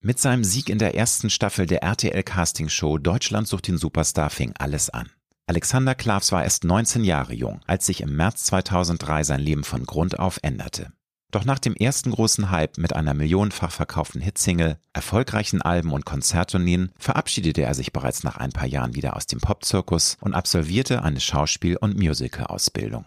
Mit 0.00 0.20
seinem 0.20 0.44
Sieg 0.44 0.68
in 0.68 0.78
der 0.78 0.94
ersten 0.94 1.28
Staffel 1.28 1.66
der 1.66 1.82
RTL 1.82 2.22
Casting 2.22 2.68
Show 2.68 2.98
Deutschland 2.98 3.48
sucht 3.48 3.66
den 3.66 3.78
Superstar 3.78 4.30
fing 4.30 4.54
alles 4.56 4.90
an. 4.90 5.10
Alexander 5.48 5.96
Klavs 5.96 6.30
war 6.30 6.44
erst 6.44 6.62
19 6.62 7.02
Jahre 7.02 7.34
jung, 7.34 7.60
als 7.66 7.86
sich 7.86 8.02
im 8.02 8.14
März 8.14 8.44
2003 8.44 9.24
sein 9.24 9.40
Leben 9.40 9.64
von 9.64 9.84
Grund 9.84 10.20
auf 10.20 10.38
änderte. 10.42 10.92
Doch 11.32 11.44
nach 11.44 11.58
dem 11.58 11.74
ersten 11.74 12.12
großen 12.12 12.50
Hype 12.52 12.78
mit 12.78 12.94
einer 12.94 13.12
millionenfach 13.12 13.72
verkauften 13.72 14.20
Hitsingle, 14.20 14.78
erfolgreichen 14.92 15.62
Alben 15.62 15.92
und 15.92 16.06
Konzerttourneen 16.06 16.92
verabschiedete 16.96 17.62
er 17.62 17.74
sich 17.74 17.92
bereits 17.92 18.22
nach 18.22 18.36
ein 18.36 18.52
paar 18.52 18.68
Jahren 18.68 18.94
wieder 18.94 19.16
aus 19.16 19.26
dem 19.26 19.40
Popzirkus 19.40 20.16
und 20.20 20.32
absolvierte 20.32 21.02
eine 21.02 21.20
Schauspiel- 21.20 21.76
und 21.76 21.98
Musical-Ausbildung. 21.98 23.04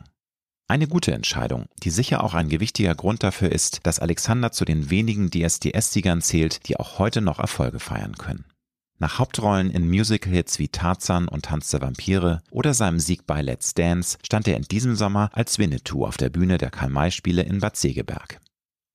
Eine 0.71 0.87
gute 0.87 1.11
Entscheidung, 1.11 1.65
die 1.83 1.89
sicher 1.89 2.23
auch 2.23 2.33
ein 2.33 2.47
gewichtiger 2.47 2.95
Grund 2.95 3.23
dafür 3.23 3.51
ist, 3.51 3.81
dass 3.83 3.99
Alexander 3.99 4.53
zu 4.53 4.63
den 4.63 4.89
wenigen 4.89 5.29
DSDS-Siegern 5.29 6.21
zählt, 6.21 6.65
die 6.69 6.77
auch 6.77 6.97
heute 6.97 7.19
noch 7.19 7.39
Erfolge 7.39 7.81
feiern 7.81 8.15
können. 8.15 8.45
Nach 8.97 9.19
Hauptrollen 9.19 9.69
in 9.69 9.89
Musical-Hits 9.89 10.59
wie 10.59 10.69
Tarzan 10.69 11.27
und 11.27 11.43
Tanz 11.43 11.71
der 11.71 11.81
Vampire 11.81 12.41
oder 12.51 12.73
seinem 12.73 13.01
Sieg 13.01 13.27
bei 13.27 13.41
Let's 13.41 13.73
Dance 13.73 14.17
stand 14.23 14.47
er 14.47 14.55
in 14.55 14.63
diesem 14.63 14.95
Sommer 14.95 15.29
als 15.33 15.59
Winnetou 15.59 16.05
auf 16.05 16.15
der 16.15 16.29
Bühne 16.29 16.57
der 16.57 16.71
Karl-May-Spiele 16.71 17.41
in 17.41 17.59
Bad 17.59 17.75
Segeberg. 17.75 18.39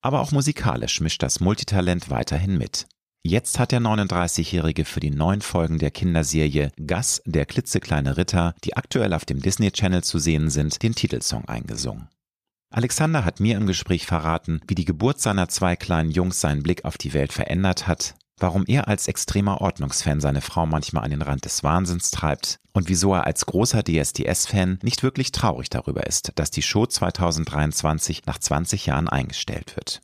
Aber 0.00 0.22
auch 0.22 0.32
musikalisch 0.32 1.02
mischt 1.02 1.22
das 1.22 1.40
Multitalent 1.40 2.08
weiterhin 2.08 2.56
mit. 2.56 2.86
Jetzt 3.22 3.58
hat 3.58 3.72
der 3.72 3.80
39-Jährige 3.80 4.84
für 4.84 5.00
die 5.00 5.10
neuen 5.10 5.40
Folgen 5.40 5.78
der 5.78 5.90
Kinderserie 5.90 6.70
Gus, 6.76 7.22
der 7.26 7.44
klitzekleine 7.44 8.16
Ritter, 8.16 8.54
die 8.64 8.76
aktuell 8.76 9.12
auf 9.12 9.24
dem 9.24 9.42
Disney 9.42 9.72
Channel 9.72 10.04
zu 10.04 10.18
sehen 10.18 10.48
sind, 10.48 10.82
den 10.82 10.94
Titelsong 10.94 11.44
eingesungen. 11.46 12.08
Alexander 12.70 13.24
hat 13.24 13.40
mir 13.40 13.56
im 13.56 13.66
Gespräch 13.66 14.06
verraten, 14.06 14.60
wie 14.68 14.74
die 14.74 14.84
Geburt 14.84 15.20
seiner 15.20 15.48
zwei 15.48 15.76
kleinen 15.76 16.10
Jungs 16.10 16.40
seinen 16.40 16.62
Blick 16.62 16.84
auf 16.84 16.98
die 16.98 17.14
Welt 17.14 17.32
verändert 17.32 17.86
hat, 17.86 18.14
warum 18.38 18.64
er 18.66 18.88
als 18.88 19.08
extremer 19.08 19.60
Ordnungsfan 19.60 20.20
seine 20.20 20.40
Frau 20.40 20.66
manchmal 20.66 21.04
an 21.04 21.10
den 21.10 21.22
Rand 21.22 21.44
des 21.44 21.62
Wahnsinns 21.64 22.10
treibt 22.10 22.58
und 22.72 22.88
wieso 22.88 23.14
er 23.14 23.26
als 23.26 23.46
großer 23.46 23.82
DSDS-Fan 23.82 24.80
nicht 24.82 25.02
wirklich 25.02 25.32
traurig 25.32 25.70
darüber 25.70 26.06
ist, 26.06 26.32
dass 26.34 26.50
die 26.50 26.62
Show 26.62 26.86
2023 26.86 28.26
nach 28.26 28.38
20 28.38 28.86
Jahren 28.86 29.08
eingestellt 29.08 29.76
wird. 29.76 30.02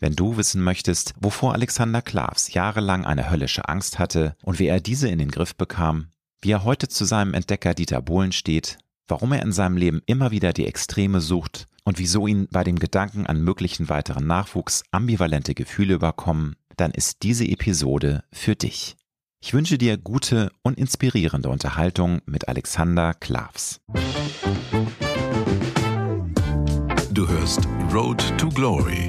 Wenn 0.00 0.14
du 0.14 0.36
wissen 0.36 0.62
möchtest, 0.62 1.14
wovor 1.20 1.54
Alexander 1.54 2.02
Klavs 2.02 2.52
jahrelang 2.52 3.04
eine 3.04 3.30
höllische 3.30 3.68
Angst 3.68 3.98
hatte 3.98 4.36
und 4.42 4.60
wie 4.60 4.66
er 4.66 4.80
diese 4.80 5.08
in 5.08 5.18
den 5.18 5.30
Griff 5.30 5.56
bekam, 5.56 6.08
wie 6.40 6.52
er 6.52 6.62
heute 6.62 6.86
zu 6.86 7.04
seinem 7.04 7.34
Entdecker 7.34 7.74
Dieter 7.74 8.00
Bohlen 8.00 8.30
steht, 8.30 8.78
warum 9.08 9.32
er 9.32 9.42
in 9.42 9.50
seinem 9.50 9.76
Leben 9.76 10.00
immer 10.06 10.30
wieder 10.30 10.52
die 10.52 10.66
Extreme 10.66 11.20
sucht 11.20 11.66
und 11.82 11.98
wieso 11.98 12.28
ihn 12.28 12.46
bei 12.50 12.62
dem 12.62 12.78
Gedanken 12.78 13.26
an 13.26 13.42
möglichen 13.42 13.88
weiteren 13.88 14.26
Nachwuchs 14.26 14.84
ambivalente 14.92 15.54
Gefühle 15.54 15.94
überkommen, 15.94 16.54
dann 16.76 16.92
ist 16.92 17.24
diese 17.24 17.44
Episode 17.44 18.22
für 18.30 18.54
dich. 18.54 18.96
Ich 19.40 19.52
wünsche 19.52 19.78
dir 19.78 19.96
gute 19.96 20.52
und 20.62 20.78
inspirierende 20.78 21.48
Unterhaltung 21.48 22.20
mit 22.24 22.46
Alexander 22.46 23.14
Klavs. 23.14 23.80
Du 27.10 27.26
hörst 27.26 27.66
Road 27.92 28.22
to 28.38 28.48
Glory 28.48 29.08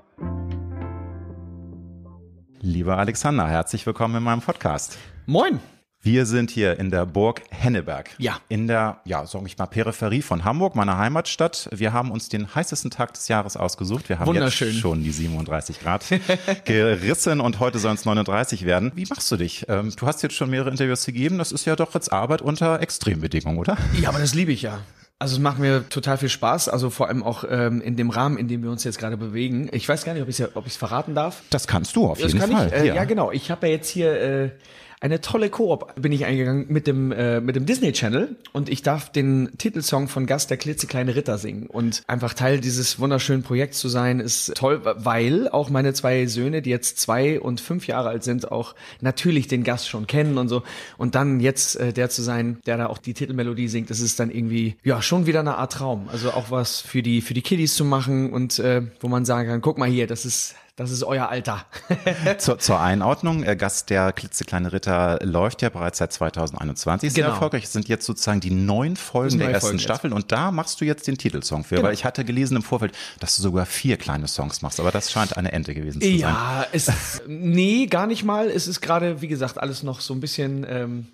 Lieber 2.63 2.99
Alexander, 2.99 3.47
herzlich 3.47 3.87
willkommen 3.87 4.17
in 4.17 4.23
meinem 4.23 4.41
Podcast. 4.41 4.95
Moin. 5.25 5.59
Wir 6.03 6.27
sind 6.27 6.51
hier 6.51 6.79
in 6.79 6.91
der 6.91 7.07
Burg 7.07 7.41
Henneberg. 7.49 8.11
Ja. 8.19 8.37
In 8.49 8.67
der, 8.67 9.01
ja, 9.03 9.25
sag 9.25 9.47
ich 9.47 9.57
mal, 9.57 9.65
Peripherie 9.65 10.21
von 10.21 10.43
Hamburg, 10.43 10.75
meiner 10.75 10.95
Heimatstadt. 10.95 11.69
Wir 11.71 11.91
haben 11.91 12.11
uns 12.11 12.29
den 12.29 12.53
heißesten 12.53 12.91
Tag 12.91 13.15
des 13.15 13.27
Jahres 13.29 13.57
ausgesucht. 13.57 14.09
Wir 14.09 14.19
haben 14.19 14.31
jetzt 14.35 14.75
schon 14.75 15.03
die 15.03 15.11
37 15.11 15.79
Grad 15.79 16.05
gerissen 16.65 17.41
und 17.41 17.59
heute 17.59 17.79
sollen 17.79 17.95
es 17.95 18.05
39 18.05 18.63
werden. 18.65 18.91
Wie 18.93 19.07
machst 19.07 19.31
du 19.31 19.37
dich? 19.37 19.65
Ähm, 19.67 19.91
du 19.95 20.05
hast 20.05 20.21
jetzt 20.21 20.35
schon 20.35 20.51
mehrere 20.51 20.69
Interviews 20.69 21.03
gegeben. 21.03 21.39
Das 21.39 21.51
ist 21.51 21.65
ja 21.65 21.75
doch 21.75 21.95
jetzt 21.95 22.13
Arbeit 22.13 22.43
unter 22.43 22.79
Extrembedingungen, 22.79 23.57
oder? 23.57 23.75
Ja, 23.99 24.09
aber 24.09 24.19
das 24.19 24.35
liebe 24.35 24.51
ich 24.51 24.61
ja. 24.61 24.81
Also 25.21 25.35
es 25.35 25.39
macht 25.39 25.59
mir 25.59 25.87
total 25.87 26.17
viel 26.17 26.29
Spaß, 26.29 26.67
also 26.67 26.89
vor 26.89 27.07
allem 27.07 27.21
auch 27.21 27.43
ähm, 27.47 27.79
in 27.79 27.95
dem 27.95 28.09
Rahmen, 28.09 28.39
in 28.39 28.47
dem 28.47 28.63
wir 28.63 28.71
uns 28.71 28.83
jetzt 28.83 28.97
gerade 28.97 29.17
bewegen. 29.17 29.69
Ich 29.71 29.87
weiß 29.87 30.03
gar 30.03 30.13
nicht, 30.13 30.23
ob 30.23 30.29
ich 30.29 30.39
es 30.39 30.55
ob 30.55 30.65
ich's 30.65 30.77
verraten 30.77 31.13
darf. 31.13 31.43
Das 31.51 31.67
kannst 31.67 31.95
du 31.95 32.07
auf 32.07 32.19
Das 32.19 32.33
jeden 32.33 32.51
Fall. 32.51 32.69
ich. 32.69 32.73
Äh, 32.73 32.87
ja. 32.87 33.03
genau. 33.03 33.31
Ich 33.31 33.51
habe 33.51 33.67
ja 33.67 33.73
jetzt 33.73 33.87
hier 33.87 34.19
äh, 34.19 34.49
eine 35.01 35.19
tolle 35.19 35.49
Koop 35.49 35.95
bin 35.99 36.11
ich 36.11 36.25
eingegangen 36.25 36.67
mit 36.69 36.85
dem 36.85 37.11
äh, 37.11 37.41
mit 37.41 37.55
dem 37.55 37.65
Disney 37.65 37.91
Channel 37.91 38.35
und 38.53 38.69
ich 38.69 38.83
darf 38.83 39.11
den 39.11 39.49
Titelsong 39.57 40.07
von 40.07 40.27
Gast 40.27 40.51
der 40.51 40.57
klitzekleine 40.57 41.15
Ritter 41.15 41.39
singen 41.39 41.65
und 41.65 42.03
einfach 42.05 42.35
Teil 42.35 42.61
dieses 42.61 42.99
wunderschönen 42.99 43.41
Projekts 43.41 43.79
zu 43.79 43.89
sein 43.89 44.19
ist 44.19 44.53
toll, 44.55 44.81
weil 44.83 45.49
auch 45.49 45.71
meine 45.71 45.93
zwei 45.93 46.27
Söhne, 46.27 46.61
die 46.61 46.69
jetzt 46.69 46.99
zwei 46.99 47.39
und 47.39 47.59
fünf 47.59 47.87
Jahre 47.87 48.09
alt 48.09 48.23
sind, 48.23 48.51
auch 48.51 48.75
natürlich 49.01 49.47
den 49.47 49.63
Gast 49.63 49.89
schon 49.89 50.05
kennen 50.05 50.37
und 50.37 50.49
so 50.49 50.61
und 50.99 51.15
dann 51.15 51.39
jetzt 51.39 51.77
äh, 51.77 51.91
der 51.93 52.11
zu 52.11 52.21
sein, 52.21 52.59
der 52.67 52.77
da 52.77 52.85
auch 52.85 52.99
die 52.99 53.15
Titelmelodie 53.15 53.69
singt, 53.69 53.89
das 53.89 54.01
ist 54.01 54.19
dann 54.19 54.29
irgendwie 54.29 54.75
ja 54.83 55.01
schon 55.01 55.25
wieder 55.25 55.39
eine 55.39 55.57
Art 55.57 55.73
Traum. 55.73 56.09
Also 56.11 56.31
auch 56.31 56.51
was 56.51 56.79
für 56.79 57.01
die 57.01 57.21
für 57.21 57.33
die 57.33 57.41
Kiddies 57.41 57.73
zu 57.73 57.85
machen 57.85 58.31
und 58.31 58.59
äh, 58.59 58.83
wo 58.99 59.07
man 59.07 59.25
sagen 59.25 59.49
kann, 59.49 59.61
guck 59.61 59.79
mal 59.79 59.89
hier, 59.89 60.05
das 60.05 60.25
ist 60.25 60.55
das 60.75 60.89
ist 60.91 61.03
euer 61.03 61.29
Alter. 61.29 61.65
zur, 62.37 62.57
zur 62.59 62.79
Einordnung, 62.79 63.43
äh, 63.43 63.55
Gast 63.55 63.89
der 63.89 64.11
klitzekleine 64.13 64.71
Ritter 64.73 65.19
läuft 65.21 65.61
ja 65.61 65.69
bereits 65.69 65.97
seit 65.99 66.13
2021 66.13 67.11
sehr 67.11 67.23
Genau. 67.23 67.33
erfolgreich. 67.35 67.65
Es 67.65 67.73
sind 67.73 67.87
jetzt 67.87 68.05
sozusagen 68.05 68.39
die 68.39 68.51
neun 68.51 68.95
Folgen 68.95 69.31
sind 69.31 69.39
der 69.39 69.47
neue 69.49 69.53
ersten 69.55 69.67
Folgen 69.67 69.77
jetzt. 69.79 69.83
Staffel 69.83 70.13
und 70.13 70.31
da 70.31 70.51
machst 70.51 70.81
du 70.81 70.85
jetzt 70.85 71.07
den 71.07 71.17
Titelsong 71.17 71.63
für, 71.63 71.75
Genau. 71.75 71.87
weil 71.87 71.93
ich 71.93 72.05
hatte 72.05 72.25
gelesen 72.25 72.55
im 72.57 72.63
Vorfeld, 72.63 72.93
dass 73.19 73.35
du 73.35 73.41
sogar 73.41 73.65
vier 73.65 73.97
kleine 73.97 74.27
Songs 74.27 74.61
machst, 74.61 74.79
aber 74.79 74.91
das 74.91 75.11
scheint 75.11 75.37
eine 75.37 75.51
Ente 75.51 75.73
gewesen 75.73 76.01
zu 76.01 76.07
sein. 76.07 76.17
Ja, 76.17 76.65
es 76.71 77.21
nee, 77.27 77.85
gar 77.87 78.07
nicht 78.07 78.23
mal. 78.23 78.49
Es 78.49 78.67
ist 78.67 78.81
gerade, 78.81 79.21
wie 79.21 79.27
gesagt, 79.27 79.57
alles 79.59 79.83
noch 79.83 80.01
so 80.01 80.13
ein 80.13 80.19
bisschen 80.21 80.65
ähm, 80.69 81.07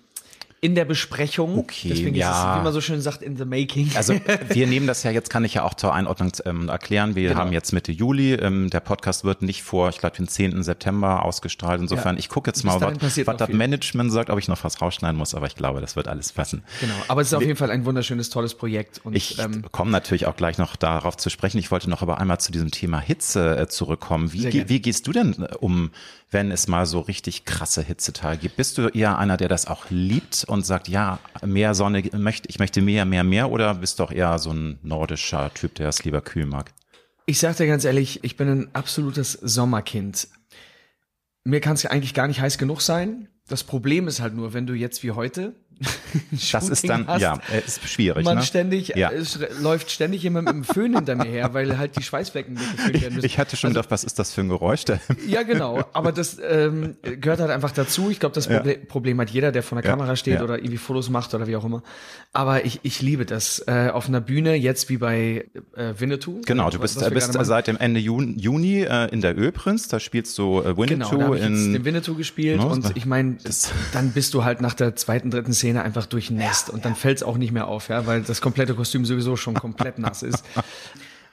in 0.60 0.74
der 0.74 0.84
Besprechung. 0.84 1.56
Okay, 1.58 1.88
Deswegen 1.90 2.14
ja. 2.16 2.30
ist 2.30 2.36
es, 2.38 2.60
wie 2.60 2.64
man 2.64 2.72
so 2.72 2.80
schön 2.80 3.00
sagt, 3.00 3.22
in 3.22 3.36
the 3.36 3.44
making. 3.44 3.90
Also 3.94 4.14
wir 4.48 4.66
nehmen 4.66 4.86
das 4.86 5.02
ja 5.04 5.10
jetzt, 5.10 5.30
kann 5.30 5.44
ich 5.44 5.54
ja 5.54 5.62
auch 5.62 5.74
zur 5.74 5.94
Einordnung 5.94 6.32
ähm, 6.44 6.68
erklären. 6.68 7.14
Wir 7.14 7.28
Genau. 7.28 7.40
haben 7.40 7.52
jetzt 7.52 7.72
Mitte 7.72 7.92
Juli. 7.92 8.34
Ähm, 8.34 8.68
der 8.70 8.80
Podcast 8.80 9.22
wird 9.24 9.42
nicht 9.42 9.62
vor, 9.62 9.88
ich 9.90 9.98
glaube, 9.98 10.16
den 10.16 10.26
10. 10.26 10.62
September 10.62 11.24
ausgestrahlt. 11.24 11.80
Insofern, 11.80 12.16
Ja. 12.16 12.18
ich 12.18 12.28
gucke 12.28 12.48
jetzt 12.50 12.62
Bis 12.62 12.64
mal, 12.64 12.80
was, 12.80 13.16
was 13.26 13.36
das 13.36 13.46
viel. 13.46 13.56
Management 13.56 14.10
sagt, 14.12 14.30
ob 14.30 14.38
ich 14.38 14.48
noch 14.48 14.62
was 14.64 14.80
rausschneiden 14.82 15.16
muss, 15.16 15.34
aber 15.34 15.46
ich 15.46 15.54
glaube, 15.54 15.80
das 15.80 15.94
wird 15.94 16.08
alles 16.08 16.32
passen. 16.32 16.64
genau. 16.80 16.94
Aber 17.06 17.20
es 17.20 17.28
ist 17.28 17.34
auf 17.34 17.42
jeden 17.42 17.56
Fall 17.56 17.70
ein 17.70 17.84
wunderschönes, 17.84 18.30
tolles 18.30 18.54
Projekt. 18.54 19.00
Und 19.04 19.14
Ich 19.14 19.38
ähm, 19.38 19.64
komme 19.70 19.90
natürlich 19.92 20.26
auch 20.26 20.36
gleich 20.36 20.58
noch 20.58 20.74
darauf 20.76 21.16
zu 21.16 21.30
sprechen. 21.30 21.58
Ich 21.58 21.70
wollte 21.70 21.88
noch 21.88 22.02
aber 22.02 22.18
einmal 22.18 22.40
zu 22.40 22.50
diesem 22.50 22.70
Thema 22.72 22.98
Hitze 23.00 23.56
äh, 23.56 23.68
zurückkommen. 23.68 24.32
Wie, 24.32 24.68
wie 24.68 24.80
gehst 24.80 25.06
du 25.06 25.12
denn 25.12 25.34
äh, 25.42 25.54
um, 25.60 25.90
wenn 26.30 26.50
es 26.50 26.68
mal 26.68 26.86
so 26.86 27.00
richtig 27.00 27.44
krasse 27.44 27.82
Hitzetage 27.82 28.38
gibt? 28.38 28.56
Bist 28.56 28.78
du 28.78 28.88
eher 28.88 29.18
einer, 29.18 29.36
der 29.36 29.48
das 29.48 29.66
auch 29.66 29.86
liebt 29.90 30.44
und 30.46 30.66
sagt, 30.66 30.88
ja, 30.88 31.18
mehr 31.44 31.74
Sonne, 31.74 32.00
ich 32.00 32.58
möchte 32.58 32.82
mehr, 32.82 33.04
mehr, 33.04 33.24
mehr 33.24 33.50
oder 33.50 33.74
bist 33.74 33.98
du 33.98 34.04
auch 34.04 34.12
eher 34.12 34.38
so 34.38 34.52
ein 34.52 34.78
nordischer 34.82 35.52
Typ, 35.54 35.74
der 35.76 35.88
es 35.88 36.04
lieber 36.04 36.20
kühl 36.20 36.46
mag? 36.46 36.72
ich 37.28 37.40
sag 37.40 37.58
dir 37.58 37.66
ganz 37.66 37.84
ehrlich, 37.84 38.24
ich 38.24 38.38
bin 38.38 38.48
ein 38.48 38.74
absolutes 38.74 39.32
Sommerkind. 39.32 40.28
Mir 41.44 41.60
kann 41.60 41.74
es 41.74 41.84
eigentlich 41.84 42.14
gar 42.14 42.26
nicht 42.26 42.40
heiß 42.40 42.56
genug 42.56 42.80
sein. 42.80 43.28
Das 43.46 43.64
Problem 43.64 44.08
ist 44.08 44.20
halt 44.20 44.34
nur, 44.34 44.54
wenn 44.54 44.66
du 44.66 44.72
jetzt 44.72 45.02
wie 45.02 45.10
heute 45.10 45.54
Das 46.52 46.68
ist 46.68 46.88
dann, 46.88 47.06
hast, 47.06 47.20
ja, 47.20 47.38
äh, 47.52 47.58
ist 47.64 47.86
schwierig. 47.88 48.24
man 48.24 48.38
ne? 48.38 48.42
ständig, 48.42 48.88
Ja. 48.96 49.10
es 49.10 49.38
läuft 49.60 49.90
ständig 49.90 50.22
jemand 50.22 50.46
mit 50.46 50.54
dem 50.54 50.64
Föhn 50.64 50.94
hinter 50.94 51.14
mir 51.14 51.24
her, 51.24 51.50
weil 51.54 51.78
halt 51.78 51.96
die 51.96 52.02
Schweißflecken 52.02 52.58
weggeföhnt 52.58 53.02
werden 53.02 53.14
müssen. 53.14 53.26
Ich 53.26 53.38
hatte 53.38 53.56
schon 53.56 53.70
gedacht, 53.70 53.90
was 53.90 54.04
ist 54.04 54.18
das 54.18 54.32
für 54.32 54.40
ein 54.40 54.48
Geräusch? 54.48 54.84
Der 54.84 55.00
Ja, 55.26 55.42
genau. 55.42 55.84
Aber 55.92 56.12
das 56.12 56.38
ähm, 56.42 56.96
gehört 57.02 57.40
halt 57.40 57.50
einfach 57.50 57.72
dazu. 57.72 58.10
Ich 58.10 58.20
glaube, 58.20 58.34
das 58.34 58.46
Proble 58.48 58.78
Problem 58.78 59.20
hat 59.20 59.30
jeder, 59.30 59.52
der 59.52 59.62
vor 59.62 59.80
der 59.80 59.88
Ja, 59.88 59.96
Kamera 59.96 60.16
steht 60.16 60.40
oder 60.40 60.58
irgendwie 60.58 60.78
Fotos 60.78 61.10
macht 61.10 61.34
oder 61.34 61.46
wie 61.46 61.56
auch 61.56 61.64
immer. 61.64 61.82
Aber 62.32 62.64
ich, 62.64 62.80
ich 62.82 63.02
liebe 63.02 63.24
das. 63.24 63.62
Äh, 63.66 63.90
auf 63.90 64.08
einer 64.08 64.20
Bühne, 64.20 64.54
jetzt 64.54 64.88
wie 64.88 64.98
bei 64.98 65.46
äh, 65.74 65.94
Winnetou. 65.98 66.40
Genau, 66.46 66.70
du 66.70 66.78
bist, 66.78 67.00
äh, 67.02 67.10
bist 67.10 67.32
seit 67.32 67.66
dem 67.66 67.76
Ende 67.76 68.00
Juni, 68.00 68.34
Juni 68.38 68.82
äh, 68.82 69.08
in 69.10 69.20
der 69.20 69.36
Ölprinz, 69.36 69.88
da 69.88 70.00
spielst 70.00 70.36
du 70.38 70.60
äh, 70.60 70.74
Genau, 70.74 71.10
Winnetou 71.10 71.18
da 71.18 71.34
ich 71.34 71.42
jetzt 71.42 71.48
in 71.48 71.72
den 71.72 71.84
Winnetou 71.84 72.14
gespielt 72.14 72.58
Ne, 72.58 72.66
und 72.66 72.96
ich 72.96 73.06
meine, 73.06 73.36
dann 73.92 74.12
bist 74.12 74.34
du 74.34 74.44
halt 74.44 74.60
nach 74.60 74.74
der 74.74 74.96
zweiten, 74.96 75.30
dritten 75.30 75.52
Szene 75.52 75.67
einfach 75.76 76.06
durchnässt 76.06 76.70
und 76.70 76.84
dann 76.84 76.94
fällt's 76.94 77.22
auch 77.22 77.36
nicht 77.36 77.52
mehr 77.52 77.68
auf, 77.68 77.88
ja, 77.88 78.06
weil 78.06 78.22
das 78.22 78.40
komplette 78.40 78.74
Kostüm 78.74 79.04
sowieso 79.04 79.36
schon 79.36 79.54
komplett 79.54 79.98
nass 79.98 80.22
ist. 80.22 80.44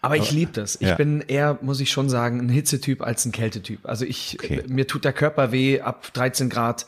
Aber 0.02 0.18
ich 0.18 0.32
liebe 0.32 0.52
das. 0.52 0.76
Ich 0.76 0.88
Ja. 0.90 0.96
bin 0.96 1.22
eher, 1.22 1.58
muss 1.62 1.80
ich 1.80 1.90
schon 1.90 2.10
sagen, 2.10 2.40
ein 2.40 2.50
Hitzetyp 2.50 3.02
als 3.02 3.26
ein 3.26 3.32
Kältetyp. 3.32 3.80
Also 3.88 4.06
ich, 4.06 4.38
Okay. 4.40 4.64
mir 4.68 4.86
tut 4.88 5.04
der 5.06 5.14
Körper 5.14 5.52
weh 5.52 5.82
ab 5.82 6.14
13 6.14 6.50
Grad. 6.50 6.86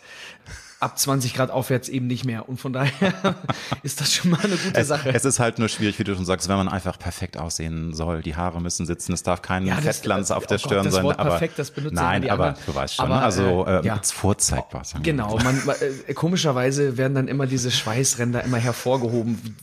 Ab 0.79 0.97
20 0.99 1.33
Grad 1.33 1.49
aufwärts 1.49 1.89
eben 1.89 2.07
nicht 2.07 2.23
mehr. 2.23 2.47
Und 2.47 2.59
von 2.59 2.71
daher 2.71 3.35
ist 3.83 3.99
das 3.99 4.13
schon 4.13 4.31
mal 4.31 4.39
eine 4.41 4.55
gute 4.55 4.79
es, 4.79 4.87
Sache. 4.87 5.09
Es 5.13 5.25
ist 5.25 5.39
halt 5.39 5.57
nur 5.57 5.69
schwierig, 5.69 5.97
wie 5.97 6.03
du 6.03 6.15
schon 6.15 6.25
sagst, 6.25 6.47
wenn 6.49 6.57
man 6.57 6.67
einfach 6.67 6.99
perfekt 6.99 7.37
aussehen 7.37 7.93
soll. 7.93 8.21
Die 8.21 8.35
Haare 8.35 8.61
müssen 8.61 8.85
sitzen, 8.85 9.13
es 9.13 9.23
darf 9.23 9.41
kein 9.41 9.65
ja, 9.65 9.75
Fettglanz 9.75 10.29
auf 10.29 10.45
der 10.45 10.55
oh 10.55 10.59
Stirn 10.59 10.77
Gott, 10.77 10.85
das 10.85 10.93
sein. 10.93 11.03
Wort 11.03 11.19
aber 11.19 11.29
perfekt, 11.31 11.57
das 11.57 11.71
benutzt 11.71 11.95
nein, 11.95 12.29
aber 12.29 12.47
anderen. 12.47 12.65
du 12.65 12.75
weißt 12.75 12.95
schon. 12.95 13.05
Aber, 13.05 13.15
ne? 13.15 13.21
also 13.23 13.65
äh, 13.65 13.85
ja. 13.85 13.99
vorzeigbar. 14.03 14.83
Sagen 14.83 15.03
genau, 15.03 15.37
man, 15.39 15.59
äh, 16.07 16.13
komischerweise 16.13 16.97
werden 16.97 17.15
dann 17.15 17.27
immer 17.27 17.47
diese 17.47 17.71
Schweißränder 17.71 18.43
immer 18.43 18.57
hervorgehoben, 18.57 19.55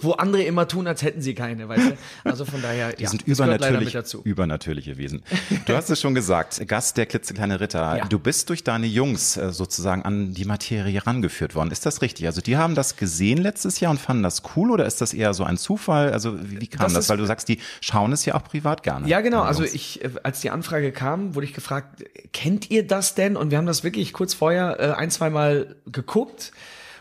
wo 0.00 0.12
andere 0.12 0.42
immer 0.42 0.68
tun, 0.68 0.86
als 0.86 1.02
hätten 1.02 1.20
sie 1.20 1.34
keine. 1.34 1.68
Weißt 1.68 1.90
du? 1.90 1.96
Also 2.24 2.44
von 2.46 2.62
daher, 2.62 2.94
die 2.94 3.02
ja, 3.02 3.10
sind 3.10 3.22
übernatürlich, 3.22 3.96
übernatürliche 4.24 4.96
Wesen. 4.96 5.22
Du 5.66 5.74
hast 5.74 5.90
es 5.90 6.00
schon 6.00 6.14
gesagt, 6.14 6.66
Gast 6.66 6.96
der 6.96 7.06
klitzekleine 7.06 7.60
Ritter. 7.60 7.98
Ja. 7.98 8.04
Du 8.06 8.18
bist 8.18 8.48
durch 8.48 8.64
deine 8.64 8.86
Jungs 8.86 9.36
äh, 9.36 9.52
sozusagen 9.52 10.02
an 10.02 10.32
die 10.32 10.44
Materie 10.46 10.61
herangeführt 10.70 11.54
worden. 11.54 11.70
Ist 11.70 11.86
das 11.86 12.02
richtig? 12.02 12.26
Also 12.26 12.40
die 12.40 12.56
haben 12.56 12.74
das 12.74 12.96
gesehen 12.96 13.38
letztes 13.38 13.80
Jahr 13.80 13.90
und 13.90 13.98
fanden 13.98 14.22
das 14.22 14.42
cool 14.56 14.70
oder 14.70 14.86
ist 14.86 15.00
das 15.00 15.14
eher 15.14 15.34
so 15.34 15.44
ein 15.44 15.56
Zufall? 15.56 16.12
Also 16.12 16.38
wie, 16.42 16.66
kam 16.66 16.84
Das 16.84 16.94
das? 16.94 17.08
Weil 17.08 17.16
du 17.16 17.24
sagst, 17.26 17.48
die 17.48 17.58
schauen 17.80 18.12
es 18.12 18.24
ja 18.24 18.34
auch 18.34 18.44
privat 18.44 18.82
gerne. 18.82 19.08
Ja, 19.08 19.20
genau. 19.20 19.42
Also 19.42 19.64
ich, 19.64 20.04
äh, 20.04 20.10
als 20.22 20.40
die 20.40 20.50
Anfrage 20.50 20.92
kam, 20.92 21.34
wurde 21.34 21.46
ich 21.46 21.54
gefragt, 21.54 22.04
kennt 22.32 22.70
ihr 22.70 22.86
das 22.86 23.14
denn? 23.14 23.36
Und 23.36 23.50
wir 23.50 23.58
haben 23.58 23.66
das 23.66 23.84
wirklich 23.84 24.12
kurz 24.12 24.34
vorher 24.34 24.78
äh, 24.80 24.92
ein, 24.92 25.10
zwei 25.10 25.30
Mal 25.30 25.76
geguckt. 25.86 26.52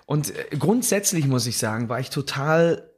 Und 0.05 0.35
äh, 0.35 0.57
grundsätzlich 0.57 1.25
muss 1.27 1.47
ich 1.47 1.57
sagen, 1.57 1.89
war 1.89 1.99
ich 1.99 2.09
total 2.09 2.90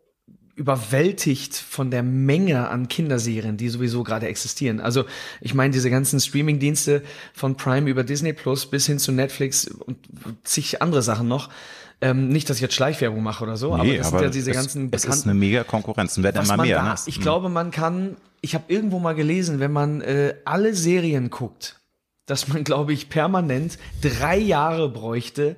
überwältigt 0.56 1.56
von 1.56 1.90
der 1.90 2.04
Menge 2.04 2.70
an 2.70 2.88
Kinderserien, 2.88 3.58
die 3.58 3.70
sowieso 3.70 4.04
gerade 4.04 4.28
existieren. 4.28 4.80
Also 4.80 5.06
ich 5.42 5.54
meine, 5.54 5.74
diese 5.74 5.90
ganzen 5.90 6.20
Streaming-Dienste 6.20 7.02
von 7.34 7.58
Prime 7.58 7.90
über 7.90 8.04
Disney 8.04 8.34
Plus 8.34 8.68
bis 8.68 8.86
hin 8.86 9.00
zu 9.00 9.12
Netflix 9.12 9.68
und 9.68 9.98
zig 10.44 10.82
andere 10.82 11.02
Sachen 11.02 11.28
noch. 11.28 11.50
Ähm, 12.02 12.28
nicht, 12.28 12.50
dass 12.50 12.58
ich 12.58 12.62
jetzt 12.62 12.76
Schleichwerbung 12.76 13.24
mache 13.24 13.44
oder 13.44 13.56
so, 13.56 13.74
aber 13.74 13.84
Nee, 13.84 13.98
das 13.98 14.10
sind 14.10 14.22
ja 14.22 14.30
diese 14.30 14.52
es, 14.52 14.58
ganzen 14.58 14.90
es 14.92 15.06
ist 15.06 15.24
eine 15.24 15.34
mega 15.34 15.64
Konkurrenz 15.64 16.18
und 16.18 16.24
werden 16.24 16.44
immer 16.44 16.58
mehr. 16.58 16.78
da, 16.78 16.84
ne? 16.84 16.96
ich 17.06 17.22
glaube, 17.22 17.50
man 17.50 17.72
kann, 17.72 18.18
ich 18.42 18.56
habe 18.56 18.66
irgendwo 18.68 19.00
mal 19.00 19.16
gelesen, 19.16 19.60
wenn 19.60 19.72
man 19.72 20.02
äh, 20.02 20.36
alle 20.44 20.76
Serien 20.76 21.30
guckt, 21.30 21.80
dass 22.26 22.48
man, 22.48 22.64
glaube 22.64 22.94
ich, 22.94 23.10
permanent 23.10 23.78
drei 24.02 24.38
Jahre 24.38 24.90
bräuchte, 24.90 25.56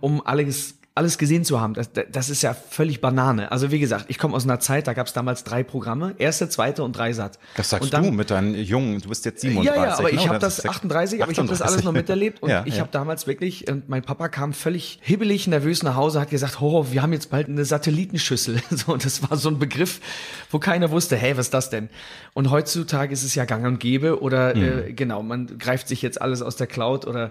um 0.00 0.24
alles 0.24 0.76
alles 0.94 1.16
gesehen 1.16 1.42
zu 1.44 1.58
haben. 1.58 1.72
Das, 1.72 1.90
das 1.92 2.28
ist 2.28 2.42
ja 2.42 2.52
völlig 2.52 3.00
Banane. 3.00 3.50
Also 3.50 3.70
wie 3.70 3.78
gesagt, 3.78 4.06
ich 4.08 4.18
komme 4.18 4.36
aus 4.36 4.44
einer 4.44 4.60
Zeit, 4.60 4.86
da 4.86 4.92
gab 4.92 5.06
es 5.06 5.14
damals 5.14 5.42
drei 5.42 5.62
Programme, 5.62 6.14
erste, 6.18 6.50
zweite 6.50 6.82
und 6.84 6.96
Dreisat. 6.96 7.38
Das 7.56 7.70
sagst 7.70 7.94
dann, 7.94 8.04
du 8.04 8.10
mit 8.10 8.30
deinen 8.30 8.54
Jungen, 8.54 9.00
du 9.00 9.08
bist 9.08 9.24
jetzt 9.24 9.40
37. 9.40 9.74
ja, 9.74 9.84
ja, 9.84 9.94
aber 9.96 10.10
ne? 10.10 10.10
ich 10.10 10.28
habe 10.28 10.38
das 10.38 10.66
38, 10.66 11.22
aber 11.22 11.32
ich 11.32 11.38
habe 11.38 11.48
das 11.48 11.62
alles 11.62 11.82
noch 11.82 11.92
miterlebt 11.92 12.42
und 12.42 12.50
Ja, 12.52 12.64
ich 12.66 12.74
ja. 12.74 12.80
habe 12.80 12.90
damals 12.92 13.26
wirklich, 13.26 13.70
und 13.70 13.88
mein 13.88 14.02
Papa 14.02 14.28
kam 14.28 14.52
völlig 14.52 14.98
hibbelig, 15.00 15.46
nervös 15.46 15.82
nach 15.82 15.94
Hause, 15.94 16.20
hat 16.20 16.28
gesagt, 16.28 16.60
oh, 16.60 16.86
wir 16.90 17.00
haben 17.00 17.14
jetzt 17.14 17.30
bald 17.30 17.48
eine 17.48 17.64
Satellitenschüssel. 17.64 18.60
So, 18.72 18.92
und 18.92 19.04
das 19.04 19.28
war 19.28 19.36
so 19.36 19.48
ein 19.48 19.58
Begriff, 19.58 20.00
wo 20.50 20.58
keiner 20.58 20.90
wusste, 20.90 21.16
hey, 21.16 21.36
was 21.36 21.46
ist 21.46 21.54
das 21.54 21.70
denn? 21.70 21.88
Und 22.34 22.50
heutzutage 22.50 23.12
ist 23.12 23.22
es 23.22 23.34
ja 23.34 23.44
gang 23.44 23.64
und 23.64 23.78
gäbe 23.78 24.20
oder 24.20 24.54
Hm. 24.54 24.62
äh, 24.62 24.92
genau, 24.92 25.22
man 25.22 25.58
greift 25.58 25.88
sich 25.88 26.02
jetzt 26.02 26.20
alles 26.20 26.42
aus 26.42 26.56
der 26.56 26.66
Cloud 26.66 27.06
oder 27.06 27.30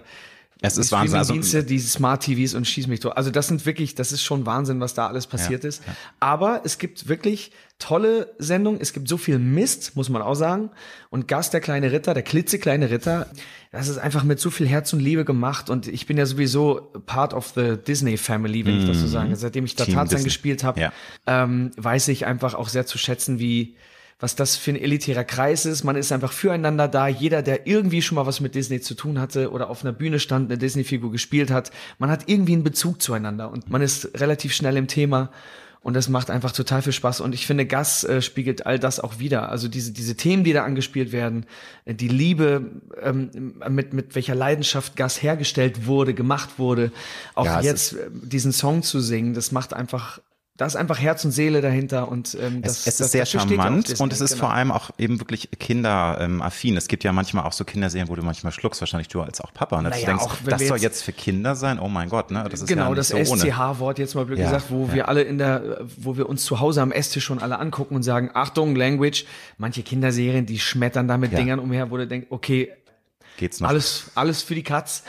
Es 0.62 0.78
ist 0.78 0.90
die 0.90 0.94
Wahnsinn. 0.94 1.18
Also, 1.18 1.62
die 1.62 1.78
Smart 1.78 2.22
TVs 2.22 2.54
und 2.54 2.66
schieß 2.66 2.86
mich 2.86 3.00
tot. 3.00 3.16
Also 3.16 3.30
das 3.30 3.48
sind 3.48 3.66
wirklich, 3.66 3.94
das 3.94 4.12
ist 4.12 4.22
schon 4.22 4.46
Wahnsinn, 4.46 4.80
was 4.80 4.94
da 4.94 5.06
alles 5.08 5.26
passiert 5.26 5.64
Ja, 5.64 5.68
ist. 5.68 5.82
Aber 6.20 6.60
es 6.64 6.78
gibt 6.78 7.08
wirklich 7.08 7.50
tolle 7.78 8.32
Sendungen. 8.38 8.80
Es 8.80 8.92
gibt 8.92 9.08
so 9.08 9.16
viel 9.16 9.38
Mist, 9.40 9.96
muss 9.96 10.08
man 10.08 10.22
auch 10.22 10.34
sagen. 10.36 10.70
Und 11.10 11.26
Gast, 11.26 11.52
der 11.52 11.60
kleine 11.60 11.90
Ritter, 11.90 12.14
der 12.14 12.22
klitzekleine 12.22 12.90
Ritter, 12.90 13.26
das 13.72 13.88
ist 13.88 13.98
einfach 13.98 14.22
mit 14.22 14.38
so 14.38 14.50
viel 14.50 14.68
Herz 14.68 14.92
und 14.92 15.00
Liebe 15.00 15.24
gemacht. 15.24 15.68
Und 15.68 15.88
ich 15.88 16.06
bin 16.06 16.16
ja 16.16 16.26
sowieso 16.26 16.92
part 17.06 17.34
of 17.34 17.52
the 17.56 17.76
Disney 17.76 18.16
Family, 18.16 18.64
wenn 18.64 18.78
ich 18.80 18.86
das 18.86 18.98
so 18.98 19.08
sagen. 19.08 19.34
Seitdem 19.34 19.64
ich 19.64 19.74
da 19.74 19.84
Mhm. 19.84 19.94
Tarzan 19.94 20.22
gespielt 20.24 20.62
habe, 20.62 20.80
Ja. 20.80 20.92
ähm, 21.26 21.72
weiß 21.76 22.08
ich 22.08 22.24
einfach 22.26 22.54
auch 22.54 22.68
sehr 22.68 22.86
zu 22.86 22.98
schätzen, 22.98 23.38
wie 23.40 23.76
was 24.22 24.36
das 24.36 24.54
für 24.54 24.70
ein 24.70 24.76
elitärer 24.76 25.24
Kreis 25.24 25.66
ist. 25.66 25.82
Man 25.82 25.96
ist 25.96 26.12
einfach 26.12 26.30
füreinander 26.30 26.86
da. 26.86 27.08
Jeder, 27.08 27.42
der 27.42 27.66
irgendwie 27.66 28.02
schon 28.02 28.14
mal 28.14 28.24
was 28.24 28.38
mit 28.38 28.54
Disney 28.54 28.80
zu 28.80 28.94
tun 28.94 29.18
hatte 29.18 29.50
oder 29.50 29.68
auf 29.68 29.82
einer 29.82 29.92
Bühne 29.92 30.20
stand, 30.20 30.48
eine 30.48 30.58
Disney-Figur 30.58 31.10
gespielt 31.10 31.50
hat, 31.50 31.72
man 31.98 32.08
hat 32.08 32.28
irgendwie 32.28 32.52
einen 32.52 32.62
Bezug 32.62 33.02
zueinander 33.02 33.50
und 33.50 33.68
man 33.68 33.82
ist 33.82 34.20
relativ 34.20 34.54
schnell 34.54 34.76
im 34.76 34.86
Thema. 34.86 35.30
Und 35.80 35.94
das 35.94 36.08
macht 36.08 36.30
einfach 36.30 36.52
total 36.52 36.82
viel 36.82 36.92
Spaß. 36.92 37.20
Und 37.20 37.34
ich 37.34 37.48
finde, 37.48 37.66
Gas 37.66 38.04
äh, 38.04 38.22
spiegelt 38.22 38.64
all 38.64 38.78
das 38.78 39.00
auch 39.00 39.18
wieder. 39.18 39.48
Also 39.48 39.66
diese, 39.66 39.90
diese 39.90 40.14
Themen, 40.14 40.44
die 40.44 40.52
da 40.52 40.62
angespielt 40.62 41.10
werden, 41.10 41.44
äh, 41.84 41.92
die 41.92 42.06
Liebe, 42.06 42.80
ähm, 43.02 43.54
mit, 43.68 43.92
mit 43.92 44.14
welcher 44.14 44.36
Leidenschaft 44.36 44.94
Gas 44.94 45.20
hergestellt 45.20 45.84
wurde, 45.86 46.14
gemacht 46.14 46.60
wurde. 46.60 46.92
Auch 47.34 47.46
Ja, 47.46 47.60
jetzt 47.60 47.94
äh, 47.94 48.08
diesen 48.12 48.52
Song 48.52 48.84
zu 48.84 49.00
singen, 49.00 49.34
das 49.34 49.50
macht 49.50 49.74
einfach, 49.74 50.20
da 50.58 50.66
ist 50.66 50.76
einfach 50.76 51.00
Herz 51.00 51.24
und 51.24 51.30
Seele 51.30 51.60
dahinter. 51.62 52.08
Und 52.08 52.36
ähm, 52.40 52.60
das, 52.62 52.72
Es, 52.72 52.78
es 52.78 52.84
das, 52.98 53.06
ist 53.06 53.12
sehr 53.12 53.26
charmant 53.26 53.88
Disney, 53.88 54.02
und 54.04 54.12
es 54.12 54.20
ist 54.20 54.32
genau. 54.34 54.46
vor 54.46 54.52
allem 54.54 54.70
auch 54.70 54.90
eben 54.98 55.18
wirklich 55.18 55.48
kinderaffin. 55.58 56.76
Es 56.76 56.88
gibt 56.88 57.04
ja 57.04 57.12
manchmal 57.12 57.44
auch 57.44 57.52
so 57.52 57.64
Kinderserien, 57.64 58.08
wo 58.08 58.14
du 58.14 58.22
manchmal 58.22 58.52
schluckst, 58.52 58.80
wahrscheinlich 58.80 59.08
du 59.08 59.22
als 59.22 59.40
auch 59.40 59.52
Papa. 59.54 59.78
Und 59.78 59.84
dass 59.84 59.94
Naja, 59.94 60.04
du 60.04 60.10
denkst, 60.18 60.24
auch 60.24 60.36
das 60.48 60.68
soll 60.68 60.78
jetzt- 60.78 61.02
für 61.02 61.12
Kinder 61.12 61.56
sein. 61.56 61.78
Oh 61.80 61.88
mein 61.88 62.08
Gott, 62.08 62.30
ne? 62.30 62.46
Das 62.50 62.60
ist 62.60 62.68
genau 62.68 62.90
ja 62.90 62.94
das 62.94 63.08
so. 63.08 63.16
SCH-Wort 63.16 63.98
jetzt 63.98 64.14
mal 64.14 64.24
blöd 64.26 64.38
Ja, 64.38 64.44
gesagt, 64.44 64.66
wo 64.70 64.86
ja. 64.86 64.94
wir 64.94 65.08
alle 65.08 65.22
in 65.22 65.38
der, 65.38 65.86
wo 65.96 66.16
wir 66.16 66.28
uns 66.28 66.44
zu 66.44 66.60
Hause 66.60 66.82
am 66.82 66.92
Esstisch 66.92 67.24
schon 67.24 67.38
alle 67.40 67.58
angucken 67.58 67.96
und 67.96 68.02
sagen, 68.02 68.30
Achtung, 68.34 68.76
Language. 68.76 69.24
Manche 69.58 69.82
Kinderserien, 69.82 70.44
die 70.46 70.58
schmettern 70.58 71.08
da 71.08 71.16
mit. 71.16 71.32
Dingern 71.32 71.58
umher, 71.60 71.90
wo 71.90 71.96
du 71.96 72.06
denkst, 72.06 72.26
okay, 72.30 72.70
Geht's 73.36 73.60
noch? 73.60 73.68
alles, 73.68 74.10
alles 74.14 74.42
für 74.42 74.54
die 74.54 74.62
Katz. 74.62 75.02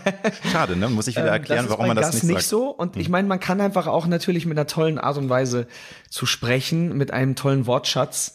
Schade, 0.52 0.76
ne? 0.76 0.88
Muss 0.88 1.06
ich 1.06 1.16
wieder 1.16 1.26
Ähm, 1.26 1.32
erklären, 1.32 1.66
warum 1.68 1.88
man 1.88 1.96
das 1.96 2.06
Gas 2.06 2.14
nicht, 2.22 2.24
nicht 2.24 2.36
sagt. 2.36 2.44
Hm. 2.44 2.48
so. 2.48 2.70
Und 2.70 2.96
ich 2.96 3.08
meine, 3.08 3.26
man 3.26 3.40
kann 3.40 3.60
einfach 3.60 3.86
auch 3.86 4.06
natürlich 4.06 4.46
mit 4.46 4.58
einer 4.58 4.66
tollen 4.66 4.98
Art 4.98 5.16
und 5.16 5.28
Weise 5.28 5.66
zu 6.08 6.26
sprechen, 6.26 6.96
mit 6.96 7.12
einem 7.12 7.36
tollen 7.36 7.66
Wortschatz 7.66 8.34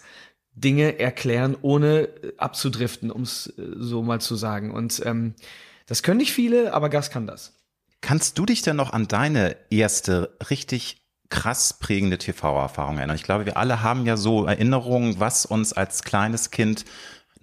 Dinge 0.56 1.00
erklären, 1.00 1.56
ohne 1.62 2.08
äh, 2.08 2.34
abzudriften, 2.38 3.12
um 3.12 3.24
es 3.24 3.54
so 3.58 4.02
mal 4.02 4.22
zu 4.22 4.36
sagen. 4.36 4.72
Und 4.72 5.02
ähm, 5.06 5.36
das 5.86 6.02
können 6.02 6.18
nicht 6.18 6.34
viele, 6.34 6.74
aber 6.74 6.90
Gas 6.90 7.10
kann 7.10 7.28
das. 7.28 7.54
Kannst 8.02 8.38
du 8.38 8.46
dich 8.46 8.62
denn 8.62 8.76
noch 8.76 8.94
an 8.94 9.08
deine 9.08 9.56
erste 9.70 10.38
richtig 10.50 11.02
krass 11.30 11.78
prägende 11.80 12.18
TV-Erfahrung 12.18 12.98
erinnern? 12.98 13.16
Ich 13.16 13.24
glaube, 13.24 13.46
wir 13.46 13.58
alle 13.58 13.82
haben 13.82 14.06
ja 14.06 14.16
so 14.16 14.46
Erinnerungen, 14.46 15.20
was 15.20 15.46
uns 15.46 15.74
als 15.74 16.04
kleines 16.04 16.52
Kind 16.52 16.86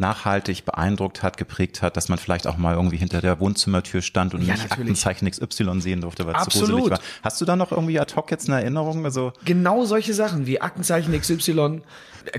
nachhaltig 0.02 0.66
beeindruckt 0.66 1.22
hat, 1.22 1.38
geprägt 1.38 1.80
hat, 1.80 1.96
dass 1.96 2.10
man 2.10 2.18
vielleicht 2.18 2.46
auch 2.46 2.58
mal 2.58 2.74
irgendwie 2.74 2.98
hinter 2.98 3.22
der 3.22 3.40
Wohnzimmertür 3.40 4.02
stand 4.02 4.34
und 4.34 4.42
Ja, 4.42 4.52
nicht 4.54 4.68
natürlich. 4.68 4.90
Aktenzeichen 4.90 5.30
XY 5.30 5.80
sehen 5.80 6.02
durfte, 6.02 6.26
weil 6.26 6.34
es 6.34 6.42
zu 6.42 6.46
Absolut. 6.48 6.70
gruselig 6.80 6.90
war. 6.90 7.00
Hast 7.22 7.40
du 7.40 7.44
da 7.46 7.56
noch 7.56 7.72
irgendwie 7.72 7.98
ad 7.98 8.14
hoc 8.14 8.30
jetzt 8.30 8.48
eine 8.48 8.60
Erinnerung? 8.60 9.04
Also 9.06 9.32
Genau 9.44 9.84
solche 9.86 10.12
Sachen 10.12 10.46
wie 10.46 10.60
Aktenzeichen 10.60 11.18
XY, 11.18 11.80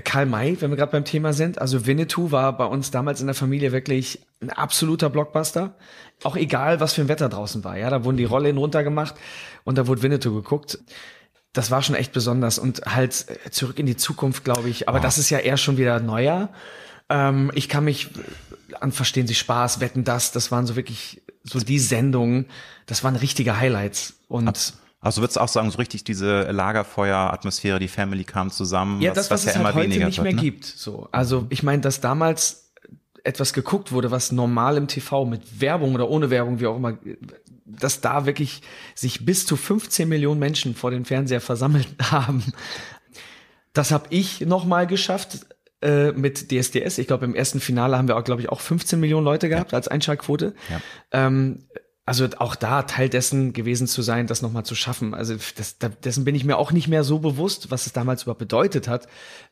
Karl 0.04 0.26
May, 0.26 0.56
wenn 0.60 0.70
wir 0.70 0.76
gerade 0.76 0.92
beim 0.92 1.04
Thema 1.04 1.32
sind. 1.32 1.58
Also 1.60 1.86
Winnetou 1.86 2.30
war 2.30 2.56
bei 2.56 2.66
uns 2.66 2.90
damals 2.90 3.20
in 3.20 3.26
der 3.26 3.34
Familie 3.34 3.72
wirklich 3.72 4.20
ein 4.40 4.50
absoluter 4.50 5.10
Blockbuster. 5.10 5.74
Auch 6.22 6.36
egal, 6.36 6.78
was 6.80 6.92
für 6.92 7.00
ein 7.00 7.08
Wetter 7.08 7.28
draußen 7.28 7.64
war. 7.64 7.76
Ja, 7.76 7.90
da 7.90 8.04
wurden 8.04 8.16
die 8.16 8.24
Rollen 8.24 8.56
runtergemacht 8.58 9.14
und 9.64 9.76
da 9.78 9.86
wurde 9.86 10.02
Winnetou 10.02 10.34
geguckt. 10.34 10.78
Das 11.52 11.70
war 11.70 11.82
schon 11.82 11.94
echt 11.94 12.12
besonders 12.12 12.58
und 12.58 12.82
halt 12.84 13.26
äh, 13.28 13.50
zurück 13.50 13.78
in 13.78 13.86
die 13.86 13.96
Zukunft, 13.96 14.44
glaube 14.44 14.68
ich. 14.68 14.88
Aber 14.88 15.00
das 15.00 15.18
ist 15.18 15.30
ja 15.30 15.38
eher 15.38 15.56
schon 15.56 15.76
wieder 15.76 16.00
neuer. 16.00 16.50
Ähm, 17.14 17.52
ich 17.54 17.68
kann 17.68 17.84
mich 17.84 18.08
an 18.80 18.90
Verstehen 18.90 19.26
Sie 19.26 19.34
Spaß, 19.34 19.80
Wetten 19.80 20.02
das, 20.04 20.32
das 20.32 20.50
waren 20.50 20.66
so 20.66 20.74
wirklich 20.74 21.22
so 21.44 21.60
die 21.60 21.78
Sendungen, 21.78 22.46
das 22.86 23.04
waren 23.04 23.14
richtige 23.14 23.56
Highlights. 23.56 24.14
Und 24.28 24.74
Also 25.00 25.20
würdest 25.22 25.36
du 25.36 25.40
auch 25.40 25.48
sagen, 25.48 25.70
so 25.70 25.78
richtig 25.78 26.02
diese 26.02 26.50
Lagerfeuer-Atmosphäre, 26.50 27.78
die 27.78 27.88
Family 27.88 28.24
kam 28.24 28.50
zusammen, 28.50 29.00
Ja, 29.00 29.10
was, 29.10 29.16
das, 29.16 29.30
was, 29.30 29.30
was 29.30 29.46
es 29.46 29.54
ja 29.54 29.60
immer 29.60 29.66
halt 29.66 29.76
heute 29.76 29.90
weniger 29.90 30.06
nicht 30.06 30.18
wird, 30.18 30.24
mehr 30.24 30.34
ne? 30.34 30.40
gibt. 30.40 30.64
So, 30.64 31.08
also 31.12 31.46
ich 31.50 31.62
meine, 31.62 31.82
dass 31.82 32.00
damals 32.00 32.72
etwas 33.22 33.52
geguckt 33.52 33.92
wurde, 33.92 34.10
was 34.10 34.32
normal 34.32 34.76
im 34.76 34.88
TV 34.88 35.24
mit 35.24 35.60
Werbung 35.60 35.94
oder 35.94 36.08
ohne 36.10 36.30
Werbung, 36.30 36.60
wie 36.60 36.66
auch 36.66 36.76
immer, 36.76 36.98
dass 37.64 38.00
da 38.00 38.26
wirklich 38.26 38.62
sich 38.94 39.24
bis 39.24 39.46
zu 39.46 39.56
15 39.56 40.08
Millionen 40.08 40.40
Menschen 40.40 40.74
vor 40.74 40.90
den 40.90 41.04
Fernseher 41.04 41.40
versammelt 41.40 41.88
haben. 42.10 42.42
Das 43.72 43.90
habe 43.92 44.06
ich 44.10 44.40
noch 44.40 44.64
mal 44.64 44.86
geschafft 44.86 45.46
äh, 45.84 46.12
mit 46.12 46.50
DSDS. 46.50 46.98
Ich 46.98 47.06
glaube, 47.06 47.26
im 47.26 47.34
ersten 47.34 47.60
Finale 47.60 47.98
haben 47.98 48.08
wir 48.08 48.16
auch, 48.16 48.24
glaube 48.24 48.40
ich, 48.40 48.48
auch 48.48 48.60
15 48.60 48.98
Millionen 48.98 49.24
Leute 49.24 49.48
gehabt 49.48 49.74
als 49.74 49.86
Einschaltquote. 49.86 50.54
Ja. 50.70 50.80
Ähm, 51.12 51.66
also 52.06 52.28
auch 52.38 52.54
da 52.54 52.82
Teil 52.82 53.08
dessen 53.08 53.52
gewesen 53.52 53.86
zu 53.86 54.02
sein, 54.02 54.26
das 54.26 54.42
nochmal 54.42 54.64
zu 54.64 54.74
schaffen. 54.74 55.14
Also 55.14 55.36
das, 55.56 55.78
da, 55.78 55.88
dessen 55.88 56.24
bin 56.24 56.34
ich 56.34 56.44
mir 56.44 56.58
auch 56.58 56.72
nicht 56.72 56.88
mehr 56.88 57.04
so 57.04 57.18
bewusst, 57.18 57.70
was 57.70 57.86
es 57.86 57.92
damals 57.92 58.22
überhaupt 58.22 58.40
bedeutet 58.40 58.88
hat. 58.88 59.06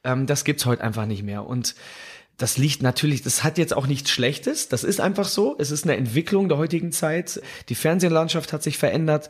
Ähm, 0.05 0.27
das 0.27 0.45
gibt's 0.45 0.67
heute 0.67 0.83
einfach 0.83 1.07
nicht 1.07 1.23
mehr. 1.23 1.47
Und 1.47 1.75
das 2.39 2.57
liegt 2.57 2.83
natürlich, 2.83 3.23
das 3.23 3.45
hat 3.45 3.57
jetzt 3.59 3.75
auch 3.77 3.87
nichts 3.87 4.11
Schlechtes. 4.11 4.69
Das 4.69 4.85
ist 4.85 5.01
einfach 5.01 5.27
so. 5.29 5.55
Es 5.59 5.71
ist 5.71 5.85
eine 5.85 5.97
Entwicklung 5.97 6.49
der 6.49 6.59
heutigen 6.59 6.93
Zeit. 6.93 7.41
Die 7.69 7.75
Fernsehlandschaft 7.75 8.53
hat 8.53 8.63
sich 8.63 8.79
verändert. 8.79 9.29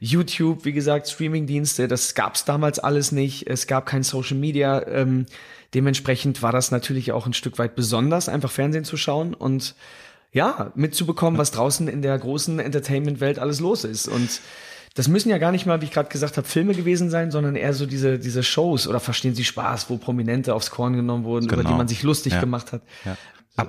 YouTube, 0.00 0.64
wie 0.64 0.72
gesagt, 0.72 1.08
Streamingdienste, 1.08 1.88
das 1.88 2.14
gab's 2.14 2.44
damals 2.44 2.78
alles 2.78 3.12
nicht. 3.12 3.48
Es 3.48 3.66
gab 3.66 3.86
kein 3.86 4.02
Social 4.02 4.36
Media. 4.36 4.86
Ähm, 4.86 5.26
dementsprechend 5.74 6.42
war 6.42 6.52
das 6.52 6.70
natürlich 6.70 7.12
auch 7.12 7.26
ein 7.26 7.32
Stück 7.32 7.58
weit 7.58 7.74
besonders, 7.74 8.28
einfach 8.28 8.50
Fernsehen 8.50 8.84
zu 8.84 8.96
schauen. 8.96 9.34
Und 9.34 9.74
ja, 10.32 10.72
mitzubekommen, 10.74 11.38
was 11.38 11.50
draußen 11.50 11.88
in 11.88 12.02
der 12.02 12.18
großen 12.18 12.58
Entertainment-Welt 12.58 13.38
alles 13.38 13.60
los 13.60 13.84
ist. 13.84 14.08
Und 14.08 14.40
das 14.94 15.08
müssen 15.08 15.28
ja 15.28 15.38
gar 15.38 15.52
nicht 15.52 15.66
mal, 15.66 15.80
wie 15.80 15.86
ich 15.86 15.90
gerade 15.90 16.08
gesagt 16.08 16.36
habe, 16.36 16.46
Filme 16.46 16.74
gewesen 16.74 17.10
sein, 17.10 17.30
sondern 17.30 17.56
eher 17.56 17.72
so 17.72 17.86
diese, 17.86 18.18
diese 18.18 18.42
Shows 18.42 18.86
oder 18.86 19.00
Verstehen 19.00 19.34
Sie 19.34 19.44
Spaß, 19.44 19.90
wo 19.90 19.96
Prominente 19.96 20.54
aufs 20.54 20.70
Korn 20.70 20.94
genommen 20.94 21.24
wurden, 21.24 21.46
genau. 21.46 21.54
über 21.54 21.62
die 21.62 21.68
genau. 21.68 21.78
man 21.78 21.88
sich 21.88 22.02
lustig 22.02 22.34
ja. 22.34 22.40
gemacht 22.40 22.72
hat. 22.72 22.82
Ja. 23.04 23.16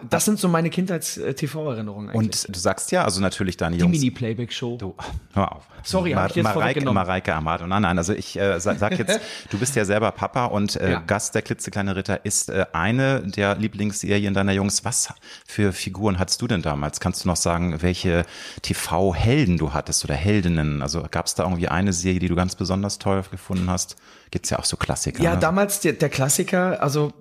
Das 0.09 0.25
sind 0.25 0.39
so 0.39 0.47
meine 0.47 0.71
Kindheits-TV-Erinnerungen 0.71 2.09
eigentlich. 2.09 2.47
Und 2.47 2.55
du 2.55 2.59
sagst 2.59 2.91
ja, 2.91 3.03
also 3.03 3.21
natürlich 3.21 3.55
deine 3.55 3.75
Jungs. 3.75 3.91
Die 3.91 3.99
Mini-Playback-Show. 3.99 4.77
Du, 4.77 4.95
hör 5.33 5.51
auf. 5.51 5.67
Sorry, 5.83 6.13
hab 6.13 6.31
ich 6.31 6.37
jetzt 6.37 6.43
Mareike, 6.43 6.81
Mareike 6.91 7.35
Amado. 7.35 7.67
Nein, 7.67 7.83
nein, 7.83 7.95
also 7.99 8.13
ich 8.13 8.35
äh, 8.39 8.59
sag, 8.59 8.79
sag 8.79 8.97
jetzt, 8.97 9.19
du 9.51 9.59
bist 9.59 9.75
ja 9.75 9.85
selber 9.85 10.11
Papa 10.11 10.45
und 10.45 10.75
äh, 10.77 10.93
ja. 10.93 10.99
Gast 11.05 11.35
der 11.35 11.43
klitzekleine 11.43 11.95
Ritter 11.95 12.25
ist 12.25 12.49
äh, 12.49 12.65
eine 12.73 13.21
der 13.21 13.57
Lieblingsserien 13.57 14.33
deiner 14.33 14.53
Jungs. 14.53 14.83
Was 14.85 15.13
für 15.45 15.71
Figuren 15.71 16.17
hattest 16.17 16.41
du 16.41 16.47
denn 16.47 16.63
damals? 16.63 16.99
Kannst 16.99 17.23
du 17.23 17.27
noch 17.27 17.35
sagen, 17.35 17.83
welche 17.83 18.25
TV-Helden 18.63 19.59
du 19.59 19.73
hattest 19.73 20.03
oder 20.03 20.15
Heldinnen? 20.15 20.81
Also 20.81 21.05
gab 21.11 21.27
es 21.27 21.35
da 21.35 21.43
irgendwie 21.43 21.67
eine 21.67 21.93
Serie, 21.93 22.19
die 22.19 22.27
du 22.27 22.35
ganz 22.35 22.55
besonders 22.55 22.97
toll 22.97 23.21
gefunden 23.29 23.69
hast? 23.69 23.97
Gibt's 24.31 24.49
ja 24.49 24.57
auch 24.57 24.65
so 24.65 24.77
Klassiker. 24.77 25.21
Ja, 25.21 25.35
ne? 25.35 25.39
damals 25.39 25.79
der, 25.81 25.93
der 25.93 26.09
Klassiker, 26.09 26.81
also 26.81 27.13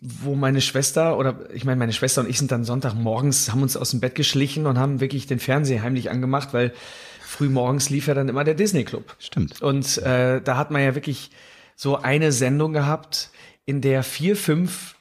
wo 0.00 0.34
meine 0.34 0.60
Schwester 0.60 1.18
oder 1.18 1.50
ich 1.52 1.64
meine, 1.64 1.78
meine 1.78 1.92
Schwester 1.92 2.20
und 2.20 2.30
ich 2.30 2.38
sind 2.38 2.52
dann 2.52 2.64
Sonntagmorgens, 2.64 3.50
haben 3.50 3.62
uns 3.62 3.76
aus 3.76 3.90
dem 3.90 4.00
Bett 4.00 4.14
geschlichen 4.14 4.66
und 4.66 4.78
haben 4.78 5.00
wirklich 5.00 5.26
den 5.26 5.40
Fernseher 5.40 5.82
heimlich 5.82 6.10
angemacht, 6.10 6.52
weil 6.52 6.72
früh 7.20 7.48
morgens 7.48 7.90
lief 7.90 8.06
ja 8.06 8.14
dann 8.14 8.28
immer 8.28 8.44
der 8.44 8.54
Disney 8.54 8.84
Club. 8.84 9.16
Stimmt. 9.18 9.60
Und 9.60 9.98
äh, 9.98 10.40
da 10.40 10.56
hat 10.56 10.70
man 10.70 10.82
ja 10.82 10.94
wirklich 10.94 11.30
so 11.74 11.96
eine 11.96 12.30
Sendung 12.30 12.72
gehabt, 12.72 13.30
in 13.64 13.80
der 13.80 14.02
vier, 14.02 14.36
fünf 14.36 14.96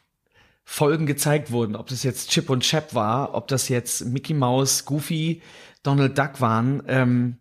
Folgen 0.63 1.05
gezeigt 1.05 1.51
wurden. 1.51 1.75
Ob 1.75 1.88
das 1.88 2.03
jetzt 2.03 2.31
Chip 2.31 2.50
und 2.50 2.63
Chap 2.63 2.95
war, 2.95 3.35
ob 3.35 3.47
das 3.47 3.69
jetzt 3.69 4.05
Mickey 4.05 4.33
Mouse, 4.33 4.85
Goofy, 4.85 5.41
Donald 5.83 6.17
Duck 6.17 6.41
waren. 6.41 6.81
Ähm, 6.88 7.38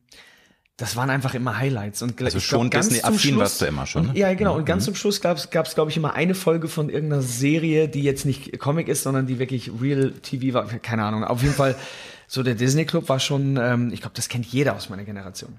das 0.81 0.97
waren 0.97 1.11
einfach 1.11 1.35
immer 1.35 1.59
Highlights. 1.59 2.01
Und 2.01 2.21
also 2.23 2.41
schon 2.41 2.71
Disney-affin 2.71 3.37
warst 3.37 3.61
du 3.61 3.67
immer 3.67 3.85
schon. 3.87 4.07
Ne? 4.07 4.13
Ja, 4.15 4.33
genau. 4.33 4.57
Und 4.57 4.65
ganz 4.65 4.85
mhm. 4.85 4.87
zum 4.87 4.95
Schluss 4.95 5.21
gab 5.21 5.37
es, 5.37 5.51
glaube 5.51 5.91
ich, 5.91 5.97
immer 5.97 6.15
eine 6.15 6.35
Folge 6.35 6.69
von 6.69 6.89
irgendeiner 6.89 7.21
Serie, 7.21 7.87
die 7.87 8.03
jetzt 8.03 8.25
nicht 8.25 8.59
Comic 8.59 8.89
ist, 8.89 9.03
sondern 9.03 9.27
die 9.27 9.39
wirklich 9.39 9.71
Real 9.81 10.13
TV 10.23 10.55
war. 10.55 10.67
Keine 10.67 11.05
Ahnung. 11.05 11.25
Auf 11.25 11.43
jeden 11.43 11.55
Fall 11.55 11.77
so 12.33 12.45
der 12.45 12.55
Disney 12.55 12.85
Club 12.85 13.09
war 13.09 13.19
schon, 13.19 13.57
ähm, 13.57 13.91
ich 13.93 14.03
glaube, 14.03 14.15
das 14.15 14.29
kennt 14.29 14.47
jeder 14.47 14.77
aus 14.77 14.89
meiner 14.89 15.03
Generation. 15.03 15.57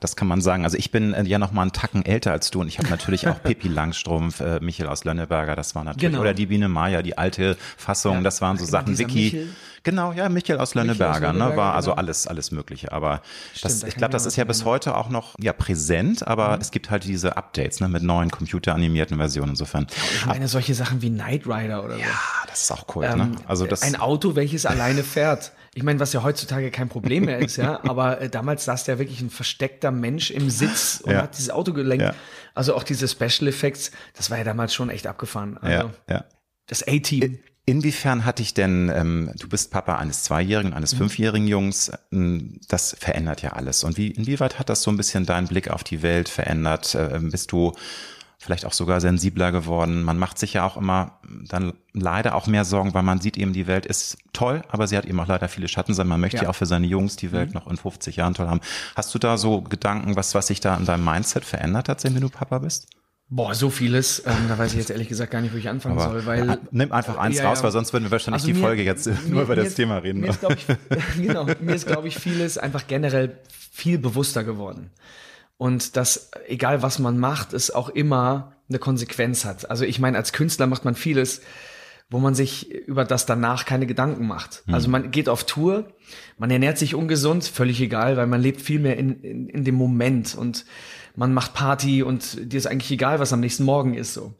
Das 0.00 0.16
kann 0.16 0.26
man 0.26 0.40
sagen. 0.40 0.64
Also 0.64 0.78
ich 0.78 0.90
bin 0.90 1.12
äh, 1.12 1.24
ja 1.24 1.38
noch 1.38 1.52
mal 1.52 1.60
einen 1.60 1.72
Tacken 1.72 2.06
älter 2.06 2.32
als 2.32 2.50
du 2.50 2.62
und 2.62 2.68
ich 2.68 2.78
habe 2.78 2.88
natürlich 2.88 3.28
auch 3.28 3.42
Pippi 3.44 3.68
Langstrumpf, 3.68 4.40
äh, 4.40 4.58
Michael 4.60 4.88
aus 4.88 5.04
Lönneberger, 5.04 5.56
das 5.56 5.74
war 5.74 5.84
natürlich 5.84 6.12
genau. 6.12 6.22
oder 6.22 6.32
die 6.32 6.46
Biene 6.46 6.70
Maya, 6.70 7.02
die 7.02 7.18
alte 7.18 7.58
Fassung, 7.76 8.14
ja. 8.14 8.20
das 8.22 8.40
waren 8.40 8.56
so 8.56 8.64
Sachen. 8.64 8.96
Vicky, 8.96 9.24
Michel. 9.24 9.48
Genau, 9.82 10.12
ja, 10.12 10.30
Michael 10.30 10.58
aus 10.58 10.74
Lönneberger, 10.74 11.34
ne, 11.34 11.54
war 11.54 11.74
also 11.74 11.90
genau. 11.90 11.98
alles, 11.98 12.26
alles 12.26 12.50
Mögliche. 12.50 12.92
Aber 12.92 13.20
Stimmt, 13.54 13.74
das, 13.74 13.82
ich 13.84 13.94
glaube, 13.94 14.12
das 14.12 14.24
ist 14.24 14.36
ja 14.36 14.44
bis 14.44 14.64
heute 14.64 14.96
auch 14.96 15.10
noch 15.10 15.34
ja 15.38 15.52
präsent, 15.52 16.26
aber 16.26 16.56
mhm. 16.56 16.62
es 16.62 16.70
gibt 16.70 16.90
halt 16.90 17.04
diese 17.04 17.36
Updates 17.36 17.80
ne, 17.80 17.88
mit 17.88 18.02
neuen 18.02 18.30
computeranimierten 18.30 19.18
Versionen 19.18 19.50
insofern. 19.50 19.86
Ich 20.14 20.24
meine, 20.24 20.48
solche 20.48 20.74
Sachen 20.74 21.02
wie 21.02 21.10
Knight 21.10 21.46
Rider 21.46 21.84
oder 21.84 21.96
so. 21.96 22.00
Ja, 22.00 22.08
das 22.48 22.62
ist 22.62 22.72
auch 22.72 22.96
cool. 22.96 23.06
Ne? 23.06 23.12
Ähm, 23.12 23.18
ne? 23.18 23.36
Also 23.46 23.66
das, 23.66 23.82
ein 23.82 23.96
Auto, 23.96 24.34
welches 24.34 24.64
alleine 24.64 25.04
fährt. 25.04 25.52
Ich 25.76 25.82
meine, 25.82 26.00
was 26.00 26.14
ja 26.14 26.22
heutzutage 26.22 26.70
kein 26.70 26.88
Problem 26.88 27.26
mehr 27.26 27.38
ist, 27.38 27.56
ja, 27.56 27.80
aber 27.86 28.22
äh, 28.22 28.30
damals 28.30 28.64
saß 28.64 28.84
der 28.84 28.98
wirklich 28.98 29.20
ein 29.20 29.28
versteckter 29.28 29.90
Mensch 29.90 30.30
im 30.30 30.48
Sitz 30.48 31.02
und 31.04 31.12
ja. 31.12 31.20
hat 31.20 31.36
dieses 31.36 31.50
Auto 31.50 31.74
gelenkt. 31.74 32.02
Ja. 32.02 32.14
Also 32.54 32.74
auch 32.74 32.82
diese 32.82 33.06
Special 33.06 33.46
Effects, 33.46 33.90
das 34.14 34.30
war 34.30 34.38
ja 34.38 34.44
damals 34.44 34.72
schon 34.72 34.88
echt 34.88 35.06
abgefahren. 35.06 35.58
Also 35.58 35.90
ja, 36.08 36.14
ja. 36.14 36.24
Das 36.66 36.82
A-Team. 36.88 37.40
Inwiefern 37.66 38.24
hatte 38.24 38.42
ich 38.42 38.54
denn, 38.54 38.90
ähm, 38.94 39.32
du 39.38 39.50
bist 39.50 39.70
Papa 39.70 39.96
eines 39.96 40.22
Zweijährigen, 40.22 40.72
eines 40.72 40.94
mhm. 40.94 40.98
Fünfjährigen 40.98 41.46
Jungs, 41.46 41.92
ähm, 42.10 42.58
das 42.68 42.96
verändert 42.98 43.42
ja 43.42 43.50
alles. 43.50 43.84
Und 43.84 43.98
wie, 43.98 44.12
inwieweit 44.12 44.58
hat 44.58 44.70
das 44.70 44.80
so 44.80 44.90
ein 44.90 44.96
bisschen 44.96 45.26
deinen 45.26 45.46
Blick 45.46 45.68
auf 45.68 45.84
die 45.84 46.00
Welt 46.00 46.30
verändert? 46.30 46.94
Äh, 46.94 47.18
bist 47.20 47.52
du 47.52 47.74
vielleicht 48.46 48.64
auch 48.64 48.72
sogar 48.72 49.00
sensibler 49.00 49.52
geworden? 49.52 50.02
Man 50.02 50.18
macht 50.18 50.38
sich 50.38 50.54
ja 50.54 50.64
auch 50.64 50.76
immer 50.76 51.18
dann 51.48 51.74
leider 51.92 52.34
auch 52.34 52.46
mehr 52.46 52.64
Sorgen, 52.64 52.94
weil 52.94 53.02
man 53.02 53.20
sieht 53.20 53.36
eben, 53.36 53.52
die 53.52 53.66
Welt 53.66 53.84
ist 53.84 54.16
toll, 54.32 54.62
aber 54.68 54.86
sie 54.86 54.96
hat 54.96 55.04
eben 55.04 55.20
auch 55.20 55.26
leider 55.26 55.48
viele 55.48 55.68
Schattenseiten. 55.68 56.08
Man 56.08 56.20
möchte 56.20 56.38
ja, 56.38 56.44
ja 56.44 56.48
auch 56.48 56.54
für 56.54 56.66
seine 56.66 56.86
Jungs 56.86 57.16
die 57.16 57.32
Welt 57.32 57.48
mhm. 57.48 57.54
noch 57.54 57.66
in 57.66 57.76
50 57.76 58.16
Jahren 58.16 58.34
toll 58.34 58.48
haben. 58.48 58.60
Hast 58.94 59.14
du 59.14 59.18
da 59.18 59.36
so 59.36 59.60
Gedanken, 59.60 60.16
was, 60.16 60.34
was 60.34 60.46
sich 60.46 60.60
da 60.60 60.76
in 60.76 60.86
deinem 60.86 61.04
Mindset 61.04 61.44
verändert 61.44 61.88
hat, 61.88 62.02
wenn 62.04 62.20
du 62.20 62.28
Papa 62.28 62.58
bist? 62.58 62.88
Boah, 63.28 63.54
so 63.54 63.70
vieles. 63.70 64.22
Ähm, 64.24 64.46
da 64.48 64.56
weiß 64.56 64.72
ich 64.72 64.78
jetzt 64.78 64.90
ehrlich 64.90 65.08
gesagt 65.08 65.32
gar 65.32 65.40
nicht, 65.40 65.52
wo 65.52 65.58
ich 65.58 65.68
anfangen 65.68 65.98
Aber, 65.98 66.12
soll. 66.12 66.26
Weil, 66.26 66.46
ja, 66.46 66.58
nimm 66.70 66.92
einfach 66.92 67.16
eins 67.16 67.38
ja, 67.38 67.48
raus, 67.48 67.62
weil 67.64 67.72
sonst 67.72 67.92
würden 67.92 68.04
wir 68.04 68.12
wahrscheinlich 68.12 68.42
also 68.42 68.46
die 68.46 68.54
mir, 68.54 68.60
Folge 68.60 68.82
jetzt 68.84 69.06
mir, 69.06 69.18
nur 69.26 69.42
über 69.42 69.56
das 69.56 69.68
ist, 69.68 69.74
Thema 69.74 69.98
reden. 69.98 70.20
Mir 70.20 70.28
ist, 70.28 70.38
ich, 70.44 70.66
genau, 71.26 71.44
mir 71.44 71.74
ist, 71.74 71.88
glaube 71.88 72.06
ich, 72.06 72.16
vieles 72.16 72.56
einfach 72.56 72.86
generell 72.86 73.36
viel 73.72 73.98
bewusster 73.98 74.44
geworden. 74.44 74.90
Und 75.58 75.96
dass, 75.96 76.30
egal 76.46 76.82
was 76.82 76.98
man 76.98 77.18
macht, 77.18 77.52
es 77.52 77.70
auch 77.70 77.88
immer 77.88 78.56
eine 78.68 78.78
Konsequenz 78.78 79.44
hat. 79.44 79.70
Also 79.70 79.84
ich 79.84 79.98
meine, 79.98 80.18
als 80.18 80.32
Künstler 80.32 80.66
macht 80.66 80.84
man 80.84 80.94
vieles, 80.94 81.40
wo 82.10 82.18
man 82.18 82.34
sich 82.34 82.70
über 82.70 83.04
das 83.04 83.26
danach 83.26 83.64
keine 83.64 83.86
Gedanken 83.86 84.26
macht. 84.26 84.62
Mhm. 84.66 84.74
Also 84.74 84.88
man 84.88 85.10
geht 85.10 85.28
auf 85.28 85.44
Tour, 85.44 85.92
man 86.38 86.50
ernährt 86.50 86.78
sich 86.78 86.94
ungesund, 86.94 87.44
völlig 87.44 87.80
egal, 87.80 88.16
weil 88.16 88.26
man 88.26 88.40
lebt 88.40 88.60
viel 88.60 88.78
mehr 88.78 88.96
in, 88.96 89.20
in, 89.22 89.48
in 89.48 89.64
dem 89.64 89.74
Moment 89.74 90.34
und 90.34 90.66
man 91.16 91.32
macht 91.32 91.54
Party 91.54 92.02
und 92.02 92.52
dir 92.52 92.58
ist 92.58 92.66
eigentlich 92.66 92.90
egal, 92.90 93.18
was 93.18 93.32
am 93.32 93.40
nächsten 93.40 93.64
Morgen 93.64 93.94
ist 93.94 94.12
so. 94.12 94.34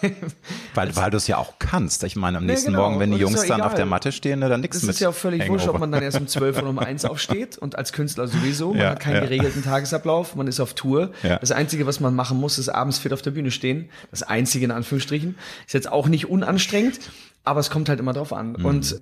weil 0.74 0.96
weil 0.96 1.10
du 1.10 1.18
es 1.18 1.26
ja 1.26 1.36
auch 1.36 1.54
kannst. 1.58 2.02
Ich 2.04 2.16
meine, 2.16 2.38
am 2.38 2.46
nächsten 2.46 2.72
ja, 2.72 2.78
genau. 2.78 2.88
Morgen, 2.88 3.00
wenn 3.00 3.12
die 3.12 3.18
Jungs 3.18 3.46
dann 3.46 3.60
auf 3.60 3.74
der 3.74 3.84
Matte 3.84 4.12
stehen, 4.12 4.40
ne, 4.40 4.48
dann 4.48 4.62
nichts 4.62 4.82
mit. 4.82 4.90
Es 4.90 4.96
ist 4.96 5.00
ja 5.00 5.10
auch 5.10 5.14
völlig 5.14 5.46
wurscht, 5.48 5.68
ob 5.68 5.78
man 5.78 5.92
dann 5.92 6.02
erst 6.02 6.18
um 6.18 6.26
zwölf 6.26 6.56
oder 6.56 6.70
um 6.70 6.78
eins 6.80 7.04
aufsteht 7.04 7.58
und 7.58 7.76
als 7.76 7.92
Künstler 7.92 8.26
sowieso. 8.26 8.70
Man 8.70 8.80
ja, 8.80 8.90
hat 8.90 9.00
keinen 9.00 9.16
ja. 9.16 9.20
geregelten 9.20 9.62
Tagesablauf, 9.62 10.34
man 10.34 10.46
ist 10.46 10.58
auf 10.58 10.74
Tour. 10.74 11.12
Das 11.22 11.52
Einzige, 11.52 11.86
was 11.86 12.00
man 12.00 12.14
machen 12.14 12.38
muss, 12.38 12.58
ist 12.58 12.70
abends 12.70 12.98
fit 12.98 13.12
auf 13.12 13.22
der 13.22 13.32
Bühne 13.32 13.50
stehen. 13.50 13.90
Das 14.10 14.22
Einzige 14.22 14.64
in 14.64 14.70
Anführungsstrichen. 14.70 15.36
Ist 15.66 15.74
jetzt 15.74 15.92
auch 15.92 16.08
nicht 16.08 16.28
unanstrengend, 16.28 16.98
aber 17.44 17.60
es 17.60 17.70
kommt 17.70 17.88
halt 17.88 18.00
immer 18.00 18.14
drauf 18.14 18.32
an. 18.32 18.54
Mhm. 18.58 18.64
Und 18.64 19.00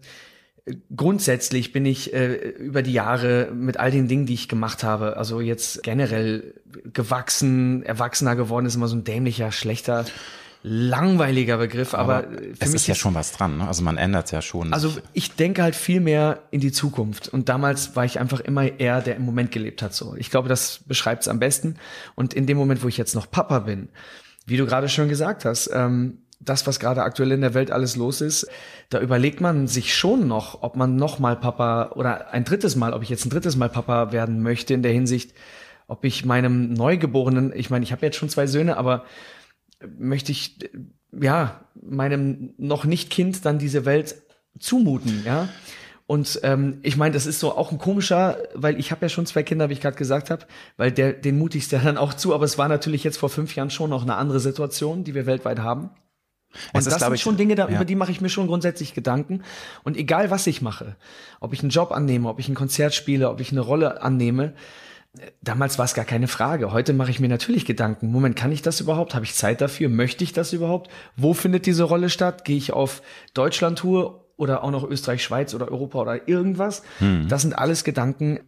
grundsätzlich 0.95 1.73
bin 1.73 1.87
ich 1.87 2.13
äh, 2.13 2.35
über 2.35 2.83
die 2.83 2.93
Jahre 2.93 3.51
mit 3.53 3.79
all 3.79 3.91
den 3.91 4.09
Dingen, 4.09 4.27
die 4.27 4.35
ich 4.35 4.49
gemacht 4.49 4.85
habe, 4.85 5.17
also 5.17 5.41
jetzt 5.41 5.83
generell 5.83 6.55
gewachsen, 6.93 7.83
erwachsener 7.83 8.37
geworden, 8.37 8.67
ist 8.67 8.75
immer 8.75 8.89
so 8.89 8.97
ein 8.97 9.05
dämlicher, 9.05 9.53
schlechter 9.53 10.05
langweiliger 10.63 11.57
Begriff, 11.57 11.95
aber, 11.95 12.19
aber 12.19 12.29
es 12.59 12.75
ist 12.75 12.87
ja 12.87 12.95
schon 12.95 13.15
was 13.15 13.33
dran. 13.33 13.59
Ne? 13.59 13.67
Also 13.67 13.83
man 13.83 13.97
ändert 13.97 14.31
ja 14.31 14.43
schon. 14.43 14.73
Also 14.73 14.93
ich 15.15 15.33
denke 15.33 15.63
halt 15.63 15.75
viel 15.75 16.01
mehr 16.01 16.43
in 16.51 16.61
die 16.61 16.73
Zukunft. 16.73 17.29
Und 17.29 17.49
damals 17.49 17.97
war 17.97 18.05
ich 18.05 18.21
einfach 18.21 18.41
immer 18.41 18.79
eher, 18.79 19.01
der 19.01 19.17
im 19.17 19.25
Moment 19.25 19.53
gelebt 19.53 19.81
hat. 19.81 19.95
So, 19.95 20.15
ich 20.17 20.31
glaube, 20.31 20.49
das 20.49 20.81
beschreibt 20.87 21.23
es 21.23 21.29
am 21.29 21.39
besten. 21.39 21.77
Und 22.15 22.35
in 22.35 22.47
dem 22.47 22.59
Moment, 22.59 22.83
wo 22.83 22.89
ich 22.89 22.99
jetzt 22.99 23.15
noch 23.15 23.31
Papa 23.31 23.61
bin, 23.61 23.89
wie 24.47 24.59
du 24.59 24.67
gerade 24.67 24.89
schon 24.89 25.09
gesagt 25.09 25.45
hast, 25.45 25.71
ähm, 25.73 26.19
das, 26.41 26.67
was 26.67 26.81
gerade 26.81 27.03
aktuell 27.03 27.33
in 27.33 27.43
der 27.43 27.55
Welt 27.55 27.71
alles 27.71 27.97
los 27.97 28.21
ist, 28.21 28.49
da 28.89 29.01
überlegt 29.01 29.41
man 29.41 29.67
sich 29.69 29.95
schon 29.95 30.27
noch, 30.27 30.63
ob 30.63 30.75
man 30.75 30.97
noch 30.97 31.19
mal 31.19 31.37
Papa 31.37 31.93
oder 31.95 32.33
ein 32.33 32.45
drittes 32.45 32.77
Mal, 32.77 32.95
ob 32.95 33.03
ich 33.03 33.11
jetzt 33.11 33.27
ein 33.27 33.31
drittes 33.31 33.57
Mal 33.57 33.69
Papa 33.69 34.11
werden 34.11 34.43
möchte 34.43 34.75
in 34.75 34.83
der 34.83 34.93
Hinsicht, 34.93 35.35
ob 35.87 36.05
ich 36.05 36.25
meinem 36.25 36.73
Neugeborenen, 36.73 37.53
ich 37.55 37.69
meine, 37.69 37.85
ich 37.85 37.93
habe 37.93 38.07
jetzt 38.07 38.17
schon 38.17 38.31
zwei 38.31 38.47
Söhne, 38.47 38.79
aber 38.79 39.05
möchte 39.99 40.33
ich 40.33 40.71
ja 41.13 41.61
meinem 41.75 42.55
noch 42.57 42.85
nicht 42.85 43.11
Kind 43.11 43.45
dann 43.45 43.59
diese 43.59 43.85
Welt 43.85 44.17
zumuten, 44.59 45.23
ja? 45.25 45.49
Und 46.07 46.41
ähm, 46.43 46.81
ich 46.83 46.97
meine, 46.97 47.15
das 47.15 47.25
ist 47.25 47.39
so 47.39 47.57
auch 47.57 47.71
ein 47.71 47.79
komischer, 47.79 48.39
weil 48.55 48.81
ich 48.81 48.91
habe 48.91 49.03
ja 49.03 49.09
schon 49.09 49.27
zwei 49.27 49.45
Kinder, 49.45 49.69
wie 49.69 49.75
ich 49.75 49.81
gerade 49.81 49.97
gesagt 49.97 50.29
habe, 50.31 50.45
weil 50.77 50.91
der 50.91 51.13
den 51.13 51.39
mutigst 51.39 51.71
ja 51.73 51.79
dann 51.79 51.97
auch 51.97 52.15
zu. 52.15 52.35
Aber 52.35 52.45
es 52.45 52.59
war 52.59 52.67
natürlich 52.67 53.05
jetzt 53.05 53.17
vor 53.17 53.29
fünf 53.29 53.55
Jahren 53.55 53.71
schon 53.71 53.91
noch 53.91 54.03
eine 54.03 54.17
andere 54.17 54.41
Situation, 54.41 55.05
die 55.05 55.15
wir 55.15 55.27
weltweit 55.27 55.61
haben. 55.61 55.91
Und 56.73 56.87
das 56.87 56.99
sind 56.99 57.21
schon 57.21 57.37
Dinge, 57.37 57.55
da, 57.55 57.69
ja. 57.69 57.77
über 57.77 57.85
die 57.85 57.95
mache 57.95 58.11
ich 58.11 58.21
mir 58.21 58.29
schon 58.29 58.47
grundsätzlich 58.47 58.95
Gedanken. 58.95 59.43
Und 59.85 59.97
egal, 59.97 60.31
was 60.31 60.47
ich 60.47 60.63
mache, 60.63 60.97
ob 61.41 61.53
ich 61.53 61.61
einen 61.61 61.71
Job 61.71 61.93
annehme, 61.93 62.29
ob 62.29 62.41
ich 62.41 62.49
ein 62.49 62.55
Konzert 62.55 62.95
spiele, 62.95 63.31
ob 63.31 63.41
ich 63.41 63.53
eine 63.53 63.61
Rolle 63.61 64.03
annehme, 64.03 64.55
damals 65.43 65.79
war 65.79 65.85
es 65.85 65.95
gar 65.95 66.05
keine 66.05 66.29
Frage. 66.29 66.73
Heute 66.73 66.93
mache 66.93 67.11
ich 67.11 67.21
mir 67.21 67.29
natürlich 67.29 67.67
Gedanken. 67.67 68.11
Moment, 68.11 68.37
kann 68.37 68.53
ich 68.53 68.63
das 68.63 68.81
überhaupt? 68.81 69.15
Habe 69.15 69.25
ich 69.25 69.35
Zeit 69.35 69.61
dafür? 69.61 69.89
Möchte 69.89 70.25
ich 70.25 70.33
das 70.33 70.53
überhaupt? 70.53 70.91
Wo 71.17 71.35
findet 71.35 71.67
diese 71.67 71.85
Rolle 71.85 72.11
statt? 72.11 72.45
Gehe 72.45 72.57
ich 72.57 72.73
auf 72.73 73.03
Deutschland-Tour 73.35 74.25
oder 74.37 74.65
auch 74.65 74.71
noch 74.71 74.85
Österreich, 74.85 75.23
Schweiz 75.23 75.55
oder 75.55 75.71
Europa 75.71 75.99
oder 75.99 76.29
irgendwas? 76.29 76.83
Hm. 76.99 77.29
Das 77.29 77.43
sind 77.43 77.59
alles 77.59 77.85
Gedanken. 77.85 78.41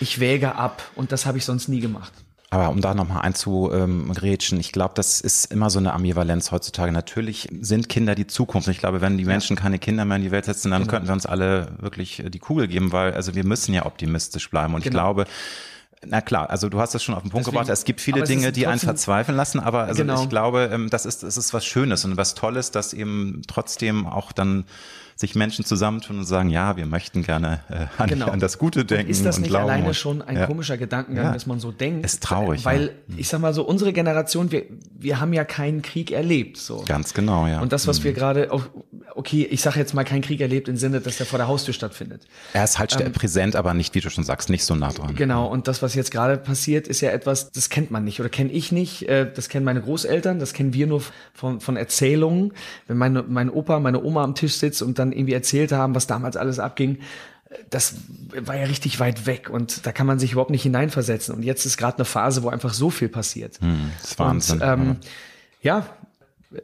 Ich 0.00 0.20
wäge 0.20 0.54
ab 0.54 0.82
und 0.94 1.12
das 1.12 1.26
habe 1.26 1.38
ich 1.38 1.44
sonst 1.44 1.68
nie 1.68 1.80
gemacht. 1.80 2.12
Aber 2.54 2.70
um 2.70 2.80
da 2.80 2.94
nochmal 2.94 3.22
einzugrätschen, 3.22 4.60
ich 4.60 4.70
glaube, 4.70 4.94
das 4.94 5.20
ist 5.20 5.46
immer 5.46 5.70
so 5.70 5.80
eine 5.80 5.92
Ambivalenz 5.92 6.52
heutzutage. 6.52 6.92
Natürlich 6.92 7.48
sind 7.60 7.88
Kinder 7.88 8.14
die 8.14 8.28
Zukunft. 8.28 8.68
Ich 8.68 8.78
glaube, 8.78 9.00
wenn 9.00 9.18
die 9.18 9.24
Menschen 9.24 9.56
keine 9.56 9.80
Kinder 9.80 10.04
mehr 10.04 10.18
in 10.18 10.22
die 10.22 10.30
Welt 10.30 10.44
setzen, 10.44 10.70
dann 10.70 10.82
genau. 10.82 10.90
könnten 10.92 11.08
wir 11.08 11.14
uns 11.14 11.26
alle 11.26 11.72
wirklich 11.80 12.22
die 12.28 12.38
Kugel 12.38 12.68
geben, 12.68 12.92
weil 12.92 13.12
also 13.14 13.34
wir 13.34 13.44
müssen 13.44 13.74
ja 13.74 13.86
optimistisch 13.86 14.48
bleiben. 14.50 14.72
Und 14.74 14.84
genau. 14.84 15.10
ich 15.10 15.14
glaube, 15.16 15.24
Na 16.06 16.20
klar, 16.20 16.48
also 16.48 16.68
du 16.68 16.78
hast 16.78 16.94
es 16.94 17.02
schon 17.02 17.16
auf 17.16 17.22
den 17.22 17.30
Punkt 17.30 17.46
Deswegen, 17.46 17.62
gebracht. 17.62 17.72
Es 17.72 17.84
gibt 17.84 18.00
viele 18.00 18.22
Dinge, 18.22 18.52
die 18.52 18.68
einen 18.68 18.78
verzweifeln 18.78 19.36
lassen, 19.36 19.58
aber 19.58 19.84
also 19.84 20.02
genau. 20.02 20.22
ich 20.22 20.28
glaube, 20.28 20.70
ähm, 20.72 20.90
das 20.90 21.06
ist, 21.06 21.24
das 21.24 21.36
ist 21.36 21.54
was 21.54 21.64
Schönes 21.66 22.04
und 22.04 22.16
was 22.16 22.36
Tolles, 22.36 22.70
dass 22.70 22.92
eben 22.92 23.42
trotzdem 23.48 24.06
auch 24.06 24.30
dann 24.30 24.64
sich 25.16 25.34
Menschen 25.34 25.64
zusammentun 25.64 26.18
und 26.18 26.24
sagen, 26.24 26.50
ja, 26.50 26.76
wir 26.76 26.86
möchten 26.86 27.22
gerne 27.22 27.60
äh, 27.70 27.86
an, 28.02 28.08
genau. 28.08 28.26
an, 28.26 28.40
das 28.40 28.58
Gute 28.58 28.84
denken. 28.84 29.06
Und 29.06 29.10
ist 29.10 29.24
das 29.24 29.36
und 29.36 29.42
nicht 29.42 29.50
glauben 29.50 29.70
alleine 29.70 29.88
und, 29.88 29.94
schon 29.94 30.22
ein 30.22 30.36
ja. 30.36 30.46
komischer 30.46 30.76
Gedankengang, 30.76 31.26
ja. 31.26 31.32
dass 31.32 31.46
man 31.46 31.60
so 31.60 31.70
denkt? 31.70 32.04
Ist 32.04 32.22
traurig. 32.22 32.64
Weil, 32.64 32.86
ja. 32.86 33.14
ich 33.16 33.28
sag 33.28 33.40
mal 33.40 33.54
so, 33.54 33.64
unsere 33.64 33.92
Generation, 33.92 34.50
wir, 34.50 34.64
wir 34.98 35.20
haben 35.20 35.32
ja 35.32 35.44
keinen 35.44 35.82
Krieg 35.82 36.10
erlebt. 36.10 36.56
So. 36.56 36.84
Ganz 36.86 37.14
genau, 37.14 37.46
ja. 37.46 37.60
Und 37.60 37.72
das, 37.72 37.86
was 37.86 38.00
mhm. 38.00 38.04
wir 38.04 38.12
gerade, 38.12 38.50
okay, 39.24 39.46
ich 39.50 39.60
sage 39.60 39.78
jetzt 39.78 39.94
mal 39.94 40.04
keinen 40.04 40.22
Krieg 40.22 40.40
erlebt 40.40 40.68
im 40.68 40.76
Sinne, 40.76 41.00
dass 41.00 41.18
der 41.18 41.26
vor 41.26 41.38
der 41.38 41.46
Haustür 41.48 41.72
stattfindet. 41.72 42.22
Er 42.52 42.64
ist 42.64 42.78
halt 42.78 42.98
ähm, 43.00 43.12
präsent, 43.12 43.54
aber 43.54 43.72
nicht, 43.72 43.94
wie 43.94 44.00
du 44.00 44.10
schon 44.10 44.24
sagst, 44.24 44.50
nicht 44.50 44.64
so 44.64 44.74
nah 44.74 44.90
dran. 44.90 45.14
Genau, 45.14 45.46
und 45.46 45.68
das, 45.68 45.82
was 45.82 45.94
jetzt 45.94 46.10
gerade 46.10 46.36
passiert, 46.36 46.88
ist 46.88 47.00
ja 47.00 47.10
etwas, 47.10 47.52
das 47.52 47.68
kennt 47.68 47.90
man 47.90 48.04
nicht 48.04 48.18
oder 48.20 48.28
kenne 48.28 48.50
ich 48.50 48.72
nicht. 48.72 49.08
Äh, 49.08 49.30
das 49.32 49.48
kennen 49.48 49.64
meine 49.64 49.80
Großeltern, 49.80 50.40
das 50.40 50.52
kennen 50.52 50.74
wir 50.74 50.86
nur 50.86 51.02
von, 51.32 51.60
von 51.60 51.76
Erzählungen. 51.76 52.52
Wenn 52.88 52.96
meine, 52.96 53.22
mein 53.22 53.48
Opa, 53.48 53.78
meine 53.78 54.02
Oma 54.02 54.24
am 54.24 54.34
Tisch 54.34 54.54
sitzt 54.54 54.82
und 54.82 54.98
dann 54.98 55.12
irgendwie 55.12 55.34
erzählt 55.34 55.70
haben, 55.70 55.84
haben, 55.84 55.94
was 55.94 56.08
damals 56.08 56.36
alles 56.36 56.58
abging, 56.58 56.98
das 57.70 57.94
war 58.34 58.56
ja 58.56 58.64
richtig 58.64 58.98
weit 58.98 59.26
weg 59.26 59.48
und 59.48 59.86
da 59.86 59.92
kann 59.92 60.08
man 60.08 60.18
sich 60.18 60.32
überhaupt 60.32 60.50
nicht 60.50 60.64
hineinversetzen. 60.64 61.36
Und 61.36 61.44
jetzt 61.44 61.64
ist 61.66 61.76
gerade 61.76 61.98
eine 61.98 62.04
Phase, 62.04 62.42
wo 62.42 62.48
einfach 62.48 62.74
so 62.74 62.90
viel 62.90 63.08
passiert. 63.08 63.60
Hm, 63.60 63.92
das 64.00 64.10
ist 64.10 64.18
Wahnsinn. 64.18 64.60
Und, 64.60 64.68
ähm, 64.68 64.96
ja, 65.62 65.86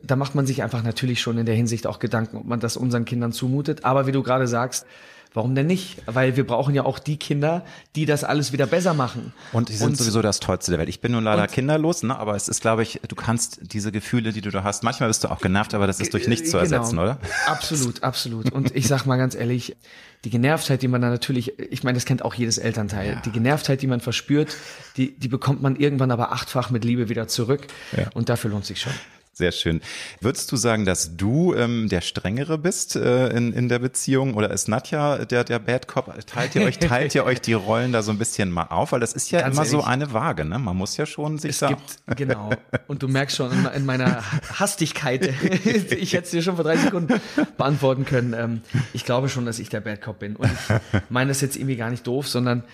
da 0.02 0.16
macht 0.16 0.34
man 0.34 0.46
sich 0.46 0.62
einfach 0.62 0.82
natürlich 0.82 1.20
schon 1.20 1.38
in 1.38 1.46
der 1.46 1.54
Hinsicht 1.54 1.86
auch 1.86 1.98
Gedanken, 1.98 2.36
ob 2.36 2.44
man 2.44 2.60
das 2.60 2.76
unseren 2.76 3.04
Kindern 3.04 3.32
zumutet. 3.32 3.84
Aber 3.84 4.06
wie 4.06 4.12
du 4.12 4.22
gerade 4.22 4.46
sagst, 4.46 4.86
Warum 5.32 5.54
denn 5.54 5.68
nicht? 5.68 6.02
Weil 6.06 6.36
wir 6.36 6.44
brauchen 6.44 6.74
ja 6.74 6.84
auch 6.84 6.98
die 6.98 7.16
Kinder, 7.16 7.64
die 7.94 8.04
das 8.04 8.24
alles 8.24 8.52
wieder 8.52 8.66
besser 8.66 8.94
machen. 8.94 9.32
Und 9.52 9.68
die 9.68 9.74
sind 9.74 9.90
und, 9.90 9.96
sowieso 9.96 10.22
das 10.22 10.40
Tollste 10.40 10.72
der 10.72 10.80
Welt. 10.80 10.88
Ich 10.88 11.00
bin 11.00 11.12
nun 11.12 11.22
leider 11.22 11.46
kinderlos, 11.46 12.02
ne? 12.02 12.18
aber 12.18 12.34
es 12.34 12.48
ist, 12.48 12.60
glaube 12.60 12.82
ich, 12.82 13.00
du 13.06 13.14
kannst 13.14 13.60
diese 13.62 13.92
Gefühle, 13.92 14.32
die 14.32 14.40
du 14.40 14.50
da 14.50 14.64
hast, 14.64 14.82
manchmal 14.82 15.08
bist 15.08 15.22
du 15.22 15.30
auch 15.30 15.40
genervt, 15.40 15.72
aber 15.72 15.86
das 15.86 16.00
ist 16.00 16.12
durch 16.14 16.26
nichts 16.26 16.50
zu 16.50 16.58
genau. 16.58 16.62
ersetzen, 16.62 16.98
oder? 16.98 17.18
Absolut, 17.46 18.02
absolut. 18.02 18.50
Und 18.52 18.74
ich 18.74 18.88
sag 18.88 19.06
mal 19.06 19.16
ganz 19.16 19.34
ehrlich, 19.34 19.76
die 20.24 20.30
Genervtheit, 20.30 20.82
die 20.82 20.88
man 20.88 21.00
da 21.00 21.10
natürlich, 21.10 21.58
ich 21.58 21.84
meine, 21.84 21.96
das 21.96 22.04
kennt 22.04 22.24
auch 22.24 22.34
jedes 22.34 22.58
Elternteil, 22.58 23.08
ja. 23.08 23.22
die 23.24 23.30
Genervtheit, 23.30 23.82
die 23.82 23.86
man 23.86 24.00
verspürt, 24.00 24.56
die, 24.96 25.16
die 25.16 25.28
bekommt 25.28 25.62
man 25.62 25.76
irgendwann 25.76 26.10
aber 26.10 26.32
achtfach 26.32 26.70
mit 26.70 26.84
Liebe 26.84 27.08
wieder 27.08 27.28
zurück. 27.28 27.68
Ja. 27.96 28.08
Und 28.14 28.28
dafür 28.28 28.50
lohnt 28.50 28.66
sich 28.66 28.80
schon. 28.80 28.92
Sehr 29.32 29.52
schön. 29.52 29.80
Würdest 30.20 30.50
du 30.50 30.56
sagen, 30.56 30.84
dass 30.84 31.16
du 31.16 31.54
ähm, 31.54 31.88
der 31.88 32.00
Strengere 32.00 32.58
bist 32.58 32.96
äh, 32.96 33.28
in, 33.28 33.52
in 33.52 33.68
der 33.68 33.78
Beziehung 33.78 34.34
oder 34.34 34.50
ist 34.50 34.68
Nadja 34.68 35.24
der, 35.24 35.44
der 35.44 35.60
Bad 35.60 35.86
Cop? 35.86 36.12
Teilt 36.26 36.56
ihr 36.56 36.62
euch, 36.62 36.78
teilt 36.80 37.14
ihr 37.14 37.24
euch 37.24 37.40
die 37.40 37.52
Rollen 37.52 37.92
da 37.92 38.02
so 38.02 38.10
ein 38.10 38.18
bisschen 38.18 38.50
mal 38.50 38.64
auf? 38.64 38.90
Weil 38.90 38.98
das 38.98 39.12
ist 39.12 39.30
ja 39.30 39.40
Ganz 39.40 39.54
immer 39.54 39.64
ehrlich, 39.64 39.70
so 39.70 39.84
eine 39.84 40.12
Waage, 40.12 40.44
ne? 40.44 40.58
Man 40.58 40.76
muss 40.76 40.96
ja 40.96 41.06
schon 41.06 41.38
sich 41.38 41.52
es 41.52 41.58
da. 41.60 41.68
Gibt, 41.68 42.02
genau. 42.16 42.50
Und 42.88 43.02
du 43.04 43.08
merkst 43.08 43.36
schon 43.36 43.52
in, 43.52 43.64
in 43.66 43.86
meiner 43.86 44.22
Hastigkeit, 44.58 45.26
ich 45.64 46.12
hätte 46.12 46.24
es 46.24 46.30
dir 46.32 46.42
schon 46.42 46.56
vor 46.56 46.64
drei 46.64 46.76
Sekunden 46.76 47.20
beantworten 47.56 48.04
können. 48.04 48.34
Ähm, 48.34 48.62
ich 48.92 49.04
glaube 49.04 49.28
schon, 49.28 49.46
dass 49.46 49.60
ich 49.60 49.68
der 49.68 49.80
Bad 49.80 50.02
Cop 50.02 50.18
bin. 50.18 50.34
Und 50.34 50.50
ich 50.50 51.00
meine 51.08 51.28
das 51.28 51.40
jetzt 51.40 51.56
irgendwie 51.56 51.76
gar 51.76 51.90
nicht 51.90 52.04
doof, 52.04 52.28
sondern 52.28 52.64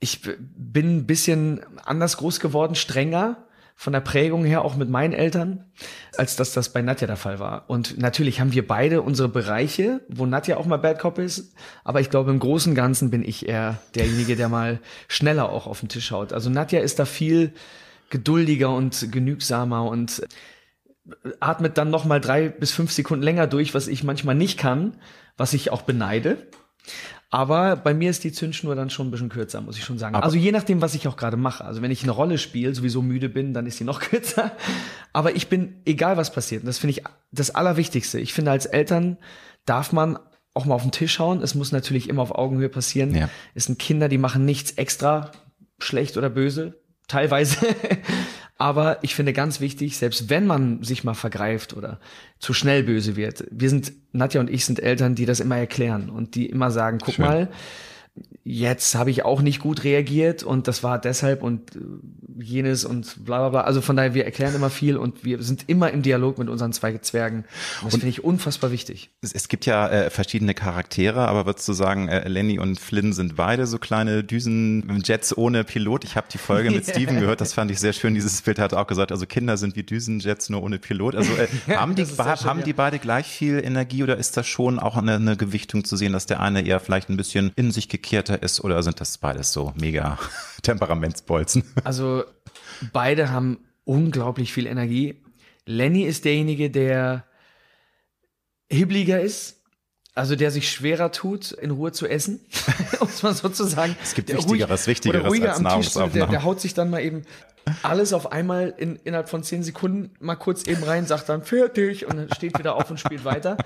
ich 0.00 0.22
bin 0.56 0.96
ein 0.96 1.06
bisschen 1.06 1.60
anders 1.84 2.16
groß 2.16 2.40
geworden, 2.40 2.74
strenger 2.74 3.47
von 3.80 3.92
der 3.92 4.00
Prägung 4.00 4.44
her, 4.44 4.64
auch 4.64 4.74
mit 4.74 4.90
meinen 4.90 5.12
Eltern, 5.12 5.64
als 6.16 6.34
dass 6.34 6.52
das 6.52 6.72
bei 6.72 6.82
Nadja 6.82 7.06
der 7.06 7.16
Fall 7.16 7.38
war. 7.38 7.70
Und 7.70 7.96
natürlich 7.96 8.40
haben 8.40 8.52
wir 8.52 8.66
beide 8.66 9.02
unsere 9.02 9.28
Bereiche, 9.28 10.00
wo 10.08 10.26
Nadja 10.26 10.56
auch 10.56 10.66
mal 10.66 10.78
Bad 10.78 10.98
Cop 10.98 11.18
ist, 11.18 11.54
aber 11.84 12.00
ich 12.00 12.10
glaube, 12.10 12.32
im 12.32 12.40
Großen 12.40 12.72
und 12.72 12.76
Ganzen 12.76 13.10
bin 13.10 13.22
ich 13.22 13.48
eher 13.48 13.78
derjenige, 13.94 14.34
der 14.34 14.48
mal 14.48 14.80
schneller 15.06 15.48
auch 15.50 15.68
auf 15.68 15.78
den 15.78 15.88
Tisch 15.88 16.10
haut. 16.10 16.32
Also 16.32 16.50
Nadja 16.50 16.80
ist 16.80 16.98
da 16.98 17.04
viel 17.04 17.52
geduldiger 18.10 18.74
und 18.74 19.12
genügsamer 19.12 19.84
und 19.84 20.26
atmet 21.38 21.78
dann 21.78 21.90
noch 21.90 22.04
mal 22.04 22.20
drei 22.20 22.48
bis 22.48 22.72
fünf 22.72 22.90
Sekunden 22.90 23.22
länger 23.22 23.46
durch, 23.46 23.74
was 23.74 23.86
ich 23.86 24.02
manchmal 24.02 24.34
nicht 24.34 24.58
kann, 24.58 24.96
was 25.36 25.52
ich 25.52 25.70
auch 25.70 25.82
beneide. 25.82 26.48
Aber 27.30 27.76
bei 27.76 27.92
mir 27.92 28.08
ist 28.08 28.24
die 28.24 28.32
Zündschnur 28.32 28.74
dann 28.74 28.88
schon 28.88 29.08
ein 29.08 29.10
bisschen 29.10 29.28
kürzer, 29.28 29.60
muss 29.60 29.76
ich 29.76 29.84
schon 29.84 29.98
sagen. 29.98 30.14
Aber 30.14 30.24
also 30.24 30.38
je 30.38 30.50
nachdem, 30.50 30.80
was 30.80 30.94
ich 30.94 31.06
auch 31.08 31.16
gerade 31.16 31.36
mache. 31.36 31.64
Also 31.64 31.82
wenn 31.82 31.90
ich 31.90 32.02
eine 32.02 32.12
Rolle 32.12 32.38
spiele, 32.38 32.74
sowieso 32.74 33.02
müde 33.02 33.28
bin, 33.28 33.52
dann 33.52 33.66
ist 33.66 33.76
sie 33.76 33.84
noch 33.84 34.00
kürzer. 34.00 34.52
Aber 35.12 35.36
ich 35.36 35.48
bin, 35.48 35.82
egal 35.84 36.16
was 36.16 36.32
passiert, 36.32 36.62
und 36.62 36.66
das 36.66 36.78
finde 36.78 36.92
ich 36.92 37.04
das 37.30 37.50
Allerwichtigste. 37.50 38.18
Ich 38.18 38.32
finde, 38.32 38.50
als 38.50 38.64
Eltern 38.64 39.18
darf 39.66 39.92
man 39.92 40.18
auch 40.54 40.64
mal 40.64 40.74
auf 40.74 40.82
den 40.82 40.90
Tisch 40.90 41.18
hauen. 41.18 41.42
Es 41.42 41.54
muss 41.54 41.70
natürlich 41.70 42.08
immer 42.08 42.22
auf 42.22 42.32
Augenhöhe 42.34 42.70
passieren. 42.70 43.14
Ja. 43.14 43.28
Es 43.54 43.64
sind 43.66 43.78
Kinder, 43.78 44.08
die 44.08 44.18
machen 44.18 44.44
nichts 44.44 44.72
extra 44.72 45.30
schlecht 45.78 46.16
oder 46.16 46.30
böse. 46.30 46.80
Teilweise. 47.08 47.56
Aber 48.60 48.98
ich 49.02 49.14
finde 49.14 49.32
ganz 49.32 49.60
wichtig, 49.60 49.96
selbst 49.96 50.30
wenn 50.30 50.44
man 50.44 50.82
sich 50.82 51.04
mal 51.04 51.14
vergreift 51.14 51.74
oder 51.74 52.00
zu 52.40 52.52
schnell 52.52 52.82
böse 52.82 53.14
wird, 53.14 53.44
wir 53.52 53.70
sind, 53.70 53.92
Nadja 54.12 54.40
und 54.40 54.50
ich 54.50 54.64
sind 54.64 54.80
Eltern, 54.80 55.14
die 55.14 55.26
das 55.26 55.38
immer 55.38 55.56
erklären 55.56 56.10
und 56.10 56.34
die 56.34 56.46
immer 56.46 56.72
sagen, 56.72 56.98
guck 57.00 57.14
Schön. 57.14 57.24
mal, 57.24 57.48
jetzt 58.44 58.94
habe 58.94 59.10
ich 59.10 59.24
auch 59.24 59.42
nicht 59.42 59.60
gut 59.60 59.84
reagiert 59.84 60.42
und 60.42 60.68
das 60.68 60.82
war 60.82 60.98
deshalb 60.98 61.42
und 61.42 61.76
äh, 61.76 61.80
jenes 62.42 62.84
und 62.84 63.24
bla 63.24 63.38
bla 63.40 63.48
bla. 63.50 63.60
Also 63.62 63.80
von 63.80 63.96
daher, 63.96 64.14
wir 64.14 64.24
erklären 64.24 64.54
immer 64.54 64.70
viel 64.70 64.96
und 64.96 65.24
wir 65.24 65.42
sind 65.42 65.64
immer 65.66 65.90
im 65.90 66.02
Dialog 66.02 66.38
mit 66.38 66.48
unseren 66.48 66.72
zwei 66.72 66.96
Zwergen. 66.98 67.44
Das 67.82 67.92
finde 67.92 68.08
ich 68.08 68.24
unfassbar 68.24 68.70
wichtig. 68.70 69.10
Es, 69.20 69.32
es 69.32 69.48
gibt 69.48 69.66
ja 69.66 69.88
äh, 69.88 70.10
verschiedene 70.10 70.54
Charaktere, 70.54 71.28
aber 71.28 71.46
würdest 71.46 71.68
du 71.68 71.72
sagen, 71.72 72.08
äh, 72.08 72.26
Lenny 72.28 72.58
und 72.58 72.80
Flynn 72.80 73.12
sind 73.12 73.36
beide 73.36 73.66
so 73.66 73.78
kleine 73.78 74.24
Düsenjets 74.24 75.36
ohne 75.36 75.64
Pilot? 75.64 76.04
Ich 76.04 76.16
habe 76.16 76.28
die 76.32 76.38
Folge 76.38 76.70
mit 76.70 76.86
Steven 76.88 77.20
gehört, 77.20 77.40
das 77.40 77.52
fand 77.52 77.70
ich 77.70 77.78
sehr 77.78 77.92
schön. 77.92 78.14
Dieses 78.14 78.40
Bild 78.42 78.58
hat 78.58 78.72
auch 78.72 78.86
gesagt, 78.86 79.12
also 79.12 79.26
Kinder 79.26 79.56
sind 79.56 79.76
wie 79.76 79.82
Düsenjets 79.82 80.48
nur 80.48 80.62
ohne 80.62 80.78
Pilot. 80.78 81.16
Also 81.16 81.32
äh, 81.34 81.48
haben, 81.76 81.94
die, 81.94 82.06
schön, 82.06 82.16
haben 82.18 82.60
ja. 82.60 82.64
die 82.64 82.72
beide 82.72 82.98
gleich 82.98 83.26
viel 83.26 83.62
Energie 83.62 84.02
oder 84.02 84.16
ist 84.16 84.36
das 84.36 84.46
schon 84.46 84.78
auch 84.78 84.96
eine, 84.96 85.16
eine 85.16 85.36
Gewichtung 85.36 85.84
zu 85.84 85.96
sehen, 85.96 86.12
dass 86.12 86.26
der 86.26 86.40
eine 86.40 86.66
eher 86.66 86.80
vielleicht 86.80 87.10
ein 87.10 87.16
bisschen 87.16 87.52
in 87.56 87.72
sich 87.72 87.88
gekehrter 88.08 88.42
ist 88.42 88.60
oder 88.64 88.82
sind 88.82 89.00
das 89.00 89.18
beides 89.18 89.52
so 89.52 89.72
mega 89.76 90.18
Temperamentsbolzen? 90.62 91.62
Also 91.84 92.24
beide 92.92 93.30
haben 93.30 93.58
unglaublich 93.84 94.52
viel 94.52 94.66
Energie. 94.66 95.22
Lenny 95.66 96.04
ist 96.04 96.24
derjenige, 96.24 96.70
der 96.70 97.24
hibbliger 98.70 99.20
ist, 99.20 99.56
also 100.14 100.34
der 100.36 100.50
sich 100.50 100.70
schwerer 100.70 101.12
tut, 101.12 101.52
in 101.52 101.70
Ruhe 101.70 101.92
zu 101.92 102.06
essen, 102.06 102.40
muss 103.00 103.22
man 103.22 103.34
sozusagen. 103.34 103.94
Es 104.02 104.14
gibt 104.14 104.32
Wichtigeres, 104.32 104.80
ruhig, 104.80 104.86
Wichtigeres 104.86 105.26
ruhiger 105.28 105.50
als 105.54 105.64
am 105.64 105.80
Tisch, 105.80 105.92
der, 105.92 106.26
der 106.26 106.42
haut 106.42 106.60
sich 106.60 106.74
dann 106.74 106.90
mal 106.90 107.00
eben 107.00 107.24
alles 107.82 108.12
auf 108.12 108.32
einmal 108.32 108.74
in, 108.76 108.96
innerhalb 109.04 109.28
von 109.28 109.42
zehn 109.42 109.62
Sekunden 109.62 110.10
mal 110.20 110.36
kurz 110.36 110.66
eben 110.66 110.82
rein, 110.82 111.06
sagt 111.06 111.28
dann 111.28 111.42
fertig 111.42 112.06
und 112.06 112.16
dann 112.16 112.32
steht 112.34 112.58
wieder 112.58 112.76
auf 112.76 112.90
und 112.90 112.98
spielt 112.98 113.24
weiter. 113.24 113.56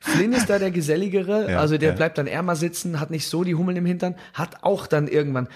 Flynn 0.00 0.32
ist 0.32 0.48
da 0.48 0.58
der 0.58 0.70
Geselligere, 0.70 1.52
ja, 1.52 1.58
also 1.58 1.78
der 1.78 1.90
ja. 1.90 1.94
bleibt 1.94 2.18
dann 2.18 2.26
eher 2.26 2.42
mal 2.42 2.56
sitzen, 2.56 3.00
hat 3.00 3.10
nicht 3.10 3.28
so 3.28 3.44
die 3.44 3.54
Hummeln 3.54 3.76
im 3.76 3.86
Hintern, 3.86 4.16
hat 4.34 4.62
auch 4.62 4.86
dann 4.86 5.08
irgendwann, 5.08 5.48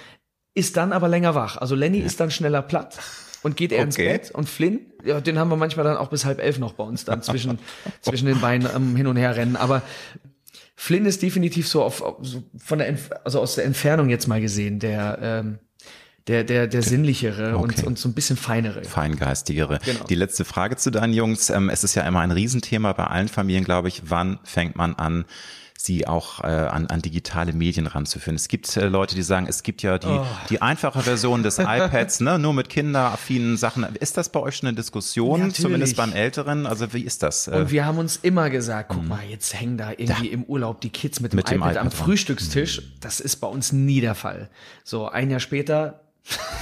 ist 0.55 0.77
dann 0.77 0.93
aber 0.93 1.09
länger 1.09 1.35
wach. 1.35 1.57
Also 1.57 1.75
Lenny 1.75 2.01
ja. 2.01 2.07
ist 2.07 2.21
dann 2.21 2.31
schneller 2.31 2.63
platt 2.63 2.99
und 3.43 3.57
geht 3.57 3.73
er 3.73 3.79
okay. 3.79 3.85
ins 3.85 3.97
Bett 3.97 4.31
und 4.33 4.49
Flynn, 4.49 4.81
ja, 5.05 5.21
den 5.21 5.39
haben 5.39 5.49
wir 5.49 5.57
manchmal 5.57 5.85
dann 5.85 5.97
auch 5.97 6.09
bis 6.09 6.25
halb 6.25 6.41
elf 6.41 6.59
noch 6.59 6.73
bei 6.73 6.85
uns 6.85 7.05
dann 7.05 7.23
zwischen, 7.23 7.59
zwischen 8.01 8.27
den 8.27 8.41
Beinen 8.41 8.69
ähm, 8.75 8.97
hin 8.97 9.07
und 9.07 9.17
her 9.17 9.37
rennen. 9.37 9.57
Aber 9.57 9.83
Flynn 10.75 11.07
ist 11.07 11.23
definitiv 11.23 11.69
so 11.69 11.83
auf, 11.83 12.03
auf 12.03 12.17
so 12.23 12.43
von 12.59 12.79
der, 12.79 12.97
also 13.25 13.41
aus 13.41 13.55
der 13.55 13.65
Entfernung 13.65 14.09
jetzt 14.09 14.27
mal 14.27 14.41
gesehen, 14.41 14.79
der, 14.79 15.19
ähm, 15.23 15.59
der, 16.29 16.43
der, 16.45 16.67
der 16.67 16.83
sinnlichere 16.83 17.57
okay. 17.57 17.81
und, 17.81 17.87
und 17.87 17.99
so 17.99 18.09
ein 18.09 18.15
bisschen 18.15 18.37
feinere. 18.37 18.85
Feingeistigere. 18.85 19.79
Genau. 19.85 20.05
Die 20.05 20.15
letzte 20.17 20.45
Frage 20.45 20.77
zu 20.77 20.91
deinen 20.91 21.13
Jungs. 21.13 21.51
Ähm, 21.51 21.69
es 21.69 21.85
ist 21.85 21.95
ja 21.95 22.03
immer 22.03 22.21
ein 22.21 22.33
Riesenthema 22.33 22.93
bei 22.93 23.05
allen 23.05 23.29
Familien, 23.29 23.65
glaube 23.65 23.89
ich. 23.89 24.03
Wann 24.07 24.39
fängt 24.43 24.75
man 24.75 24.95
an, 24.95 25.25
sie 25.79 26.07
auch 26.07 26.43
äh, 26.43 26.47
an, 26.47 26.87
an 26.87 27.01
digitale 27.03 27.53
Medien 27.53 27.87
ranzuführen. 27.87 28.35
Es 28.35 28.49
gibt 28.49 28.77
äh, 28.77 28.89
Leute, 28.89 29.15
die 29.15 29.23
sagen, 29.23 29.47
es 29.49 29.63
gibt 29.63 29.83
ja 29.83 29.99
die, 29.99 30.09
oh. 30.09 30.27
die 30.51 30.61
einfache 30.63 31.01
Version 31.03 31.43
des 31.43 31.59
iPads, 31.61 32.21
ne, 32.21 32.39
nur 32.39 32.55
mit 32.55 32.69
kinderaffinen 32.69 33.57
Sachen. 33.57 33.87
Ist 34.01 34.17
das 34.17 34.31
bei 34.31 34.41
euch 34.41 34.57
schon 34.57 34.69
eine 34.69 34.77
Diskussion, 34.77 35.41
ja, 35.41 35.49
zumindest 35.51 35.97
beim 35.97 36.13
Älteren? 36.13 36.67
Also 36.67 36.93
wie 36.93 37.03
ist 37.03 37.23
das? 37.23 37.49
Und 37.49 37.71
wir 37.71 37.85
haben 37.85 37.99
uns 37.99 38.17
immer 38.17 38.51
gesagt, 38.51 38.89
guck 38.89 39.03
mhm. 39.03 39.09
mal, 39.09 39.25
jetzt 39.29 39.55
hängen 39.59 39.79
da 39.79 39.91
irgendwie 39.91 40.29
ja. 40.29 40.33
im 40.33 40.45
Urlaub 40.45 40.81
die 40.81 40.91
Kids 40.91 41.21
mit 41.21 41.33
dem, 41.33 41.37
mit 41.37 41.51
iPad, 41.51 41.55
dem 41.57 41.63
iPad, 41.63 41.77
am 41.79 41.91
Frühstückstisch. 41.91 42.81
Mhm. 42.81 42.93
Das 43.01 43.21
ist 43.21 43.37
bei 43.37 43.47
uns 43.47 43.73
nie 43.73 44.01
der 44.01 44.15
Fall. 44.15 44.51
So, 44.83 45.09
ein 45.09 45.31
Jahr 45.31 45.41
später 45.41 46.01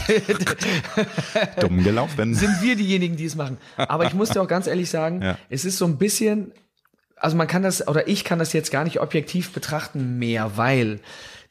Dumm 1.61 1.83
gelaufen. 1.83 2.35
Sind 2.35 2.63
wir 2.63 2.77
diejenigen, 2.77 3.17
die 3.17 3.25
es 3.25 3.37
machen. 3.37 3.59
Aber 3.77 4.05
ich 4.07 4.15
muss 4.15 4.31
dir 4.31 4.43
auch 4.43 4.49
ganz 4.49 4.67
ehrlich 4.67 4.91
sagen, 4.91 5.23
ja. 5.23 5.39
es 5.49 5.65
ist 5.65 5.79
so 5.79 5.87
ein 5.87 5.97
bisschen, 5.97 6.53
also 7.17 7.37
man 7.37 7.47
kann 7.47 7.63
das, 7.63 7.87
oder 7.89 8.09
ich 8.09 8.25
kann 8.25 8.39
das 8.39 8.53
jetzt 8.53 8.71
gar 8.71 8.85
nicht 8.85 9.01
objektiv 9.01 9.53
betrachten 9.53 10.19
mehr, 10.19 10.57
weil 10.57 11.01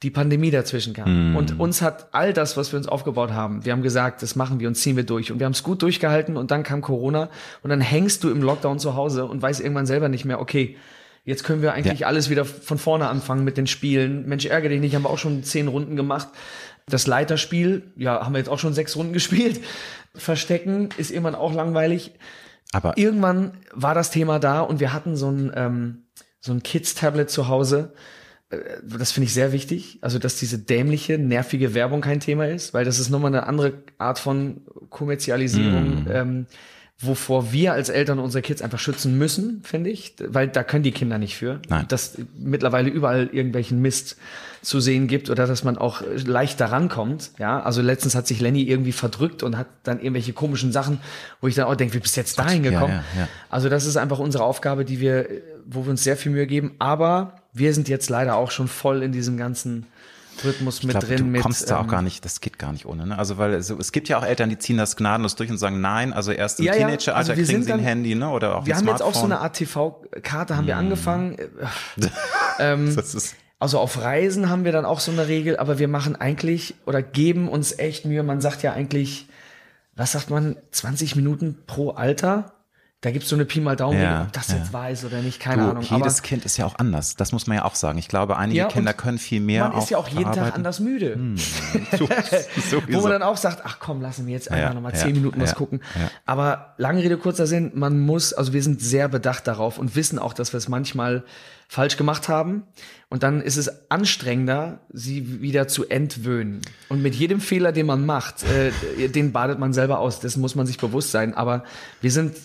die 0.03 0.11
Pandemie 0.11 0.51
dazwischen 0.51 0.93
kam. 0.93 1.31
Mm. 1.31 1.35
Und 1.37 1.59
uns 1.59 1.81
hat 1.81 2.13
all 2.13 2.33
das, 2.33 2.57
was 2.57 2.71
wir 2.73 2.77
uns 2.77 2.87
aufgebaut 2.87 3.31
haben, 3.31 3.65
wir 3.65 3.71
haben 3.71 3.81
gesagt, 3.81 4.21
das 4.21 4.35
machen 4.35 4.59
wir 4.59 4.67
und 4.67 4.75
ziehen 4.75 4.97
wir 4.97 5.05
durch. 5.05 5.31
Und 5.31 5.39
wir 5.39 5.45
haben 5.45 5.53
es 5.53 5.63
gut 5.63 5.81
durchgehalten 5.81 6.35
und 6.35 6.51
dann 6.51 6.63
kam 6.63 6.81
Corona 6.81 7.29
und 7.63 7.69
dann 7.69 7.81
hängst 7.81 8.23
du 8.23 8.29
im 8.29 8.41
Lockdown 8.41 8.79
zu 8.79 8.95
Hause 8.95 9.25
und 9.25 9.41
weißt 9.41 9.61
irgendwann 9.61 9.85
selber 9.85 10.09
nicht 10.09 10.25
mehr, 10.25 10.41
okay, 10.41 10.75
jetzt 11.23 11.45
können 11.45 11.61
wir 11.61 11.73
eigentlich 11.73 12.01
ja. 12.01 12.07
alles 12.07 12.29
wieder 12.29 12.43
von 12.43 12.77
vorne 12.77 13.07
anfangen 13.07 13.45
mit 13.45 13.55
den 13.55 13.65
Spielen. 13.65 14.27
Mensch, 14.27 14.45
ärgere 14.45 14.69
dich 14.69 14.81
nicht, 14.81 14.93
haben 14.93 15.03
wir 15.03 15.09
auch 15.09 15.17
schon 15.17 15.43
zehn 15.43 15.69
Runden 15.69 15.95
gemacht. 15.95 16.27
Das 16.87 17.07
Leiterspiel, 17.07 17.91
ja, 17.95 18.25
haben 18.25 18.33
wir 18.33 18.39
jetzt 18.39 18.49
auch 18.49 18.59
schon 18.59 18.73
sechs 18.73 18.95
Runden 18.95 19.13
gespielt. 19.13 19.61
Verstecken 20.15 20.89
ist 20.97 21.11
irgendwann 21.11 21.35
auch 21.35 21.53
langweilig. 21.53 22.11
Aber 22.71 22.97
Irgendwann 22.97 23.57
war 23.73 23.93
das 23.95 24.11
Thema 24.11 24.39
da 24.39 24.61
und 24.61 24.79
wir 24.79 24.93
hatten 24.93 25.15
so 25.15 25.29
ein, 25.29 25.51
ähm, 25.55 26.03
so 26.39 26.51
ein 26.51 26.63
Kids-Tablet 26.63 27.29
zu 27.29 27.47
Hause. 27.47 27.93
Äh, 28.49 28.57
Das 28.83 29.11
finde 29.11 29.25
ich 29.25 29.33
sehr 29.33 29.51
wichtig. 29.51 29.99
Also, 30.01 30.19
dass 30.19 30.37
diese 30.37 30.57
dämliche, 30.59 31.17
nervige 31.17 31.73
Werbung 31.73 32.01
kein 32.01 32.19
Thema 32.19 32.47
ist, 32.47 32.73
weil 32.73 32.83
das 32.85 32.99
ist 32.99 33.09
nochmal 33.09 33.33
eine 33.33 33.47
andere 33.47 33.73
Art 33.97 34.19
von 34.19 34.61
Kommerzialisierung, 34.89 36.07
ähm, 36.11 36.45
wovor 36.99 37.51
wir 37.51 37.73
als 37.73 37.89
Eltern 37.89 38.19
unsere 38.19 38.41
Kids 38.41 38.61
einfach 38.61 38.79
schützen 38.79 39.17
müssen, 39.17 39.61
finde 39.63 39.89
ich. 39.89 40.15
Weil 40.25 40.47
da 40.47 40.63
können 40.63 40.83
die 40.83 40.91
Kinder 40.91 41.17
nicht 41.17 41.35
für. 41.35 41.59
Nein. 41.67 41.85
Dass 41.87 42.17
mittlerweile 42.37 42.89
überall 42.89 43.29
irgendwelchen 43.31 43.81
Mist 43.81 44.17
zu 44.61 44.79
sehen 44.79 45.07
gibt 45.07 45.29
oder 45.29 45.45
dass 45.45 45.63
man 45.63 45.77
auch 45.77 46.01
leicht 46.25 46.59
daran 46.59 46.87
kommt. 46.87 47.31
Ja, 47.37 47.61
also 47.61 47.81
letztens 47.81 48.15
hat 48.15 48.27
sich 48.27 48.39
Lenny 48.39 48.63
irgendwie 48.63 48.93
verdrückt 48.93 49.43
und 49.43 49.57
hat 49.57 49.67
dann 49.83 49.99
irgendwelche 49.99 50.33
komischen 50.33 50.71
Sachen, 50.71 50.99
wo 51.41 51.47
ich 51.47 51.55
dann 51.55 51.65
auch 51.65 51.75
denke, 51.75 51.95
wie 51.95 51.99
bist 51.99 52.15
du 52.15 52.21
jetzt 52.21 52.39
dahin 52.39 52.63
ja, 52.63 52.71
gekommen? 52.71 53.01
ja, 53.15 53.21
ja. 53.21 53.27
Also 53.49 53.67
das 53.67 53.85
ist 53.85 53.97
einfach 53.97 54.19
unsere 54.19 54.45
Aufgabe, 54.45 54.85
die 54.85 55.01
wir, 55.01 55.27
wo 55.65 55.85
wir 55.85 55.91
uns 55.91 56.03
sehr 56.03 56.15
viel 56.15 56.31
Mühe 56.31 56.47
geben. 56.47 56.75
Aber 56.79 57.35
wir 57.51 57.73
sind 57.73 57.89
jetzt 57.89 58.09
leider 58.09 58.35
auch 58.35 58.51
schon 58.51 58.67
voll 58.67 59.03
in 59.03 59.11
diesem 59.11 59.35
ganzen 59.37 59.85
Rhythmus 60.43 60.83
mit 60.83 60.91
glaub, 60.91 61.05
drin. 61.05 61.17
du 61.17 61.23
mit, 61.25 61.41
kommst 61.41 61.69
da 61.69 61.77
auch 61.79 61.83
ähm, 61.83 61.87
gar 61.89 62.01
nicht, 62.01 62.23
das 62.25 62.41
geht 62.41 62.57
gar 62.59 62.71
nicht 62.71 62.85
ohne. 62.85 63.05
Ne? 63.07 63.17
Also 63.17 63.37
weil 63.37 63.61
so, 63.61 63.77
es 63.77 63.91
gibt 63.91 64.09
ja 64.09 64.17
auch 64.17 64.23
Eltern, 64.25 64.49
die 64.49 64.57
ziehen 64.57 64.77
das 64.77 64.95
gnadenlos 64.95 65.35
durch 65.35 65.49
und 65.49 65.57
sagen, 65.57 65.81
nein, 65.81 66.13
also 66.13 66.31
erst 66.31 66.59
im 66.59 66.65
Ja, 66.65 66.73
ja, 66.73 66.79
Teenageralter 66.87 67.15
also 67.15 67.37
wir 67.37 67.45
kriegen 67.45 67.63
sie 67.63 67.71
ein 67.71 67.77
dann- 67.79 67.85
Handy, 67.85 68.15
ne? 68.15 68.29
Oder 68.29 68.57
auch 68.57 68.65
Wir 68.65 68.73
ein 68.75 68.79
haben 68.79 68.87
jetzt 68.87 69.01
auch 69.01 69.13
so 69.13 69.25
eine 69.25 69.39
Art 69.39 69.55
TV-Karte, 69.55 70.55
haben 70.57 70.67
wir 70.67 70.77
angefangen. 70.77 71.37
ähm, 72.59 72.95
Das 72.95 73.13
ist, 73.15 73.35
Also 73.59 73.79
auf 73.79 74.01
Reisen 74.01 74.49
haben 74.49 74.65
wir 74.65 74.71
dann 74.71 74.85
auch 74.85 74.99
so 74.99 75.11
eine 75.11 75.27
Regel, 75.27 75.57
aber 75.57 75.79
wir 75.79 75.87
machen 75.87 76.15
eigentlich 76.15 76.75
oder 76.85 77.01
geben 77.01 77.47
uns 77.49 77.77
echt 77.77 78.05
Mühe. 78.05 78.23
Man 78.23 78.41
sagt 78.41 78.63
ja 78.63 78.73
eigentlich, 78.73 79.27
was 79.95 80.13
sagt 80.13 80.29
man, 80.29 80.57
20 80.71 81.15
Minuten 81.15 81.59
pro 81.67 81.91
Alter? 81.91 82.52
Da 83.03 83.11
gibt's 83.11 83.27
so 83.27 83.35
eine 83.35 83.43
Pi 83.43 83.59
mal 83.59 83.75
Daumen, 83.75 84.01
Ja, 84.01 84.21
ob 84.21 84.31
das 84.31 84.47
ja. 84.47 84.55
jetzt 84.55 84.73
ist 84.93 85.03
oder 85.03 85.21
nicht, 85.21 85.41
keine 85.41 85.63
du, 85.63 85.69
Ahnung. 85.71 85.83
jedes 85.83 86.21
Kind 86.21 86.45
ist 86.45 86.55
ja 86.55 86.65
auch 86.65 86.79
anders. 86.79 87.17
Das 87.17 87.33
muss 87.33 87.47
man 87.47 87.57
ja 87.57 87.65
auch 87.65 87.75
sagen. 87.75 87.99
Ich 87.99 88.07
glaube, 88.07 88.37
einige 88.37 88.59
Ja, 88.59 88.67
Kinder 88.69 88.93
können 88.93 89.17
viel 89.17 89.41
mehr 89.41 89.67
man 89.67 89.77
ist 89.77 89.89
ja 89.89 89.97
auch 89.97 90.07
jeden 90.07 90.31
Tag 90.31 90.55
anders 90.55 90.79
müde. 90.79 91.17
Du, 91.17 92.07
Wo 92.09 92.61
sowieso. 92.79 93.01
man 93.01 93.11
dann 93.11 93.21
auch 93.23 93.35
sagt, 93.35 93.63
ach 93.65 93.79
komm, 93.79 94.01
lassen 94.01 94.25
wir 94.25 94.31
jetzt 94.33 94.49
einfach 94.49 94.69
Ja, 94.69 94.73
nochmal 94.73 94.95
zehn 94.95 95.11
Minuten 95.11 95.41
was 95.41 95.53
gucken. 95.53 95.81
Aber 96.25 96.75
lange 96.77 97.03
Rede, 97.03 97.17
kurzer 97.17 97.45
Sinn, 97.45 97.73
man 97.75 97.99
muss, 97.99 98.31
also 98.31 98.53
wir 98.53 98.63
sind 98.63 98.79
sehr 98.81 99.09
bedacht 99.09 99.47
darauf 99.47 99.79
und 99.79 99.97
wissen 99.97 100.17
auch, 100.17 100.31
dass 100.31 100.53
wir 100.53 100.57
es 100.59 100.69
manchmal 100.69 101.25
falsch 101.67 101.97
gemacht 101.97 102.29
haben. 102.29 102.63
Und 103.09 103.23
dann 103.23 103.41
ist 103.41 103.57
es 103.57 103.91
anstrengender, 103.91 104.79
sie 104.93 105.41
wieder 105.41 105.67
zu 105.67 105.89
entwöhnen. 105.89 106.61
Und 106.87 107.01
mit 107.01 107.15
jedem 107.15 107.41
Fehler, 107.41 107.73
den 107.73 107.85
man 107.85 108.05
macht, 108.05 108.43
äh, 108.43 109.09
den 109.09 109.33
badet 109.33 109.59
man 109.59 109.73
selber 109.73 109.99
aus. 109.99 110.21
Dessen 110.21 110.39
muss 110.39 110.55
man 110.55 110.67
sich 110.67 110.77
bewusst 110.77 111.11
sein. 111.11 111.33
Aber 111.33 111.63
wir 111.99 112.11
sind 112.11 112.35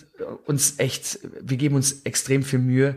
uns 0.45 0.75
echt, 0.77 1.19
wir 1.41 1.57
geben 1.57 1.75
uns 1.75 2.01
extrem 2.03 2.43
viel 2.43 2.59
Mühe. 2.59 2.95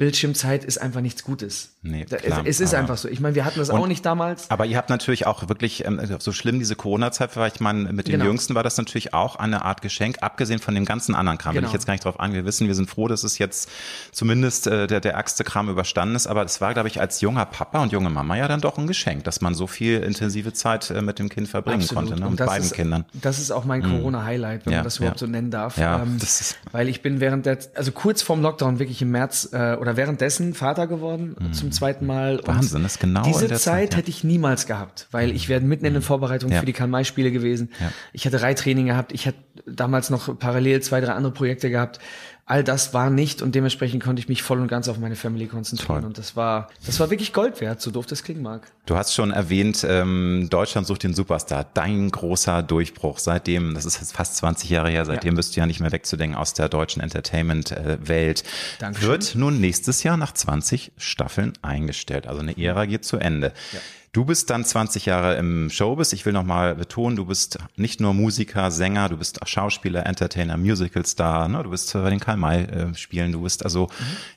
Bildschirmzeit 0.00 0.64
ist 0.64 0.78
einfach 0.80 1.02
nichts 1.02 1.22
Gutes. 1.24 1.74
Nee, 1.82 2.06
klar, 2.06 2.40
es, 2.44 2.56
es 2.56 2.60
ist 2.60 2.74
einfach 2.74 2.96
so. 2.96 3.06
Ich 3.06 3.20
meine, 3.20 3.34
wir 3.34 3.44
hatten 3.44 3.58
das 3.58 3.68
auch 3.68 3.86
nicht 3.86 4.04
damals. 4.06 4.50
Aber 4.50 4.64
ihr 4.64 4.78
habt 4.78 4.88
natürlich 4.88 5.26
auch 5.26 5.46
wirklich, 5.50 5.84
ähm, 5.84 6.00
so 6.18 6.32
schlimm 6.32 6.58
diese 6.58 6.74
Corona-Zeit 6.74 7.36
war, 7.36 7.46
ich 7.46 7.60
meine, 7.60 7.92
mit 7.92 8.08
den 8.08 8.12
Genau. 8.12 8.24
Jüngsten 8.24 8.54
war 8.54 8.62
das 8.62 8.78
natürlich 8.78 9.12
auch 9.12 9.36
eine 9.36 9.62
Art 9.62 9.82
Geschenk, 9.82 10.16
abgesehen 10.22 10.58
von 10.58 10.74
dem 10.74 10.86
ganzen 10.86 11.14
anderen 11.14 11.36
Kram. 11.36 11.52
Will 11.54 11.60
Genau. 11.60 11.68
ich 11.68 11.74
jetzt 11.74 11.84
gar 11.84 11.92
nicht 11.92 12.04
drauf 12.06 12.18
an. 12.18 12.32
Wir 12.32 12.46
wissen, 12.46 12.66
wir 12.66 12.74
sind 12.74 12.88
froh, 12.88 13.08
dass 13.08 13.24
es 13.24 13.36
jetzt 13.36 13.68
zumindest 14.10 14.66
äh, 14.68 14.86
der, 14.86 15.00
der 15.00 15.12
ärgste 15.12 15.44
Kram 15.44 15.68
überstanden 15.68 16.16
ist. 16.16 16.26
Aber 16.26 16.44
es 16.44 16.62
war, 16.62 16.72
glaube 16.72 16.88
ich, 16.88 16.98
als 16.98 17.20
junger 17.20 17.44
Papa 17.44 17.82
und 17.82 17.92
junge 17.92 18.08
Mama 18.08 18.36
ja 18.36 18.48
dann 18.48 18.62
doch 18.62 18.78
ein 18.78 18.86
Geschenk, 18.86 19.24
dass 19.24 19.42
man 19.42 19.54
so 19.54 19.66
viel 19.66 19.98
intensive 20.00 20.54
Zeit 20.54 20.90
äh, 20.90 21.02
mit 21.02 21.18
dem 21.18 21.28
Kind 21.28 21.46
verbringen 21.48 21.86
konnte, 21.86 22.16
ne? 22.18 22.24
Und 22.26 22.38
mit 22.40 22.46
beiden 22.46 22.64
ist, 22.66 22.72
Kindern. 22.74 23.04
Das 23.12 23.38
ist 23.38 23.50
auch 23.50 23.66
mein 23.66 23.82
Corona-Highlight, 23.82 24.64
wenn 24.64 24.72
Ja, 24.72 24.78
man 24.78 24.84
das 24.84 24.96
überhaupt 24.96 25.20
ja. 25.20 25.26
so 25.26 25.30
nennen 25.30 25.50
darf. 25.50 25.76
Ähm, 25.76 25.82
Ja, 25.82 26.06
das 26.18 26.40
ist- 26.40 26.56
weil 26.72 26.88
ich 26.88 27.02
bin 27.02 27.20
während 27.20 27.44
der, 27.44 27.58
also 27.74 27.92
kurz 27.92 28.22
vorm 28.22 28.40
Lockdown 28.40 28.78
wirklich 28.78 29.02
im 29.02 29.10
März 29.10 29.50
äh, 29.52 29.74
oder 29.74 29.89
währenddessen 29.96 30.54
Vater 30.54 30.86
geworden 30.86 31.36
zum 31.52 31.72
zweiten 31.72 32.06
Mal. 32.06 32.36
Und 32.36 32.46
Mhm. 32.48 32.52
Wahnsinn, 32.56 32.82
das 32.82 32.92
ist 32.94 33.00
genau 33.00 33.22
Diese 33.22 33.48
Zeit, 33.48 33.58
Zeit, 33.60 33.92
ja. 33.92 33.98
hätte 33.98 34.10
ich 34.10 34.24
niemals 34.24 34.66
gehabt, 34.66 35.08
weil 35.10 35.30
ich 35.32 35.48
wäre 35.48 35.60
mitten 35.60 35.84
in 35.84 35.92
den 35.94 36.02
Vorbereitungen 36.02 36.52
Ja. 36.54 36.60
für 36.60 36.66
die 36.66 36.72
Karl-May-Spiele 36.72 37.30
gewesen. 37.32 37.70
Ja. 37.80 37.92
Ich 38.12 38.26
hatte 38.26 38.42
Reittraining 38.42 38.86
gehabt. 38.86 39.12
Ich 39.12 39.26
hatte 39.26 39.38
damals 39.66 40.10
noch 40.10 40.38
parallel 40.38 40.80
zwei, 40.82 41.00
drei 41.00 41.12
andere 41.12 41.32
Projekte 41.32 41.70
gehabt. 41.70 41.98
All 42.50 42.64
das 42.64 42.92
war 42.92 43.10
nicht 43.10 43.42
und 43.42 43.54
dementsprechend 43.54 44.02
konnte 44.02 44.18
ich 44.18 44.28
mich 44.28 44.42
voll 44.42 44.60
und 44.60 44.66
ganz 44.66 44.88
auf 44.88 44.98
meine 44.98 45.14
Family 45.14 45.46
konzentrieren. 45.46 46.00
Toll. 46.00 46.04
Und 46.04 46.18
das 46.18 46.34
war, 46.34 46.68
das 46.84 46.98
war 46.98 47.08
wirklich 47.08 47.32
Gold 47.32 47.60
wert, 47.60 47.80
so 47.80 47.92
doof 47.92 48.06
das 48.06 48.24
klingen 48.24 48.42
mag. 48.42 48.62
Du 48.86 48.96
hast 48.96 49.14
schon 49.14 49.30
erwähnt, 49.30 49.86
ähm, 49.88 50.48
Deutschland 50.50 50.84
sucht 50.88 51.04
den 51.04 51.14
Superstar. 51.14 51.64
Dein 51.74 52.10
großer 52.10 52.64
Durchbruch. 52.64 53.20
Seitdem, 53.20 53.74
das 53.74 53.84
ist 53.84 54.00
jetzt 54.00 54.14
fast 54.16 54.36
20 54.38 54.68
Jahre 54.68 54.90
her, 54.90 55.04
seitdem 55.04 55.34
Ja. 55.34 55.36
bist 55.36 55.54
du 55.54 55.60
ja 55.60 55.66
nicht 55.66 55.78
mehr 55.78 55.92
wegzudenken 55.92 56.36
aus 56.36 56.52
der 56.52 56.68
deutschen 56.68 57.00
Entertainment-Welt. 57.02 58.42
Wird 59.00 59.34
nun 59.36 59.60
nächstes 59.60 60.02
Jahr 60.02 60.16
nach 60.16 60.32
20 60.32 60.90
Staffeln 60.96 61.52
eingestellt. 61.62 62.26
Also 62.26 62.40
eine 62.40 62.58
Ära 62.58 62.86
geht 62.86 63.04
zu 63.04 63.16
Ende. 63.18 63.52
Du 64.12 64.24
bist 64.24 64.50
dann 64.50 64.64
20 64.64 65.06
Jahre 65.06 65.36
im 65.36 65.70
Showbiz. 65.70 66.12
Ich 66.12 66.26
will 66.26 66.32
nochmal 66.32 66.74
betonen, 66.74 67.14
du 67.14 67.26
bist 67.26 67.58
nicht 67.76 68.00
nur 68.00 68.12
Musiker, 68.12 68.72
Sänger, 68.72 69.08
du 69.08 69.16
bist 69.18 69.40
auch 69.40 69.46
Schauspieler, 69.46 70.04
Entertainer, 70.04 70.56
Musicalstar, 70.56 71.46
ne? 71.48 71.62
du 71.62 71.70
bist 71.70 71.92
bei 71.92 72.10
den 72.10 72.18
Karl-May-Spielen, 72.18 73.30
du 73.30 73.42
bist 73.42 73.64
also 73.64 73.88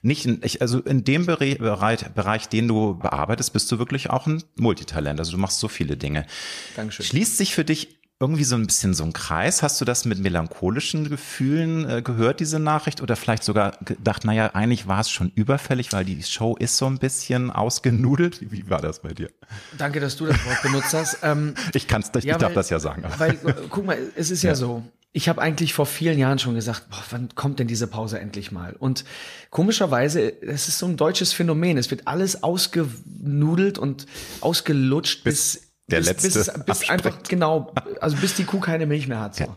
nicht, 0.04 0.28
in, 0.28 0.42
also 0.60 0.80
in 0.82 1.04
dem 1.04 1.26
Bere- 1.26 1.58
Bereich, 1.58 2.04
Bereich, 2.14 2.48
den 2.50 2.68
du 2.68 2.94
bearbeitest, 3.00 3.52
bist 3.52 3.72
du 3.72 3.80
wirklich 3.80 4.12
auch 4.12 4.28
ein 4.28 4.44
Multitalent. 4.58 5.20
Also 5.20 5.32
du 5.32 5.38
machst 5.40 5.58
so 5.60 5.68
viele 5.68 5.98
Dinge. 5.98 6.28
Dankeschön. 6.76 7.06
Schließt 7.08 7.38
sich 7.38 7.56
für 7.56 7.66
dich 7.66 7.98
irgendwie 8.24 8.46
so 8.46 8.56
ein 8.56 8.66
bisschen 8.66 8.94
so 8.94 9.04
ein 9.04 9.12
Kreis? 9.12 9.62
Hast 9.64 9.82
du 9.82 9.86
das 9.86 10.06
mit 10.06 10.18
melancholischen 10.20 11.10
Gefühlen 11.10 11.90
äh, 11.90 12.02
gehört, 12.02 12.40
diese 12.40 12.58
Nachricht? 12.58 13.02
Oder 13.02 13.18
vielleicht 13.18 13.44
sogar 13.44 13.78
gedacht, 13.84 14.24
naja, 14.24 14.52
eigentlich 14.54 14.88
war 14.88 15.02
es 15.02 15.10
schon 15.10 15.30
überfällig, 15.36 15.92
weil 15.92 16.06
die 16.06 16.24
Show 16.24 16.56
ist 16.56 16.78
so 16.78 16.86
ein 16.86 16.98
bisschen 17.00 17.52
ausgenudelt? 17.52 18.40
Wie, 18.40 18.52
wie 18.54 18.70
war 18.70 18.82
das 18.82 19.02
bei 19.02 19.14
dir? 19.14 19.30
Danke, 19.78 20.00
dass 20.00 20.16
du 20.16 20.26
das 20.26 20.38
Wort 20.46 20.62
benutzt 20.64 20.94
hast. 20.94 21.18
Ähm, 21.24 21.54
Ich 21.74 21.88
kann's, 21.88 22.12
ich 22.18 22.24
Ja, 22.24 22.38
darf 22.38 22.50
weil- 22.52 22.56
das 22.56 22.70
ja 22.70 22.80
sagen. 22.80 23.04
Weil, 23.18 23.32
äh, 23.32 23.54
guck 23.70 23.86
mal, 23.86 23.98
es 24.16 24.32
ist 24.32 24.42
ja, 24.44 24.52
Ja. 24.52 24.56
so. 24.56 24.84
Ich 25.16 25.30
habe 25.30 25.40
eigentlich 25.42 25.76
vor 25.76 25.86
vielen 25.86 26.18
Jahren 26.18 26.40
schon 26.40 26.56
gesagt, 26.56 26.90
boah, 26.90 27.04
wann 27.12 27.30
kommt 27.36 27.60
denn 27.60 27.68
diese 27.68 27.86
Pause 27.86 28.20
endlich 28.20 28.52
mal? 28.52 28.74
Und 28.80 29.06
komischerweise, 29.52 30.42
es 30.42 30.68
ist 30.70 30.80
so 30.80 30.88
ein 30.88 30.98
deutsches 30.98 31.34
Phänomen. 31.34 31.78
Es 31.78 31.92
wird 31.92 32.08
alles 32.08 32.42
ausgenudelt 32.42 33.78
und 33.78 34.08
ausgelutscht 34.42 35.24
bis, 35.24 35.73
der 35.90 35.98
bis, 35.98 36.08
Letzte 36.08 36.40
bis, 36.40 36.66
bis 36.66 36.90
einfach 36.90 37.24
genau, 37.24 37.74
also 38.00 38.16
bis 38.18 38.36
die 38.36 38.46
Kuh 38.46 38.60
keine 38.60 38.86
Milch 38.86 39.08
mehr 39.08 39.20
hat. 39.20 39.36
So. 39.36 39.56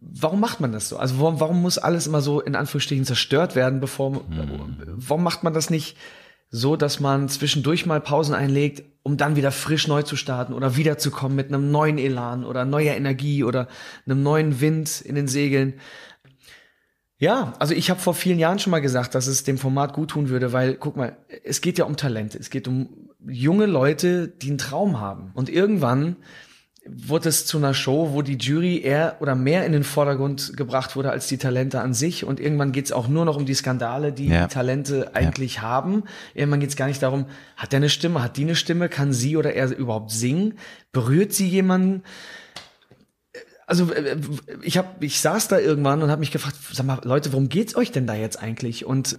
Warum 0.00 0.40
macht 0.40 0.60
man 0.60 0.72
das 0.72 0.88
so? 0.88 0.98
Also 0.98 1.18
warum, 1.18 1.40
warum 1.40 1.62
muss 1.62 1.78
alles 1.78 2.06
immer 2.06 2.20
so 2.20 2.40
in 2.40 2.54
Anführungsstrichen 2.54 3.04
zerstört 3.04 3.54
werden, 3.56 3.80
bevor 3.80 4.22
warum 4.28 5.22
macht 5.22 5.42
man 5.42 5.54
das 5.54 5.70
nicht 5.70 5.96
so, 6.54 6.76
dass 6.76 7.00
man 7.00 7.30
zwischendurch 7.30 7.86
mal 7.86 8.00
Pausen 8.00 8.34
einlegt, 8.34 8.84
um 9.02 9.16
dann 9.16 9.36
wieder 9.36 9.50
frisch 9.50 9.88
neu 9.88 10.02
zu 10.02 10.16
starten 10.16 10.52
oder 10.52 10.76
wiederzukommen 10.76 11.34
mit 11.34 11.48
einem 11.48 11.70
neuen 11.70 11.96
Elan 11.96 12.44
oder 12.44 12.66
neuer 12.66 12.94
Energie 12.94 13.42
oder 13.42 13.68
einem 14.06 14.22
neuen 14.22 14.60
Wind 14.60 15.00
in 15.00 15.14
den 15.14 15.28
Segeln? 15.28 15.74
Ja, 17.16 17.54
also 17.58 17.72
ich 17.72 17.88
habe 17.88 18.00
vor 18.00 18.14
vielen 18.14 18.38
Jahren 18.38 18.58
schon 18.58 18.70
mal 18.70 18.80
gesagt, 18.80 19.14
dass 19.14 19.28
es 19.28 19.44
dem 19.44 19.56
Format 19.56 19.94
gut 19.94 20.10
tun 20.10 20.28
würde, 20.28 20.52
weil 20.52 20.74
guck 20.74 20.96
mal, 20.96 21.16
es 21.42 21.62
geht 21.62 21.78
ja 21.78 21.86
um 21.86 21.96
Talente, 21.96 22.38
es 22.38 22.50
geht 22.50 22.68
um 22.68 23.08
junge 23.26 23.66
Leute, 23.66 24.28
die 24.28 24.48
einen 24.48 24.58
Traum 24.58 25.00
haben. 25.00 25.30
Und 25.34 25.48
irgendwann 25.48 26.16
wurde 26.84 27.28
es 27.28 27.46
zu 27.46 27.58
einer 27.58 27.74
Show, 27.74 28.10
wo 28.12 28.22
die 28.22 28.36
Jury 28.36 28.80
eher 28.80 29.18
oder 29.20 29.36
mehr 29.36 29.64
in 29.64 29.70
den 29.72 29.84
Vordergrund 29.84 30.56
gebracht 30.56 30.96
wurde 30.96 31.10
als 31.12 31.28
die 31.28 31.38
Talente 31.38 31.80
an 31.80 31.94
sich. 31.94 32.24
Und 32.24 32.40
irgendwann 32.40 32.72
geht 32.72 32.86
es 32.86 32.92
auch 32.92 33.06
nur 33.06 33.24
noch 33.24 33.36
um 33.36 33.46
die 33.46 33.54
Skandale, 33.54 34.12
die 34.12 34.26
Ja. 34.26 34.46
die 34.46 34.52
Talente 34.52 35.14
eigentlich 35.14 35.60
haben. 35.62 36.02
Irgendwann 36.34 36.58
geht 36.58 36.70
es 36.70 36.76
gar 36.76 36.86
nicht 36.88 37.00
darum, 37.02 37.26
hat 37.56 37.70
der 37.70 37.76
eine 37.76 37.88
Stimme, 37.88 38.22
hat 38.22 38.36
die 38.36 38.42
eine 38.42 38.56
Stimme, 38.56 38.88
kann 38.88 39.12
sie 39.12 39.36
oder 39.36 39.54
er 39.54 39.76
überhaupt 39.76 40.10
singen? 40.10 40.54
Berührt 40.90 41.32
sie 41.32 41.46
jemanden? 41.48 42.02
also 43.66 43.90
äh, 43.92 44.16
ich 44.62 44.76
habe 44.76 44.88
ich 45.04 45.20
saß 45.20 45.48
da 45.48 45.58
irgendwann 45.58 46.02
und 46.02 46.10
habe 46.10 46.20
mich 46.20 46.30
gefragt, 46.32 46.56
sag 46.72 46.84
mal 46.84 47.00
Leute, 47.04 47.32
worum 47.32 47.48
geht's 47.48 47.74
euch 47.76 47.90
denn 47.92 48.06
da 48.06 48.14
jetzt 48.14 48.42
eigentlich? 48.42 48.84
Und 48.84 49.16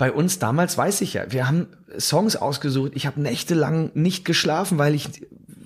bei 0.00 0.12
uns 0.12 0.38
damals 0.38 0.78
weiß 0.78 1.02
ich 1.02 1.12
ja, 1.12 1.30
wir 1.30 1.46
haben 1.46 1.66
Songs 1.98 2.34
ausgesucht. 2.34 2.92
Ich 2.94 3.04
habe 3.04 3.20
nächtelang 3.20 3.90
nicht 3.92 4.24
geschlafen, 4.24 4.78
weil 4.78 4.94
ich 4.94 5.10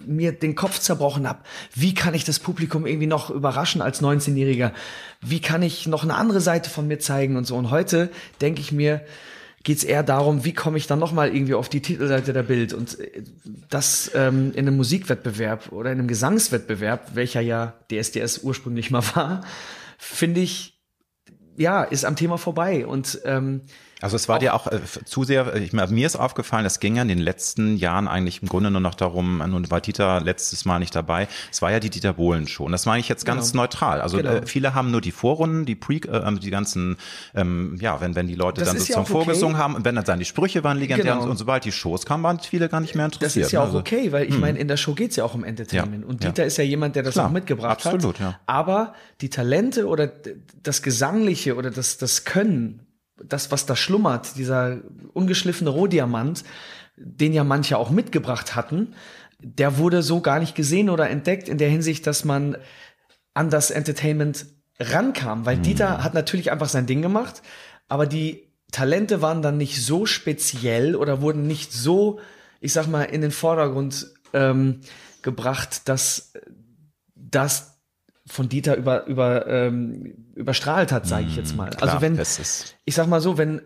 mir 0.06 0.32
den 0.32 0.56
Kopf 0.56 0.80
zerbrochen 0.80 1.28
habe. 1.28 1.38
Wie 1.72 1.94
kann 1.94 2.14
ich 2.14 2.24
das 2.24 2.40
Publikum 2.40 2.84
irgendwie 2.84 3.06
noch 3.06 3.30
überraschen 3.30 3.80
als 3.80 4.02
19-Jähriger? 4.02 4.72
Wie 5.20 5.40
kann 5.40 5.62
ich 5.62 5.86
noch 5.86 6.02
eine 6.02 6.16
andere 6.16 6.40
Seite 6.40 6.68
von 6.68 6.88
mir 6.88 6.98
zeigen 6.98 7.36
und 7.36 7.46
so? 7.46 7.54
Und 7.54 7.70
heute 7.70 8.10
denke 8.40 8.60
ich 8.60 8.72
mir, 8.72 9.02
geht's 9.62 9.84
eher 9.84 10.02
darum, 10.02 10.44
wie 10.44 10.52
komme 10.52 10.78
ich 10.78 10.88
dann 10.88 10.98
noch 10.98 11.12
mal 11.12 11.32
irgendwie 11.32 11.54
auf 11.54 11.68
die 11.68 11.80
Titelseite 11.80 12.32
der 12.32 12.42
Bild 12.42 12.72
und 12.72 12.98
äh, 12.98 13.22
das 13.70 14.10
ähm, 14.16 14.50
in 14.50 14.66
einem 14.66 14.76
Musikwettbewerb 14.76 15.70
oder 15.70 15.92
in 15.92 16.00
einem 16.00 16.08
Gesangswettbewerb, 16.08 17.14
welcher 17.14 17.40
ja 17.40 17.74
DSDS 17.88 18.38
ursprünglich 18.38 18.90
mal 18.90 19.04
war, 19.14 19.42
finde 19.96 20.40
ich 20.40 20.76
ja 21.56 21.84
ist 21.84 22.04
am 22.04 22.16
Thema 22.16 22.36
vorbei 22.36 22.84
und 22.84 23.20
ähm, 23.24 23.60
Also 24.04 24.16
es 24.16 24.28
war 24.28 24.38
dir 24.38 24.52
auch 24.52 24.66
äh, 24.66 24.80
zu 25.06 25.24
sehr, 25.24 25.56
ich, 25.56 25.72
mir 25.72 26.06
ist 26.06 26.16
aufgefallen, 26.16 26.66
es 26.66 26.78
ging 26.78 26.96
ja 26.96 27.02
in 27.02 27.08
den 27.08 27.18
letzten 27.18 27.78
Jahren 27.78 28.06
eigentlich 28.06 28.42
im 28.42 28.48
Grunde 28.48 28.70
nur 28.70 28.82
noch 28.82 28.94
darum, 28.94 29.38
nun 29.38 29.70
war 29.70 29.80
Dieter 29.80 30.20
letztes 30.20 30.66
Mal 30.66 30.78
nicht 30.78 30.94
dabei, 30.94 31.26
es 31.50 31.62
war 31.62 31.72
ja 31.72 31.80
die 31.80 31.88
Dieter 31.88 32.12
Bohlen 32.12 32.46
schon. 32.46 32.70
Das 32.70 32.84
meine 32.84 33.00
ich 33.00 33.08
jetzt 33.08 33.24
ganz 33.24 33.52
genau. 33.52 33.62
neutral. 33.62 34.02
Also 34.02 34.18
genau. 34.18 34.30
äh, 34.30 34.46
viele 34.46 34.74
haben 34.74 34.90
nur 34.90 35.00
die 35.00 35.10
Vorrunden, 35.10 35.64
die 35.64 35.74
Pre, 35.74 35.94
äh, 35.94 36.28
ähm, 36.28 36.38
die 36.38 36.50
ganzen, 36.50 36.98
ähm, 37.34 37.78
ja, 37.80 37.98
wenn, 38.02 38.14
wenn 38.14 38.26
die 38.26 38.34
Leute 38.34 38.60
das 38.60 38.68
dann 38.68 38.78
sozusagen 38.78 39.06
ja 39.06 39.10
okay. 39.10 39.24
vorgesungen 39.24 39.56
haben, 39.56 39.82
wenn 39.86 39.94
dann 39.94 40.18
die 40.18 40.26
Sprüche 40.26 40.62
waren 40.64 40.76
legendär 40.76 41.14
genau. 41.14 41.24
und, 41.24 41.30
und 41.30 41.38
sobald 41.38 41.64
die 41.64 41.72
Shows 41.72 42.04
kamen, 42.04 42.22
waren 42.24 42.40
viele 42.40 42.68
gar 42.68 42.80
nicht 42.80 42.94
mehr 42.94 43.06
interessiert. 43.06 43.44
Das 43.44 43.46
ist 43.46 43.52
ja 43.52 43.60
auch 43.60 43.66
also, 43.66 43.78
okay, 43.78 44.12
weil 44.12 44.26
ich 44.26 44.34
hm. 44.34 44.40
meine, 44.40 44.58
in 44.58 44.68
der 44.68 44.76
Show 44.76 44.92
geht's 44.92 45.16
ja 45.16 45.24
auch 45.24 45.34
um 45.34 45.44
Entertainment. 45.44 46.02
Ja. 46.02 46.08
Und 46.10 46.22
Dieter 46.22 46.42
ja. 46.42 46.46
ist 46.48 46.58
ja 46.58 46.64
jemand, 46.64 46.94
der 46.94 47.04
das 47.04 47.14
Klar. 47.14 47.28
auch 47.28 47.32
mitgebracht 47.32 47.86
Absolut, 47.86 48.20
hat. 48.20 48.20
Ja. 48.20 48.40
Aber 48.44 48.92
die 49.22 49.30
Talente 49.30 49.86
oder 49.86 50.12
das 50.62 50.82
Gesangliche 50.82 51.56
oder 51.56 51.70
das, 51.70 51.96
das 51.96 52.26
Können 52.26 52.80
das, 53.16 53.50
was 53.50 53.66
da 53.66 53.76
schlummert, 53.76 54.36
dieser 54.36 54.78
ungeschliffene 55.12 55.70
Rohdiamant, 55.70 56.44
den 56.96 57.32
ja 57.32 57.44
manche 57.44 57.78
auch 57.78 57.90
mitgebracht 57.90 58.54
hatten, 58.54 58.94
der 59.38 59.78
wurde 59.78 60.02
so 60.02 60.20
gar 60.20 60.40
nicht 60.40 60.54
gesehen 60.54 60.90
oder 60.90 61.10
entdeckt 61.10 61.48
in 61.48 61.58
der 61.58 61.68
Hinsicht, 61.68 62.06
dass 62.06 62.24
man 62.24 62.56
an 63.34 63.50
das 63.50 63.70
Entertainment 63.70 64.46
rankam, 64.80 65.46
weil 65.46 65.56
mhm. 65.58 65.62
Dieter 65.62 66.02
hat 66.02 66.14
natürlich 66.14 66.50
einfach 66.50 66.68
sein 66.68 66.86
Ding 66.86 67.02
gemacht, 67.02 67.42
aber 67.88 68.06
die 68.06 68.52
Talente 68.72 69.22
waren 69.22 69.42
dann 69.42 69.56
nicht 69.56 69.84
so 69.84 70.06
speziell 70.06 70.96
oder 70.96 71.20
wurden 71.20 71.46
nicht 71.46 71.72
so, 71.72 72.18
ich 72.60 72.72
sag 72.72 72.88
mal, 72.88 73.04
in 73.04 73.20
den 73.20 73.30
Vordergrund 73.30 74.12
ähm, 74.32 74.80
gebracht, 75.22 75.88
dass 75.88 76.32
das 77.14 77.73
von 78.26 78.48
Dieter 78.48 78.76
über, 78.76 79.06
über, 79.06 79.46
ähm, 79.46 80.32
überstrahlt 80.34 80.92
hat, 80.92 81.06
sage 81.06 81.26
ich 81.28 81.36
jetzt 81.36 81.52
mhm, 81.52 81.58
mal. 81.58 81.66
Also 81.66 81.76
Klar, 81.78 81.92
also 81.94 82.02
wenn, 82.02 82.66
ich 82.84 82.94
sag 82.94 83.06
mal 83.06 83.20
so, 83.20 83.36
wenn 83.36 83.60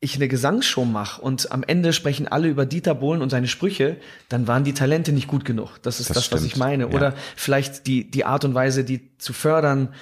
ich 0.00 0.16
eine 0.16 0.26
Gesangsshow 0.26 0.84
mache 0.84 1.22
und 1.22 1.52
am 1.52 1.62
Ende 1.62 1.92
sprechen 1.92 2.26
alle 2.26 2.48
über 2.48 2.66
Dieter 2.66 2.96
Bohlen 2.96 3.22
und 3.22 3.30
seine 3.30 3.46
Sprüche, 3.46 3.98
dann 4.28 4.48
waren 4.48 4.64
die 4.64 4.74
Talente 4.74 5.12
nicht 5.12 5.28
gut 5.28 5.44
genug. 5.44 5.78
Das 5.82 6.00
ist 6.00 6.10
das, 6.10 6.16
das 6.16 6.32
was 6.32 6.44
ich 6.44 6.56
meine. 6.56 6.88
Ja. 6.88 6.90
Oder 6.90 7.14
vielleicht 7.36 7.86
die, 7.86 8.10
die 8.10 8.24
Art 8.24 8.44
und 8.44 8.54
Weise, 8.54 8.82
die 8.82 9.16
zu 9.18 9.32
fördern, 9.32 9.94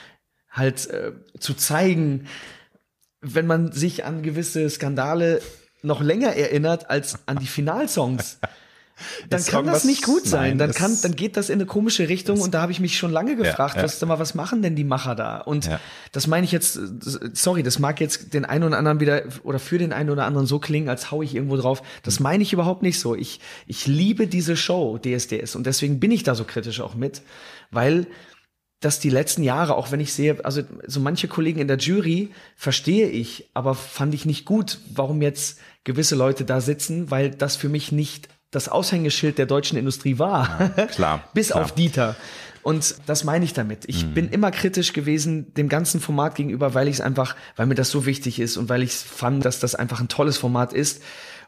halt 0.48 0.88
äh, 0.88 1.12
zu 1.38 1.52
zeigen, 1.52 2.26
wenn 3.20 3.46
man 3.46 3.72
sich 3.72 4.06
an 4.06 4.22
gewisse 4.22 4.70
Skandale 4.70 5.42
noch 5.82 6.00
länger 6.00 6.34
erinnert 6.34 6.88
als 6.88 7.18
an 7.26 7.38
die 7.38 7.46
Finalsongs. 7.46 8.38
dann 9.28 9.44
kann 9.44 9.66
das 9.66 9.84
nicht 9.84 10.02
gut 10.02 10.26
sein. 10.26 10.50
Nein, 10.50 10.58
dann 10.58 10.72
kann, 10.72 10.96
dann 11.02 11.16
geht 11.16 11.36
das 11.36 11.48
in 11.48 11.54
eine 11.54 11.66
komische 11.66 12.08
Richtung 12.08 12.40
und 12.40 12.54
da 12.54 12.62
habe 12.62 12.72
ich 12.72 12.80
mich 12.80 12.98
schon 12.98 13.10
lange 13.10 13.36
gefragt, 13.36 13.76
ja, 13.76 13.82
ja. 13.82 13.84
was, 13.84 14.00
mal, 14.02 14.18
was 14.18 14.34
machen 14.34 14.62
denn 14.62 14.76
die 14.76 14.84
Macher 14.84 15.14
da? 15.14 15.38
Und 15.38 15.66
ja. 15.66 15.80
das 16.12 16.26
meine 16.26 16.44
ich 16.44 16.52
jetzt, 16.52 16.78
sorry, 17.34 17.62
das 17.62 17.78
mag 17.78 18.00
jetzt 18.00 18.34
den 18.34 18.44
einen 18.44 18.64
oder 18.64 18.78
anderen 18.78 19.00
wieder 19.00 19.22
oder 19.42 19.58
für 19.58 19.78
den 19.78 19.92
einen 19.92 20.10
oder 20.10 20.24
anderen 20.24 20.46
so 20.46 20.58
klingen, 20.58 20.88
als 20.88 21.10
hau 21.10 21.22
ich 21.22 21.34
irgendwo 21.34 21.56
drauf. 21.56 21.82
Das 22.02 22.16
hm. 22.16 22.24
meine 22.24 22.42
ich 22.42 22.52
überhaupt 22.52 22.82
nicht 22.82 22.98
so. 23.00 23.14
Ich, 23.14 23.40
ich 23.66 23.86
liebe 23.86 24.26
diese 24.26 24.56
Show 24.56 24.98
DSDS 24.98 25.56
und 25.56 25.66
deswegen 25.66 26.00
bin 26.00 26.10
ich 26.10 26.22
da 26.22 26.34
so 26.34 26.44
kritisch 26.44 26.80
auch 26.80 26.94
mit, 26.94 27.22
weil 27.70 28.06
dass 28.80 28.98
die 28.98 29.10
letzten 29.10 29.42
Jahre, 29.42 29.76
auch 29.76 29.92
wenn 29.92 30.00
ich 30.00 30.14
sehe, 30.14 30.42
also 30.44 30.62
so 30.86 31.00
manche 31.00 31.28
Kollegen 31.28 31.60
in 31.60 31.68
der 31.68 31.76
Jury 31.76 32.30
verstehe 32.56 33.08
ich, 33.08 33.50
aber 33.52 33.74
fand 33.74 34.14
ich 34.14 34.24
nicht 34.24 34.46
gut, 34.46 34.78
warum 34.90 35.20
jetzt 35.20 35.60
gewisse 35.84 36.16
Leute 36.16 36.46
da 36.46 36.62
sitzen, 36.62 37.10
weil 37.10 37.30
das 37.30 37.56
für 37.56 37.68
mich 37.68 37.92
nicht 37.92 38.28
das 38.50 38.68
Aushängeschild 38.68 39.38
der 39.38 39.46
deutschen 39.46 39.78
Industrie 39.78 40.18
war. 40.18 40.72
Ja, 40.76 40.86
klar. 40.86 41.24
Bis 41.34 41.48
klar. 41.48 41.64
auf 41.64 41.72
Dieter. 41.72 42.16
Und 42.62 42.96
das 43.06 43.24
meine 43.24 43.44
ich 43.44 43.54
damit. 43.54 43.84
Ich 43.86 44.04
mhm. 44.04 44.14
bin 44.14 44.28
immer 44.28 44.50
kritisch 44.50 44.92
gewesen 44.92 45.54
dem 45.54 45.68
ganzen 45.68 46.00
Format 46.00 46.34
gegenüber, 46.34 46.74
weil 46.74 46.88
ich 46.88 46.96
es 46.96 47.00
einfach, 47.00 47.34
weil 47.56 47.66
mir 47.66 47.74
das 47.74 47.90
so 47.90 48.04
wichtig 48.04 48.38
ist 48.38 48.56
und 48.56 48.68
weil 48.68 48.82
ich 48.82 48.92
fand, 48.92 49.44
dass 49.44 49.60
das 49.60 49.74
einfach 49.74 50.00
ein 50.00 50.08
tolles 50.08 50.36
Format 50.36 50.72
ist, 50.72 51.02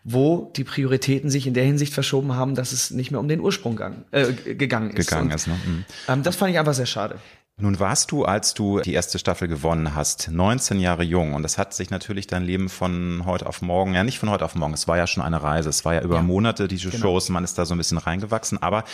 wo 0.05 0.51
die 0.57 0.65
Prioritäten 0.65 1.31
sich 1.31 1.47
in 1.47 1.55
der 1.55 1.65
Hinsicht 1.65 1.93
verschoben 1.93 2.35
haben, 2.35 2.55
dass 2.55 2.73
es 2.73 2.91
nicht 2.91 3.11
mehr 3.11 3.21
um 3.21 3.29
den 3.29 3.41
Ursprung 3.41 3.77
gang, 3.77 4.05
äh, 4.11 4.33
gegangen 4.33 4.91
ist. 4.91 5.09
Gegangen 5.09 5.29
und, 5.29 5.35
ist, 5.35 5.47
ne? 5.47 5.59
Mhm. 5.65 5.85
Ähm, 6.09 6.23
das 6.23 6.37
fand 6.37 6.51
ich 6.51 6.59
einfach 6.59 6.75
sehr 6.75 6.87
schade. 6.87 7.19
Nun 7.61 7.79
warst 7.79 8.11
du, 8.11 8.25
als 8.25 8.55
du 8.55 8.81
die 8.81 8.95
erste 8.95 9.19
Staffel 9.19 9.47
gewonnen 9.47 9.95
hast, 9.95 10.31
19 10.31 10.81
Jahre 10.81 11.03
jung 11.03 11.35
und 11.35 11.43
das 11.43 11.59
hat 11.59 11.75
sich 11.75 11.91
natürlich 11.91 12.27
dein 12.27 12.45
Leben 12.45 12.71
von 12.71 13.25
heute 13.27 13.47
auf 13.47 13.61
morgen, 13.61 13.93
ja 13.95 14.05
nicht 14.05 14.19
von 14.19 14.31
heute 14.31 14.47
auf 14.47 14.55
morgen, 14.55 14.73
es 14.73 14.89
war 14.89 14.97
ja 14.97 15.07
schon 15.07 15.23
eine 15.23 15.43
Reise, 15.43 15.69
es 15.69 15.85
war 15.85 15.93
ja 15.93 16.01
über 16.01 16.17
ja, 16.17 16.23
Monate 16.23 16.67
diese 16.67 16.89
genau. 16.89 17.03
Shows, 17.03 17.29
man 17.29 17.45
ist 17.45 17.59
da 17.59 17.67
so 17.67 17.75
ein 17.75 17.79
bisschen 17.79 17.99
reingewachsen, 17.99 18.61
aber 18.63 18.85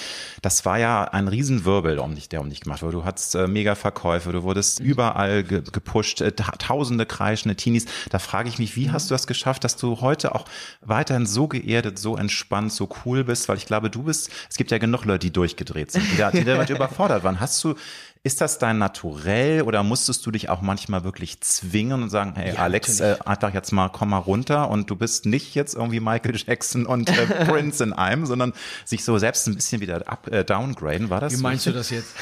das 0.42 0.64
war 0.64 0.76
ja 0.76 1.04
ein 1.04 1.28
Riesenwirbel 1.28 2.00
um 2.00 2.16
dich, 2.16 2.28
der 2.28 2.40
um 2.40 2.50
dich 2.50 2.60
gemacht 2.60 2.82
wurde. 2.82 2.96
Du 2.96 3.04
hattest 3.04 3.36
äh, 3.36 3.46
mega 3.46 3.76
Verkäufe, 3.76 4.32
du 4.32 4.42
wurdest 4.42 4.80
mhm. 4.80 4.86
überall 4.86 5.44
ge 5.44 5.62
gepusht, 5.72 6.20
äh, 6.20 6.32
tausende 6.32 7.06
kreischende 7.06 7.54
Teenies. 7.54 7.86
Da 8.10 8.18
frage 8.18 8.48
ich 8.48 8.58
mich, 8.58 8.74
wie 8.74 8.88
mhm. 8.88 8.92
hast 8.92 9.08
du 9.08 9.14
das 9.14 9.28
geschafft, 9.28 9.62
dass 9.62 9.76
du 9.76 10.00
heute 10.00 10.34
auch 10.34 10.46
weiterhin 10.80 11.26
so 11.26 11.46
geerdet, 11.46 11.98
so 11.98 12.16
entspannt, 12.16 12.72
so 12.72 12.88
cool 13.04 13.22
bist, 13.22 13.48
weil 13.48 13.56
ich 13.56 13.66
glaube, 13.66 13.88
du 13.88 14.02
bist, 14.02 14.30
es 14.50 14.56
gibt 14.56 14.72
ja 14.72 14.78
genug 14.78 15.04
Leute, 15.04 15.20
die 15.20 15.32
durchgedreht 15.32 15.92
sind, 15.92 16.04
die, 16.12 16.16
da, 16.16 16.32
die 16.32 16.44
damit 16.44 16.70
überfordert 16.70 17.22
waren. 17.22 17.38
Hast 17.38 17.62
du 17.62 17.76
ist 18.22 18.40
das 18.40 18.58
dein 18.58 18.78
Naturell 18.78 19.62
oder 19.62 19.82
musstest 19.82 20.26
du 20.26 20.30
dich 20.30 20.48
auch 20.48 20.60
manchmal 20.60 21.04
wirklich 21.04 21.40
zwingen 21.40 22.02
und 22.02 22.10
sagen, 22.10 22.34
hey 22.36 22.54
ja, 22.54 22.60
Alex, 22.60 23.00
äh, 23.00 23.16
einfach 23.24 23.54
jetzt 23.54 23.72
mal, 23.72 23.88
komm 23.88 24.10
mal 24.10 24.18
runter 24.18 24.70
und 24.70 24.90
du 24.90 24.96
bist 24.96 25.26
nicht 25.26 25.54
jetzt 25.54 25.74
irgendwie 25.74 26.00
Michael 26.00 26.36
Jackson 26.46 26.86
und 26.86 27.08
äh, 27.10 27.26
Prince 27.46 27.82
in 27.82 27.92
einem, 27.92 28.26
sondern 28.26 28.52
sich 28.84 29.04
so 29.04 29.18
selbst 29.18 29.46
ein 29.46 29.54
bisschen 29.54 29.80
wieder 29.80 30.08
up, 30.08 30.26
äh, 30.32 30.44
downgraden, 30.44 31.10
war 31.10 31.20
das? 31.20 31.38
Wie 31.38 31.42
meinst 31.42 31.66
du 31.66 31.72
das 31.72 31.90
jetzt? 31.90 32.14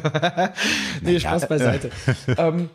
nee, 1.00 1.18
Spaß 1.18 1.48
beiseite. 1.48 1.90
ähm, 2.36 2.70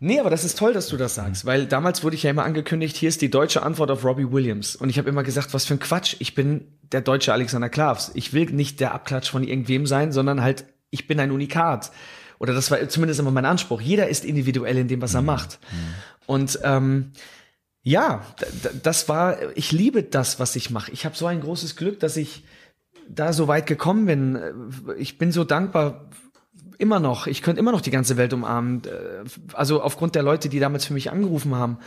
nee, 0.00 0.20
aber 0.20 0.30
das 0.30 0.44
ist 0.44 0.58
toll, 0.58 0.72
dass 0.72 0.88
du 0.88 0.96
das 0.96 1.14
sagst, 1.14 1.44
weil 1.44 1.66
damals 1.66 2.02
wurde 2.02 2.16
ich 2.16 2.22
ja 2.22 2.30
immer 2.30 2.44
angekündigt, 2.44 2.96
hier 2.96 3.08
ist 3.08 3.20
die 3.20 3.30
deutsche 3.30 3.62
Antwort 3.62 3.90
auf 3.90 4.04
Robbie 4.04 4.30
Williams 4.30 4.74
und 4.74 4.88
ich 4.90 4.98
habe 4.98 5.08
immer 5.08 5.22
gesagt, 5.22 5.54
was 5.54 5.64
für 5.64 5.74
ein 5.74 5.80
Quatsch, 5.80 6.16
ich 6.18 6.34
bin 6.34 6.66
der 6.92 7.00
deutsche 7.00 7.32
Alexander 7.32 7.68
Klavs. 7.68 8.10
Ich 8.14 8.32
will 8.32 8.46
nicht 8.46 8.80
der 8.80 8.94
Abklatsch 8.94 9.30
von 9.30 9.44
irgendwem 9.44 9.86
sein, 9.86 10.12
sondern 10.12 10.42
halt 10.42 10.64
ich 10.90 11.06
bin 11.06 11.20
ein 11.20 11.30
Unikat. 11.30 11.92
Oder 12.38 12.54
das 12.54 12.70
war 12.70 12.88
zumindest 12.88 13.20
immer 13.20 13.30
mein 13.30 13.44
Anspruch. 13.44 13.80
Jeder 13.80 14.08
ist 14.08 14.24
individuell 14.24 14.78
in 14.78 14.88
dem, 14.88 15.02
was 15.02 15.14
er 15.14 15.20
mhm. 15.20 15.26
macht. 15.26 15.58
Mhm. 15.70 15.76
Und 16.26 16.58
ähm, 16.62 17.12
ja, 17.82 18.24
das 18.82 19.08
war, 19.08 19.56
ich 19.56 19.72
liebe 19.72 20.02
das, 20.02 20.38
was 20.38 20.56
ich 20.56 20.70
mache. 20.70 20.90
Ich 20.92 21.04
habe 21.04 21.16
so 21.16 21.26
ein 21.26 21.40
großes 21.40 21.76
Glück, 21.76 22.00
dass 22.00 22.16
ich 22.16 22.44
da 23.08 23.32
so 23.32 23.48
weit 23.48 23.66
gekommen 23.66 24.06
bin. 24.06 24.38
Ich 24.98 25.18
bin 25.18 25.32
so 25.32 25.44
dankbar 25.44 26.08
immer 26.78 27.00
noch. 27.00 27.26
Ich 27.26 27.42
könnte 27.42 27.60
immer 27.60 27.72
noch 27.72 27.80
die 27.80 27.90
ganze 27.90 28.16
Welt 28.16 28.32
umarmen. 28.32 28.82
Also 29.52 29.82
aufgrund 29.82 30.14
der 30.14 30.22
Leute, 30.22 30.48
die 30.48 30.60
damals 30.60 30.86
für 30.86 30.94
mich 30.94 31.10
angerufen 31.10 31.54
haben. 31.54 31.78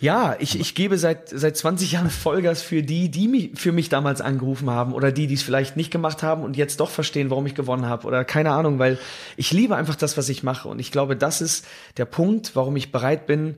Ja, 0.00 0.36
ich, 0.38 0.58
ich 0.58 0.74
gebe 0.74 0.98
seit, 0.98 1.28
seit 1.28 1.56
20 1.56 1.92
Jahren 1.92 2.10
Vollgas 2.10 2.62
für 2.62 2.82
die, 2.82 3.10
die 3.10 3.28
mich, 3.28 3.50
für 3.54 3.72
mich 3.72 3.88
damals 3.88 4.20
angerufen 4.20 4.70
haben 4.70 4.92
oder 4.92 5.12
die, 5.12 5.26
die 5.26 5.34
es 5.34 5.42
vielleicht 5.42 5.76
nicht 5.76 5.90
gemacht 5.90 6.22
haben 6.22 6.42
und 6.42 6.56
jetzt 6.56 6.80
doch 6.80 6.90
verstehen, 6.90 7.30
warum 7.30 7.46
ich 7.46 7.54
gewonnen 7.54 7.86
habe 7.86 8.06
oder 8.06 8.24
keine 8.24 8.50
Ahnung, 8.50 8.78
weil 8.78 8.98
ich 9.36 9.52
liebe 9.52 9.76
einfach 9.76 9.96
das, 9.96 10.16
was 10.16 10.28
ich 10.28 10.42
mache 10.42 10.68
und 10.68 10.78
ich 10.78 10.92
glaube, 10.92 11.16
das 11.16 11.40
ist 11.40 11.66
der 11.96 12.04
Punkt, 12.04 12.54
warum 12.54 12.76
ich 12.76 12.92
bereit 12.92 13.26
bin, 13.26 13.56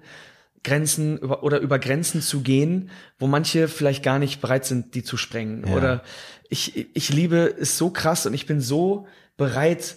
Grenzen 0.66 1.18
über, 1.18 1.42
oder 1.42 1.60
über 1.60 1.78
Grenzen 1.78 2.20
zu 2.20 2.40
gehen, 2.40 2.90
wo 3.18 3.26
manche 3.26 3.68
vielleicht 3.68 4.02
gar 4.02 4.18
nicht 4.18 4.40
bereit 4.40 4.66
sind, 4.66 4.94
die 4.94 5.04
zu 5.04 5.16
sprengen. 5.16 5.64
Ja. 5.66 5.76
Oder 5.76 6.02
ich, 6.48 6.88
ich 6.94 7.08
liebe 7.10 7.54
es 7.58 7.78
so 7.78 7.90
krass 7.90 8.26
und 8.26 8.34
ich 8.34 8.46
bin 8.46 8.60
so 8.60 9.06
bereit, 9.36 9.96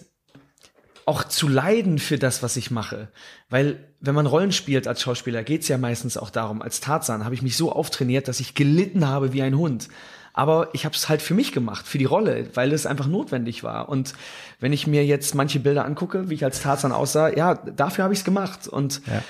auch 1.06 1.24
zu 1.24 1.48
leiden 1.48 1.98
für 1.98 2.18
das, 2.18 2.42
was 2.42 2.56
ich 2.56 2.70
mache. 2.70 3.08
Weil 3.48 3.88
wenn 4.00 4.14
man 4.14 4.26
Rollen 4.26 4.52
spielt 4.52 4.86
als 4.86 5.02
Schauspieler, 5.02 5.42
geht's 5.42 5.68
ja 5.68 5.78
meistens 5.78 6.16
auch 6.16 6.30
darum. 6.30 6.62
Als 6.62 6.80
Tarzan 6.80 7.24
habe 7.24 7.34
ich 7.34 7.42
mich 7.42 7.56
so 7.56 7.72
auftrainiert, 7.72 8.28
dass 8.28 8.40
ich 8.40 8.54
gelitten 8.54 9.06
habe 9.06 9.32
wie 9.32 9.42
ein 9.42 9.56
Hund. 9.56 9.88
Aber 10.32 10.68
ich 10.72 10.84
habe 10.84 10.94
es 10.94 11.08
halt 11.08 11.22
für 11.22 11.34
mich 11.34 11.52
gemacht, 11.52 11.86
für 11.86 11.98
die 11.98 12.04
Rolle, 12.04 12.48
weil 12.54 12.72
es 12.72 12.86
einfach 12.86 13.06
notwendig 13.06 13.64
war. 13.64 13.88
Und 13.88 14.14
wenn 14.60 14.72
ich 14.72 14.86
mir 14.86 15.04
jetzt 15.04 15.34
manche 15.34 15.60
Bilder 15.60 15.84
angucke, 15.84 16.30
wie 16.30 16.34
ich 16.34 16.44
als 16.44 16.60
Tarzan 16.62 16.92
aussah, 16.92 17.28
ja, 17.28 17.54
dafür 17.54 18.04
habe 18.04 18.14
ich 18.14 18.20
es 18.20 18.24
gemacht. 18.24 18.68
Und 18.68 19.02
ja. 19.06 19.22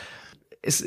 es, 0.60 0.84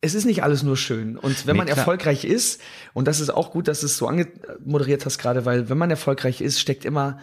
es 0.00 0.14
ist 0.14 0.26
nicht 0.26 0.42
alles 0.42 0.62
nur 0.62 0.76
schön. 0.76 1.18
Und 1.18 1.46
wenn 1.46 1.54
nee, 1.54 1.58
man 1.58 1.66
klar. 1.66 1.78
erfolgreich 1.78 2.24
ist, 2.24 2.60
und 2.94 3.08
das 3.08 3.20
ist 3.20 3.30
auch 3.30 3.50
gut, 3.50 3.66
dass 3.66 3.80
du 3.80 3.86
es 3.86 3.96
so 3.96 4.06
angemoderiert 4.06 5.04
hast 5.04 5.18
gerade, 5.18 5.44
weil 5.44 5.68
wenn 5.68 5.78
man 5.78 5.90
erfolgreich 5.90 6.40
ist, 6.40 6.60
steckt 6.60 6.84
immer 6.84 7.18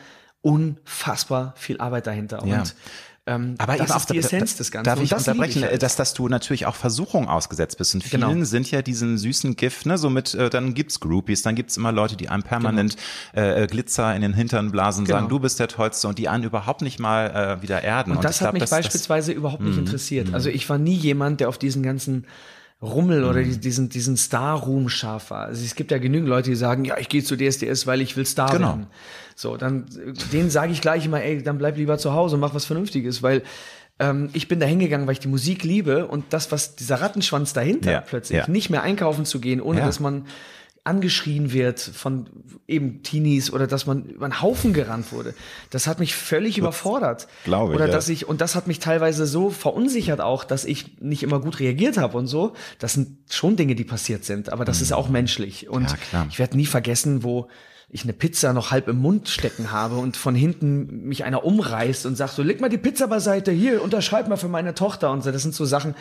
unfassbar 0.45 1.55
viel 1.57 1.79
Arbeit 1.79 2.05
dahinter. 2.05 2.45
Ja. 2.45 2.59
Und 2.59 2.75
ähm, 3.27 3.55
aber 3.57 3.75
das 3.75 3.95
ist 3.95 4.11
die 4.11 4.19
Essenz 4.19 4.55
des 4.55 4.69
Ganzen. 4.69 4.85
Darf 4.85 5.01
ich 5.01 5.09
das 5.09 5.27
unterbrechen, 5.27 5.63
ich 5.63 5.65
halt. 5.65 5.81
dass, 5.81 5.95
dass 5.95 6.13
du 6.13 6.27
natürlich 6.27 6.67
auch 6.67 6.75
Versuchungen 6.75 7.27
ausgesetzt 7.27 7.79
bist. 7.79 7.95
Und 7.95 8.03
vielen 8.03 8.21
genau. 8.21 8.43
sind 8.43 8.69
ja 8.69 8.83
diesen 8.83 9.17
süßen 9.17 9.55
Gift, 9.55 9.87
ne, 9.87 9.97
so 9.97 10.11
mit, 10.11 10.35
äh, 10.35 10.51
dann 10.51 10.75
gibt's 10.75 10.99
Groupies, 10.99 11.41
dann 11.41 11.55
gibt's 11.55 11.75
immer 11.75 11.91
Leute, 11.91 12.15
die 12.15 12.29
einem 12.29 12.43
permanent 12.43 12.97
genau. 13.33 13.47
äh, 13.47 13.65
Glitzer 13.65 14.15
in 14.15 14.21
den 14.21 14.33
Hintern 14.33 14.71
blasen, 14.71 15.05
genau. 15.05 15.17
sagen, 15.17 15.29
du 15.29 15.39
bist 15.39 15.59
der 15.59 15.67
Tollste 15.67 16.07
und 16.07 16.19
die 16.19 16.29
einen 16.29 16.43
überhaupt 16.43 16.83
nicht 16.83 16.99
mal 16.99 17.57
äh, 17.57 17.61
wieder 17.63 17.81
erden. 17.81 18.11
Und, 18.11 18.17
und 18.17 18.25
das 18.25 18.41
hat 18.41 18.45
glaub, 18.45 18.53
mich 18.53 18.61
das, 18.61 18.69
beispielsweise 18.69 19.31
das, 19.31 19.39
überhaupt 19.39 19.63
nicht 19.63 19.77
mm, 19.77 19.79
interessiert. 19.79 20.29
Mm. 20.29 20.35
Also 20.35 20.51
ich 20.51 20.69
war 20.69 20.77
nie 20.77 20.95
jemand, 20.95 21.39
der 21.39 21.49
auf 21.49 21.57
diesen 21.57 21.81
ganzen 21.81 22.27
Rummel 22.81 23.23
oder 23.23 23.39
mhm. 23.41 23.59
diesen, 23.61 23.89
diesen 23.89 24.17
Star-Ruhm 24.17 24.89
scharf 24.89 25.31
war. 25.31 25.45
Also 25.45 25.63
es 25.63 25.75
gibt 25.75 25.91
ja 25.91 25.97
genügend 25.97 26.27
Leute, 26.27 26.49
die 26.49 26.55
sagen, 26.55 26.85
ja, 26.85 26.97
ich 26.97 27.09
gehe 27.09 27.23
zu 27.23 27.37
DSDS, 27.37 27.87
weil 27.87 28.01
ich 28.01 28.17
will 28.17 28.25
Star 28.25 28.51
genau. 28.51 28.67
werden. 28.67 28.87
So, 29.35 29.57
dann 29.57 29.85
denen 30.31 30.49
sage 30.49 30.71
ich 30.71 30.81
gleich 30.81 31.05
immer, 31.05 31.21
ey, 31.21 31.41
dann 31.41 31.57
bleib 31.57 31.77
lieber 31.77 31.97
zu 31.97 32.13
Hause 32.13 32.35
und 32.35 32.41
mach 32.41 32.53
was 32.53 32.65
Vernünftiges, 32.65 33.23
weil 33.23 33.43
ähm, 33.99 34.29
ich 34.33 34.47
bin 34.47 34.59
da 34.59 34.65
hingegangen, 34.65 35.07
weil 35.07 35.13
ich 35.13 35.19
die 35.19 35.29
Musik 35.29 35.63
liebe 35.63 36.07
und 36.07 36.25
das, 36.31 36.51
was 36.51 36.75
dieser 36.75 37.01
Rattenschwanz 37.01 37.53
dahinter 37.53 37.91
Ja, 37.91 38.01
plötzlich, 38.01 38.39
ja. 38.39 38.49
nicht 38.49 38.69
mehr 38.69 38.83
einkaufen 38.83 39.25
zu 39.25 39.39
gehen, 39.39 39.61
ohne 39.61 39.79
Ja. 39.79 39.85
dass 39.85 39.99
man 39.99 40.25
angeschrien 40.85 41.51
wird 41.51 41.79
von 41.79 42.27
eben 42.67 43.03
Teenies 43.03 43.51
oder 43.51 43.67
dass 43.67 43.85
man 43.85 44.05
über 44.05 44.25
einen 44.25 44.41
Haufen 44.41 44.71
gerannt 44.71 45.11
wurde. 45.11 45.33
Das 45.71 45.87
hat 45.87 45.99
mich 45.99 46.15
völlig 46.15 46.57
überfordert. 46.57 47.27
glaube 47.43 47.73
ich, 47.73 47.75
Oder 47.75 47.87
ja. 47.87 47.91
dass 47.93 48.07
ich, 48.07 48.27
und 48.27 48.39
das 48.39 48.55
hat 48.55 48.67
mich 48.67 48.79
teilweise 48.79 49.25
so 49.25 49.49
verunsichert 49.49 50.21
auch, 50.21 50.43
dass 50.43 50.63
ich 50.63 51.01
nicht 51.01 51.23
immer 51.23 51.39
gut 51.41 51.59
reagiert 51.59 51.97
habe 51.97 52.17
und 52.17 52.27
so. 52.27 52.53
Das 52.79 52.93
sind 52.93 53.17
schon 53.29 53.55
Dinge, 53.55 53.75
die 53.75 53.83
passiert 53.83 54.25
sind, 54.25 54.53
aber 54.53 54.63
das 54.63 54.79
ist 54.81 54.93
auch 54.93 55.09
menschlich. 55.09 55.67
Und 55.69 55.91
Mhm. 55.91 55.97
Ja, 56.13 56.27
ich 56.29 56.39
werde 56.39 56.55
nie 56.55 56.65
vergessen, 56.65 57.23
wo 57.23 57.47
ich 57.89 58.03
eine 58.03 58.13
Pizza 58.13 58.51
noch 58.53 58.71
halb 58.71 58.87
im 58.87 58.97
Mund 58.97 59.29
stecken 59.29 59.71
habe 59.71 59.95
und 59.97 60.17
von 60.17 60.35
hinten 60.35 61.07
mich 61.07 61.23
einer 61.23 61.45
umreißt 61.45 62.05
und 62.05 62.15
sagt 62.15 62.33
so, 62.33 62.43
leg 62.43 62.59
mal 62.59 62.69
die 62.69 62.77
Pizza 62.77 63.07
beiseite, 63.07 63.51
hier, 63.51 63.81
unterschreib 63.83 64.27
mal 64.27 64.37
für 64.37 64.47
meine 64.49 64.73
Tochter 64.73 65.11
und 65.11 65.23
so. 65.23 65.31
Das 65.31 65.43
sind 65.43 65.55
so 65.55 65.65
Sachen, 65.65 65.95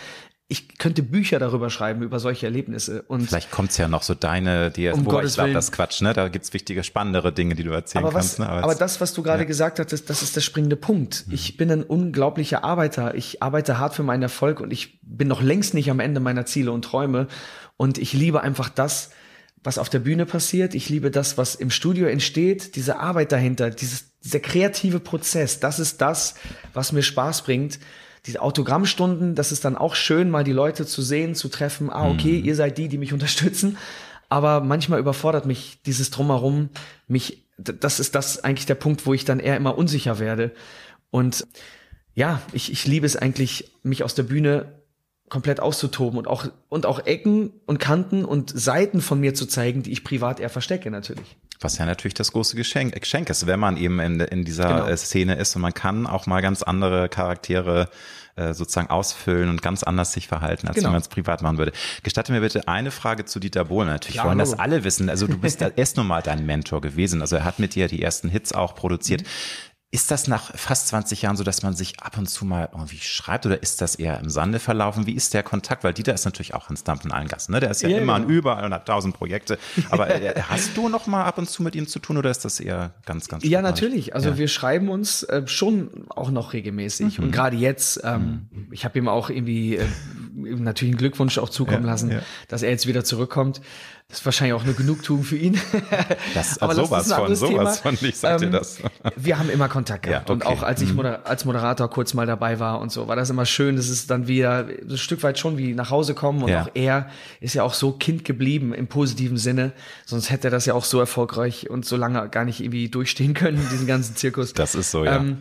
ich 0.55 0.79
könnte 0.79 1.03
Bücher 1.03 1.41
darüber 1.41 1.69
schreiben, 1.69 2.03
über 2.03 2.21
solche 2.21 2.47
Erlebnisse. 2.47 3.03
Und 3.03 3.27
Vielleicht 3.27 3.51
kommt's 3.51 3.77
ja 3.77 3.89
noch 3.89 4.05
so 4.05 4.15
deine, 4.15 4.71
die 4.71 4.89
Um 4.89 5.05
wobei 5.05 5.25
ich 5.25 5.35
glaube, 5.35 5.53
das 5.53 5.65
ist 5.67 5.73
Quatsch, 5.73 6.01
ne? 6.01 6.13
Da 6.13 6.29
gibt's 6.29 6.53
wichtige, 6.53 6.85
spannendere 6.85 7.33
Dinge, 7.33 7.57
die 7.57 7.65
du 7.65 7.71
erzählen 7.73 8.05
aber, 8.05 8.15
was, 8.15 8.37
kannst. 8.37 8.39
Ne? 8.39 8.49
aber, 8.49 8.73
es- 8.73 8.79
das, 8.79 9.01
was 9.01 9.13
du 9.15 9.25
gerade 9.25 9.47
gesagt 9.47 9.81
hast, 9.81 9.93
das, 9.93 10.05
das 10.05 10.23
ist 10.23 10.37
der 10.37 10.43
springende 10.43 10.77
Punkt. 10.77 11.25
Mhm. 11.27 11.35
Ich 11.35 11.57
bin 11.57 11.73
ein 11.73 11.83
unglaublicher 11.83 12.63
Arbeiter. 12.63 13.17
Ich 13.17 13.43
arbeite 13.43 13.79
hart 13.81 13.95
für 13.95 14.05
meinen 14.05 14.23
Erfolg 14.23 14.61
und 14.61 14.73
ich 14.73 15.01
bin 15.03 15.27
noch 15.27 15.43
längst 15.43 15.75
nicht 15.75 15.91
am 15.91 15.99
Ende 15.99 16.21
meiner 16.21 16.47
Ziele 16.47 16.71
und 16.71 16.83
Träume. 16.85 17.27
Und 17.77 17.99
ich 17.99 18.13
liebe 18.13 18.41
einfach 18.41 18.69
das, 18.69 19.11
was 19.65 19.79
auf 19.79 19.89
der 19.89 19.99
Bühne 19.99 20.25
passiert. 20.25 20.75
Ich 20.75 20.89
liebe 20.89 21.11
das, 21.11 21.37
was 21.37 21.57
im 21.57 21.71
Studio 21.71 22.07
entsteht, 22.07 22.77
diese 22.77 23.01
Arbeit 23.01 23.33
dahinter, 23.33 23.71
dieses, 23.71 24.05
dieser 24.23 24.39
kreative 24.39 25.01
Prozess. 25.01 25.59
Das 25.59 25.81
ist 25.81 26.01
das, 26.01 26.35
was 26.75 26.93
mir 26.93 27.03
Spaß 27.03 27.43
bringt. 27.43 27.81
Diese 28.27 28.41
Autogrammstunden, 28.41 29.35
das 29.35 29.53
ist 29.53 29.65
dann 29.65 29.77
auch 29.77 29.95
schön, 29.95 30.31
mal 30.31 30.45
die 30.45 30.53
Leute 30.53 30.87
zu 30.87 31.03
sehen, 31.03 31.35
zu 31.35 31.49
treffen. 31.49 31.91
Ah, 31.91 32.09
okay, 32.09 32.39
ihr 32.39 32.57
seid 32.57 32.79
die, 32.79 32.89
die 32.89 32.99
mich 32.99 33.13
unterstützen. 33.13 33.77
Aber 34.29 34.61
manchmal 34.61 34.99
überfordert 34.99 35.47
mich 35.47 35.79
dieses 35.85 36.11
Drumherum, 36.11 36.71
mich, 37.07 37.47
das 37.59 38.01
ist 38.01 38.15
das 38.15 38.43
eigentlich 38.43 38.67
der 38.67 38.75
Punkt, 38.75 39.07
wo 39.07 39.15
ich 39.15 39.25
dann 39.25 39.41
eher 39.41 39.57
immer 39.57 39.77
unsicher 39.77 40.19
werde. 40.19 40.53
Und 41.11 41.47
ja, 42.15 42.41
ich, 42.53 42.73
ich 42.73 42.87
liebe 42.87 43.07
es 43.07 43.17
eigentlich, 43.17 43.71
mich 43.83 44.03
aus 44.03 44.15
der 44.15 44.23
Bühne 44.25 44.84
komplett 45.35 45.59
auszutoben 45.59 46.17
und 46.17 46.29
auch, 46.29 46.47
und 46.69 46.87
auch 46.87 47.07
Ecken 47.07 47.51
und 47.67 47.81
Kanten 47.81 48.25
und 48.25 48.57
Seiten 48.57 49.01
von 49.01 49.19
mir 49.19 49.35
zu 49.35 49.47
zeigen, 49.47 49.83
die 49.83 49.91
ich 49.91 50.05
privat 50.05 50.39
eher 50.39 50.49
verstecke, 50.49 50.93
natürlich. 50.93 51.37
Was 51.61 51.77
ja 51.77 51.87
natürlich 51.87 52.15
das 52.15 52.31
große 52.31 52.55
Geschenk, 52.55 52.95
Geschenk 52.95 53.29
ist, 53.31 53.45
wenn 53.49 53.59
man 53.59 53.77
eben 53.77 53.99
in, 53.99 54.21
in 54.21 54.45
dieser 54.45 54.69
Genau. 54.69 54.87
äh, 54.87 54.97
Szene 54.97 55.35
ist 55.35 55.57
und 55.57 55.63
man 55.63 55.75
kann 55.75 56.07
auch 56.07 56.27
mal 56.27 56.41
ganz 56.41 56.63
andere 56.63 57.09
Charaktere 57.09 57.89
äh, 58.37 58.55
sozusagen 58.55 58.91
ausfüllen 58.91 59.49
und 59.49 59.61
ganz 59.61 59.83
anders 59.83 60.13
sich 60.13 60.29
verhalten, 60.29 60.69
als 60.69 60.77
Genau. 60.77 60.87
wenn 60.87 60.93
man 60.93 61.03
es 61.03 61.09
privat 61.09 61.43
machen 61.43 61.59
würde. 61.59 61.73
Gestatte 62.05 62.31
mir 62.31 62.41
bitte 62.41 62.69
eine 62.69 62.93
Frage 62.93 63.25
zu 63.25 63.41
Dieter 63.41 63.65
Bohlen. 63.65 63.89
Natürlich 63.89 64.15
Klar, 64.15 64.27
wollen 64.29 64.39
das 64.39 64.57
alle 64.57 64.85
wissen. 64.85 65.11
Also 65.11 65.27
du 65.27 65.37
bist, 65.37 65.61
er 65.63 65.77
ist 65.77 65.97
nun 65.97 66.07
mal 66.07 66.23
dein 66.23 66.47
Mentor 66.47 66.81
gewesen. 66.81 67.23
Also 67.23 67.35
er 67.35 67.45
hat 67.45 67.59
mit 67.59 67.75
dir 67.75 67.89
die 67.89 68.03
ersten 68.03 68.29
Hits 68.29 68.53
auch 68.53 68.77
produziert. 68.77 69.23
Mhm. 69.23 69.27
Ist 69.95 70.11
das 70.11 70.27
nach 70.27 70.51
fast 70.57 70.89
20 70.89 71.23
Jahren 71.23 71.37
so, 71.37 71.45
dass 71.45 71.63
man 71.63 71.77
sich 71.77 72.01
ab 72.01 72.19
und 72.19 72.27
zu 72.29 72.45
mal 72.45 72.69
irgendwie 72.73 72.99
schreibt 72.99 73.47
oder 73.47 73.63
ist 73.63 73.81
das 73.81 73.95
eher 73.95 74.19
im 74.19 74.29
Sande 74.29 74.59
verlaufen? 74.59 75.07
Wie 75.07 75.13
ist 75.13 75.35
der 75.35 75.45
Kontakt? 75.45 75.85
Weil 75.85 75.93
Dieter 75.95 76.13
ist 76.13 76.25
natürlich 76.25 76.53
auch 76.53 76.69
Hans 76.69 76.83
Dampf 76.83 77.05
in 77.05 77.13
allen 77.13 77.29
Gassen. 77.29 77.53
Ne? 77.53 77.61
Der 77.61 77.71
ist 77.71 77.81
ja, 77.81 77.89
Ja, 77.89 77.99
immer 77.99 78.15
genau. 78.19 78.27
an 78.27 78.35
überall 78.35 78.65
und 78.65 78.75
hat 78.75 78.87
tausend 78.87 79.15
Projekte. 79.17 79.57
Aber 79.91 80.11
äh, 80.11 80.35
hast 80.49 80.77
du 80.77 80.89
noch 80.89 81.07
mal 81.07 81.23
ab 81.25 81.39
und 81.39 81.49
zu 81.49 81.63
mit 81.63 81.77
ihm 81.77 81.87
zu 81.87 82.01
tun 82.01 82.17
oder 82.17 82.29
ist 82.29 82.45
das 82.45 82.59
eher 82.59 82.93
ganz, 83.07 83.29
ganz 83.29 83.45
Ja, 83.45 83.63
natürlich. 83.63 84.17
Also 84.17 84.31
Ja. 84.31 84.37
wir 84.39 84.49
schreiben 84.49 84.89
uns 84.89 85.23
äh, 85.23 85.47
schon 85.47 86.07
auch 86.09 86.33
noch 86.33 86.55
regelmäßig. 86.55 87.21
Und 87.21 87.31
gerade 87.31 87.57
jetzt, 87.57 88.01
ähm, 88.03 88.49
ich 88.73 88.85
habe 88.85 88.99
ihm 88.99 89.07
auch 89.07 89.31
irgendwie 89.31 89.77
äh, 89.77 89.87
natürlich 90.35 90.91
einen 90.95 90.99
Glückwunsch 90.99 91.39
auch 91.39 91.49
zukommen 91.51 91.85
Ja, 91.85 91.91
lassen, 91.93 92.21
dass 92.49 92.63
er 92.65 92.71
jetzt 92.71 92.89
wieder 92.89 93.05
zurückkommt. 93.05 93.61
Das 94.15 94.21
ist 94.21 94.27
wahrscheinlich 94.27 94.55
auch 94.55 94.63
eine 94.63 94.75
Genugtuung 94.75 95.25
für 95.25 95.37
ihn. 95.37 95.61
Das, 96.35 96.63
Aber 96.63 96.73
sowas 96.77 97.13
von, 97.13 97.35
sowas 97.35 97.83
Thema. 97.83 97.97
von, 97.97 98.09
ich 98.09 98.17
sag 98.17 98.39
dir 98.39 98.47
Ähm, 98.47 98.53
das. 98.53 98.79
Wir 99.17 99.39
haben 99.41 99.51
immer 99.51 99.69
Kontakt 99.69 100.05
gehabt. 100.05 100.29
Ja, 100.29 100.33
Und 100.33 100.47
okay. 100.47 100.55
auch 100.55 100.63
als 100.63 100.81
ich 100.83 100.95
moder 100.95 101.27
als 101.27 101.45
Moderator 101.45 101.91
kurz 101.91 102.15
mal 102.15 102.25
dabei 102.25 102.61
war 102.61 102.81
und 102.81 102.93
so, 102.93 103.09
war 103.09 103.17
das 103.17 103.31
immer 103.31 103.45
schön. 103.45 103.75
Das 103.75 103.89
ist 103.89 104.13
dann 104.13 104.29
wieder 104.29 104.69
ein 104.69 104.97
Stück 104.99 105.25
weit 105.25 105.37
schon 105.41 105.59
wie 105.59 105.75
nach 105.75 105.91
Hause 105.91 106.15
kommen. 106.15 106.45
Und 106.45 106.49
Ja. 106.51 106.63
auch 106.63 106.69
er 106.75 107.09
ist 107.41 107.55
ja 107.55 107.65
auch 107.65 107.75
so 107.75 107.91
Kind 107.91 108.25
geblieben 108.25 108.73
im 108.73 108.87
positiven 108.87 109.37
Sinne. 109.37 109.73
Sonst 110.07 110.31
hätte 110.31 110.47
er 110.47 110.51
das 110.53 110.65
ja 110.65 110.75
auch 110.75 110.85
so 110.85 111.01
erfolgreich 111.01 111.69
und 111.69 111.85
so 111.85 111.97
lange 111.97 112.29
gar 112.29 112.45
nicht 112.45 112.61
irgendwie 112.61 112.89
durchstehen 112.89 113.35
können, 113.35 113.67
diesen 113.73 113.89
ganzen 113.89 114.15
Zirkus. 114.15 114.53
Das 114.53 114.77
ist 114.77 114.93
so, 114.93 115.05
ja. 115.05 115.17
Ähm, 115.17 115.39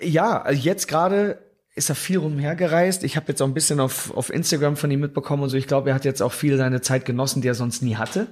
ja, 0.00 0.42
also 0.42 0.60
jetzt 0.60 0.88
gerade 0.88 1.38
ist 1.78 1.88
er 1.88 1.94
viel 1.94 2.18
rumhergereist. 2.18 3.04
Ich 3.04 3.16
habe 3.16 3.28
jetzt 3.28 3.40
auch 3.40 3.46
ein 3.46 3.54
bisschen 3.54 3.80
auf, 3.80 4.14
auf 4.16 4.30
Instagram 4.30 4.76
von 4.76 4.90
ihm 4.90 5.00
mitbekommen 5.00 5.44
und 5.44 5.48
so. 5.48 5.56
Ich 5.56 5.66
glaube, 5.66 5.90
er 5.90 5.94
hat 5.94 6.04
jetzt 6.04 6.22
auch 6.22 6.32
viel 6.32 6.56
seine 6.56 6.80
Zeit 6.80 7.04
genossen, 7.04 7.40
die 7.40 7.48
er 7.48 7.54
sonst 7.54 7.82
nie 7.82 7.96
hatte, 7.96 8.26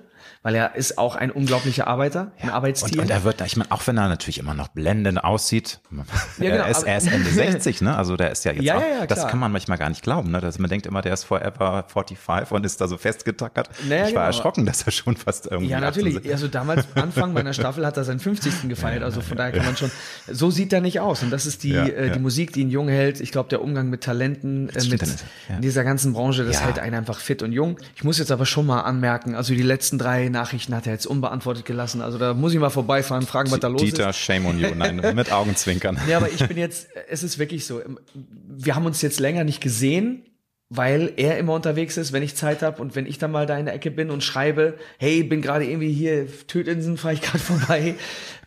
weil 0.47 0.55
er 0.55 0.77
ist 0.77 0.97
auch 0.97 1.17
ein 1.17 1.33
unglaublicher 1.33 1.89
Arbeiter, 1.89 2.31
ein 2.39 2.51
und, 2.51 2.55
Arbeitstier. 2.55 3.03
und 3.03 3.11
er 3.11 3.25
wird, 3.25 3.41
ich 3.41 3.57
meine, 3.57 3.73
auch 3.73 3.85
wenn 3.89 3.97
er 3.99 4.09
natürlich 4.09 4.39
immer 4.39 4.55
noch 4.55 4.69
blendend 4.69 5.25
aussieht, 5.25 5.81
Ja, 6.39 6.51
genau, 6.53 6.63
er, 6.63 6.69
ist, 6.71 6.85
er 6.85 6.99
ist 6.99 7.11
Ende 7.11 7.29
60, 7.33 7.81
ne? 7.81 7.97
Also 7.97 8.17
der 8.17 8.31
ist 8.31 8.45
ja 8.45 8.53
jetzt 8.53 8.63
Ja, 8.63 8.77
auch, 8.77 8.81
ja, 8.81 8.87
ja, 9.01 9.07
das 9.07 9.27
kann 9.27 9.41
man 9.41 9.51
manchmal 9.51 9.77
gar 9.77 9.89
nicht 9.89 10.05
glauben, 10.05 10.31
ne? 10.31 10.41
Dass 10.41 10.61
man 10.61 10.71
denkt 10.71 10.87
immer, 10.87 11.03
der 11.03 11.15
ist 11.15 11.25
forever 11.25 11.85
45 11.93 12.53
und 12.53 12.65
ist 12.65 12.81
da 12.81 12.87
so 12.87 12.97
festgetackert. 12.97 13.71
Naja, 13.89 14.03
ich 14.07 14.15
war 14.15 14.23
genau. 14.23 14.27
erschrocken, 14.27 14.67
dass 14.67 14.83
er 14.83 14.93
schon 14.93 15.17
fast 15.17 15.47
irgendwie 15.47 15.73
Ja, 15.73 15.79
18 15.79 16.05
natürlich. 16.05 16.33
Also 16.33 16.47
damals, 16.47 16.85
Anfang 16.95 17.33
meiner 17.33 17.53
Staffel 17.53 17.85
hat 17.85 17.97
er 17.97 18.05
seinen 18.05 18.21
50. 18.21 18.69
gefeiert. 18.69 19.03
Also 19.03 19.23
von 19.23 19.37
daher 19.37 19.51
kann 19.51 19.65
man 19.65 19.77
schon, 19.77 19.91
so 20.31 20.53
sieht 20.53 20.73
er 20.73 20.81
nicht 20.81 21.01
aus. 21.01 21.25
Und 21.25 21.31
das 21.31 21.47
ist 21.47 21.65
die, 21.65 21.71
Ja, 21.71 21.87
äh, 21.87 22.07
ja. 22.07 22.13
die 22.13 22.21
Musik, 22.21 22.53
die 22.53 22.61
ihn 22.61 22.71
jung 22.71 22.87
hält. 22.87 23.21
Ich 23.21 23.33
glaube, 23.33 23.49
der 23.49 23.63
Umgang 23.63 23.91
mit 23.91 24.05
Talenten, 24.05 24.69
äh, 24.69 24.85
mit 24.85 25.03
ja. 25.03 25.57
in 25.57 25.63
dieser 25.63 25.83
ganzen 25.83 26.13
Branche, 26.13 26.45
das 26.45 26.61
Ja. 26.61 26.67
hält 26.67 26.79
einen 26.79 26.95
einfach 26.95 27.19
fit 27.19 27.43
und 27.43 27.51
jung. 27.51 27.79
Ich 27.97 28.05
muss 28.05 28.19
jetzt 28.21 28.31
aber 28.31 28.47
schon 28.47 28.65
mal 28.67 28.83
anmerken, 28.83 29.35
also 29.35 29.53
die 29.53 29.63
letzten 29.63 29.99
drei 29.99 30.29
Nachrichten 30.37 30.75
hat 30.75 30.87
er 30.87 30.93
jetzt 30.93 31.07
unbeantwortet 31.07 31.65
gelassen. 31.65 32.03
Also 32.03 32.19
da 32.19 32.35
muss 32.35 32.53
ich 32.53 32.61
mal 32.61 32.71
vorbeifahren, 32.71 33.27
fragen, 33.27 33.51
was 33.51 33.61
da 33.61 33.69
los 33.69 33.81
Dieter, 33.81 34.11
ist. 34.11 34.19
shame 34.19 34.47
on 34.47 34.59
you. 34.59 34.69
Nein, 34.75 34.97
mit 35.15 35.33
Augenzwinkern. 35.33 35.99
Ja, 36.09 36.19
aber 36.19 36.31
ich 36.31 36.47
bin 36.47 36.59
jetzt, 36.59 36.89
es 37.09 37.23
ist 37.23 37.39
wirklich 37.39 37.65
so. 37.67 37.81
Wir 38.15 38.75
haben 38.75 38.87
uns 38.87 39.03
jetzt 39.03 39.19
länger 39.19 39.45
nicht 39.45 39.61
gesehen, 39.61 40.23
weil 40.69 41.13
er 41.17 41.39
immer 41.39 41.55
unterwegs 41.55 41.97
ist, 41.97 42.13
wenn 42.13 42.25
ich 42.25 42.35
Zeit 42.35 42.63
habe 42.63 42.83
und 42.83 42.97
wenn 42.97 43.07
ich 43.07 43.19
dann 43.19 43.31
mal 43.31 43.47
da 43.47 43.57
in 43.57 43.67
der 43.67 43.75
Ecke 43.75 43.93
bin 43.93 44.11
und 44.11 44.25
schreibe, 44.25 44.77
hey, 44.99 45.23
bin 45.23 45.41
gerade 45.41 45.65
irgendwie 45.65 45.93
hier, 45.93 46.27
Tötinseln 46.49 46.97
fahre 46.97 47.15
ich 47.15 47.23
gerade 47.23 47.39
vorbei, 47.39 47.95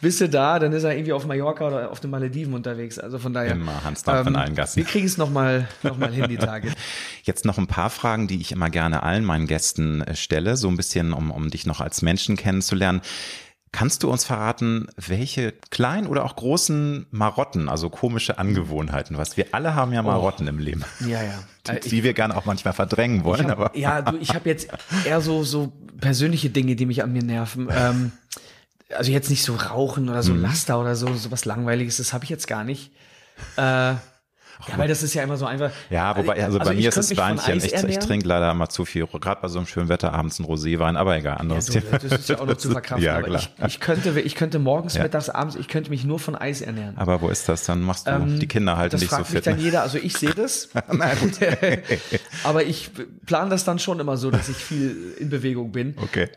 bist 0.02 0.20
du 0.20 0.28
da, 0.28 0.60
dann 0.60 0.74
ist 0.74 0.84
er 0.84 0.94
irgendwie 0.94 1.14
auf 1.14 1.26
Mallorca 1.26 1.68
oder 1.68 1.92
auf 1.92 2.02
den 2.02 2.10
Malediven 2.10 2.54
unterwegs. 2.54 3.00
Also 3.00 3.20
von 3.20 3.34
daher. 3.34 3.52
Immer 3.52 3.84
Hans 3.86 4.04
Dampf 4.04 4.28
in 4.28 4.36
allen 4.36 4.54
Gassen. 4.54 4.78
Wir 4.78 4.86
kriegen 4.86 5.06
es 5.06 5.18
nochmal 5.18 5.70
noch 5.82 5.98
mal 5.98 6.12
hin, 6.12 6.28
die 6.30 6.38
Tage. 6.38 6.74
Jetzt 7.24 7.46
noch 7.46 7.58
ein 7.58 7.68
paar 7.68 7.90
Fragen, 7.90 8.28
die 8.28 8.42
ich 8.42 8.52
immer 8.52 8.70
gerne 8.70 9.04
allen 9.04 9.24
meinen 9.24 9.48
Gästen 9.48 10.02
äh, 10.02 10.16
stelle, 10.16 10.58
so 10.58 10.68
ein 10.68 10.76
bisschen, 10.76 11.14
um, 11.14 11.32
um 11.32 11.50
dich 11.50 11.66
noch 11.66 11.80
als 11.80 12.02
Menschen 12.02 12.36
kennenzulernen. 12.36 13.02
Kannst 13.72 14.02
du 14.04 14.10
uns 14.10 14.26
verraten, 14.26 14.88
welche 14.98 15.54
kleinen 15.70 16.08
oder 16.08 16.26
auch 16.26 16.36
großen 16.36 17.06
Marotten, 17.12 17.70
also 17.70 17.90
komische 17.90 18.40
Angewohnheiten, 18.40 19.18
was 19.18 19.38
wir 19.38 19.48
alle 19.52 19.76
haben 19.76 19.94
ja 19.94 20.02
Marotten 20.02 20.48
im 20.48 20.58
Leben, 20.60 20.84
Ja, 21.02 21.22
ja. 21.22 21.40
die, 21.68 21.72
Äh, 21.72 21.80
die 21.82 22.04
wir 22.04 22.14
gerne 22.14 22.36
auch 22.36 22.46
manchmal 22.46 22.74
verdrängen 22.74 23.24
wollen, 23.24 23.52
hab, 23.52 23.60
aber 23.60 23.78
ja, 23.78 24.02
du, 24.02 24.18
ich 24.18 24.34
habe 24.34 24.50
jetzt 24.50 24.70
eher 25.06 25.22
so 25.22 25.44
so 25.44 25.72
persönliche 26.00 26.50
Dinge, 26.50 26.76
die 26.76 26.86
mich 26.88 27.04
an 27.04 27.14
mir 27.14 27.24
nerven. 27.24 27.70
Ähm, 27.76 28.12
also 28.98 29.12
jetzt 29.12 29.30
nicht 29.30 29.44
so 29.44 29.54
Rauchen 29.56 30.10
oder 30.10 30.24
so 30.24 30.34
Mhm. 30.34 30.42
Laster 30.42 30.80
oder 30.82 30.96
so, 30.96 31.14
so 31.14 31.30
was 31.30 31.46
Langweiliges, 31.46 31.98
das 31.98 32.12
habe 32.12 32.24
ich 32.24 32.32
jetzt 32.32 32.48
gar 32.48 32.64
nicht. 32.64 32.92
Äh, 33.56 33.94
ja, 34.68 34.78
weil 34.78 34.88
das 34.88 35.04
ist 35.04 35.14
ja 35.14 35.24
immer 35.24 35.38
so 35.38 35.46
einfach. 35.46 35.72
ja, 35.90 36.16
wobei, 36.18 36.44
also, 36.44 36.60
bei 36.60 36.72
ich 36.74 36.80
mir 36.80 36.90
ist 36.90 36.98
es 36.98 37.16
Weinchen. 37.18 37.58
Ich, 37.58 37.74
ich 37.74 38.00
trinke 38.00 38.28
leider 38.28 38.52
immer 38.52 38.70
zu 38.70 38.86
viel, 38.86 39.08
gerade 39.08 39.42
bei 39.42 39.48
so 39.48 39.60
einem 39.60 39.68
schönen 39.68 39.90
Wetter 39.90 40.14
abends 40.14 40.40
ein 40.40 40.46
Roséwein, 40.46 40.96
aber 40.98 41.16
egal, 41.18 41.38
anderes 41.38 41.74
Ja, 41.74 41.82
Thema. 41.82 41.98
du, 41.98 42.08
das 42.10 42.20
ist 42.20 42.30
ja 42.30 42.40
auch 42.40 42.46
noch 42.46 42.58
zu 42.58 42.70
verkraften. 42.72 43.06
Ja, 43.06 43.18
aber 43.18 43.28
klar. 43.28 43.42
ich, 43.58 43.66
ich 43.66 43.80
könnte, 43.80 44.20
ich 44.20 44.36
könnte 44.36 44.60
morgens, 44.60 44.96
Ja. 44.96 45.04
mittags, 45.04 45.30
abends, 45.30 45.56
ich 45.56 45.68
könnte 45.68 45.90
mich 45.90 46.04
nur 46.04 46.20
von 46.20 46.36
Eis 46.36 46.62
ernähren. 46.62 46.98
Aber 46.98 47.22
wo 47.22 47.30
ist 47.30 47.48
das? 47.48 47.64
Dann 47.66 47.82
machst 47.82 48.08
du, 48.08 48.20
die 48.40 48.48
Kinder 48.48 48.78
halten 48.78 48.96
Ähm, 48.96 49.00
das 49.00 49.00
dich 49.02 49.10
so 49.10 49.16
fragt 49.16 49.30
mich 49.34 49.44
fit. 49.44 49.46
ne? 49.46 49.52
dann 49.54 49.62
jeder. 49.64 49.82
Also 49.84 49.98
ich 49.98 50.14
sehe 50.18 50.34
das. 50.34 50.70
Gut. 51.22 51.40
aber 52.44 52.64
ich 52.64 52.92
plane 53.26 53.50
das 53.50 53.64
dann 53.64 53.80
schon 53.80 54.00
immer 54.00 54.18
so, 54.18 54.32
dass 54.32 54.50
ich 54.50 54.58
viel 54.58 55.14
in 55.20 55.30
Bewegung 55.30 55.72
bin. 55.72 55.96
Okay. 56.02 56.30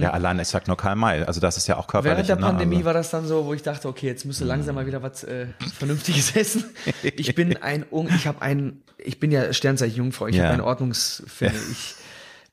ja, 0.00 0.10
allein, 0.10 0.38
ich 0.40 0.48
sag 0.48 0.66
nur 0.66 0.76
Karl 0.76 0.96
May. 0.96 1.22
Also 1.22 1.40
das 1.40 1.56
ist 1.56 1.66
ja 1.68 1.76
auch 1.76 1.86
körperlich. 1.86 2.12
Ähm, 2.12 2.16
Während 2.16 2.28
der 2.28 2.36
ne? 2.36 2.42
Pandemie 2.42 2.76
also, 2.76 2.86
war 2.86 2.94
das 2.94 3.10
dann 3.10 3.26
so, 3.26 3.44
wo 3.46 3.54
ich 3.54 3.62
dachte, 3.62 3.88
okay, 3.88 4.06
jetzt 4.06 4.24
müsste 4.24 4.44
langsam 4.44 4.74
mal 4.74 4.86
wieder 4.86 5.02
was 5.02 5.24
äh, 5.24 5.46
Vernünftiges 5.78 6.34
essen. 6.36 6.64
Ich 7.02 7.34
bin 7.34 7.56
ein, 7.68 7.84
ich 8.16 8.26
habe 8.26 8.42
ein, 8.42 8.82
ich 8.98 9.20
bin 9.20 9.30
ja 9.30 9.52
Sternzeichen 9.52 9.96
Jungfrau, 9.96 10.26
ich 10.26 10.36
Ja. 10.36 10.44
habe 10.44 10.54
einen 10.54 10.62
Ordnungsfilm. 10.62 11.52
Ich 11.70 11.94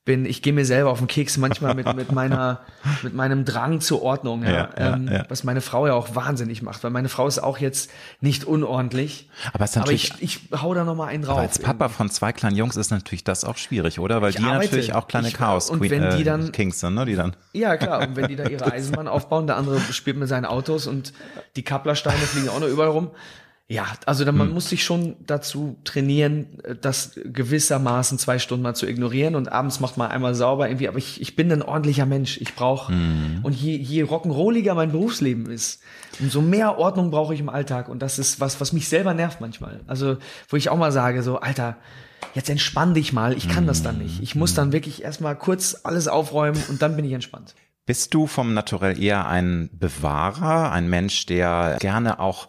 bin, 0.06 0.28
ich 0.28 0.44
gehe 0.44 0.54
mir 0.54 0.66
selber 0.66 0.92
auf 0.92 1.00
den 1.00 1.08
Keks 1.08 1.38
manchmal 1.38 1.74
mit, 1.74 1.92
mit 1.96 2.12
meiner, 2.12 2.60
mit 3.02 3.16
meinem 3.16 3.44
Drang 3.44 3.82
zur 3.82 4.04
Ordnung, 4.04 4.44
ja, 4.44 4.52
Ja, 4.52 4.70
ja, 4.78 4.94
ähm, 4.94 5.10
ja. 5.12 5.26
was 5.30 5.44
meine 5.44 5.62
Frau 5.62 5.88
ja 5.88 5.94
auch 5.96 6.14
wahnsinnig 6.14 6.62
macht, 6.62 6.84
weil 6.84 6.92
meine 6.92 7.10
Frau 7.10 7.26
ist 7.28 7.40
auch 7.40 7.58
jetzt 7.58 7.90
nicht 8.22 8.44
unordentlich. 8.44 9.32
Aber 9.52 9.64
es 9.66 9.76
aber 9.76 9.92
ich, 9.92 10.14
ich 10.20 10.42
hau 10.62 10.76
da 10.76 10.84
noch 10.84 10.94
mal 10.94 11.08
einen 11.08 11.24
drauf. 11.24 11.40
Als 11.40 11.58
Papa 11.58 11.90
von 11.90 12.12
zwei 12.12 12.34
kleinen 12.34 12.56
Jungs 12.56 12.76
ist 12.76 12.92
natürlich 12.92 13.24
das 13.24 13.44
auch 13.46 13.58
schwierig, 13.58 13.98
oder? 14.00 14.22
Weil 14.22 14.34
die 14.34 14.44
arbeite. 14.44 14.66
natürlich 14.66 14.94
auch 14.94 15.08
kleine 15.08 15.30
Ich- 15.30 15.34
Chaos 15.34 15.72
und 15.72 15.82
wenn 15.90 16.16
die 16.16 16.24
dann- 16.24 16.52
Kings 16.52 16.80
sind, 16.82 16.94
ne? 16.94 17.06
Die 17.06 17.16
dann. 17.16 17.36
Ja, 17.54 17.76
klar. 17.76 18.08
Und 18.08 18.16
wenn 18.16 18.28
die 18.28 18.36
da 18.36 18.48
ihre 18.48 18.64
Eisenbahn 18.72 19.08
aufbauen, 19.08 19.48
der 19.48 19.56
andere 19.58 19.80
spielt 19.80 20.18
mit 20.18 20.30
seinen 20.30 20.46
Autos 20.46 20.86
und 20.86 21.14
die 21.56 21.64
Kapplersteine 21.64 22.20
fliegen 22.20 22.50
auch 22.50 22.60
noch 22.60 22.68
überall 22.68 22.90
rum. 22.90 23.10
Ja, 23.68 23.88
also 24.06 24.26
dann, 24.26 24.38
man 24.38 24.54
muss 24.54 24.70
sich 24.70 24.84
schon 24.84 25.16
dazu 25.26 25.80
trainieren, 25.84 26.60
äh, 26.64 26.76
das 26.80 27.20
gewissermaßen 27.26 28.20
zwei 28.20 28.38
Stunden 28.38 28.62
mal 28.62 28.76
zu 28.76 28.86
ignorieren 28.86 29.34
und 29.34 29.52
abends 29.52 29.80
macht 29.80 29.98
man 29.98 30.12
einmal 30.12 30.36
sauber 30.36 30.68
irgendwie. 30.70 30.88
Aber 30.88 31.00
ich, 31.00 31.20
ich 31.20 31.36
bin 31.36 31.52
ein 31.52 31.64
ordentlicher 31.64 32.06
Mensch. 32.06 32.38
Ich 32.40 32.54
brauche 32.54 32.94
und 33.42 33.56
je, 33.56 33.76
je 33.76 34.04
rock'n'rolliger 34.04 34.76
mein 34.76 34.92
Berufsleben 34.92 35.50
ist, 35.50 35.82
umso 36.20 36.42
mehr 36.42 36.78
Ordnung 36.78 37.10
brauche 37.10 37.34
ich 37.34 37.40
im 37.40 37.50
Alltag. 37.50 37.90
Und 37.90 38.04
das 38.04 38.20
ist 38.20 38.40
was, 38.40 38.62
was 38.62 38.72
mich 38.72 38.88
selber 38.88 39.16
nervt 39.16 39.42
manchmal. 39.42 39.80
Also 39.88 40.18
wo 40.48 40.58
ich 40.58 40.70
auch 40.70 40.78
mal 40.78 40.92
sage, 40.92 41.24
so 41.24 41.40
Alter, 41.40 41.78
jetzt 42.36 42.52
entspann 42.52 42.94
dich 42.94 43.14
mal. 43.14 43.36
Ich 43.36 43.50
kann 43.50 43.66
das 43.66 43.82
dann 43.82 43.98
nicht. 43.98 44.22
Ich 44.22 44.36
muss 44.36 44.54
dann 44.54 44.74
wirklich 44.74 45.02
erstmal 45.02 45.36
kurz 45.36 45.82
alles 45.84 46.08
aufräumen 46.08 46.62
und 46.70 46.84
dann 46.84 46.96
bin 46.96 47.04
ich 47.04 47.14
entspannt. 47.14 47.56
Bist 47.88 48.14
du 48.14 48.28
vom 48.28 48.54
Naturell 48.54 49.02
eher 49.02 49.28
ein 49.28 49.72
Bewahrer, 49.74 50.72
ein 50.72 50.88
Mensch, 50.88 51.26
der 51.26 51.78
gerne 51.80 52.20
auch 52.20 52.48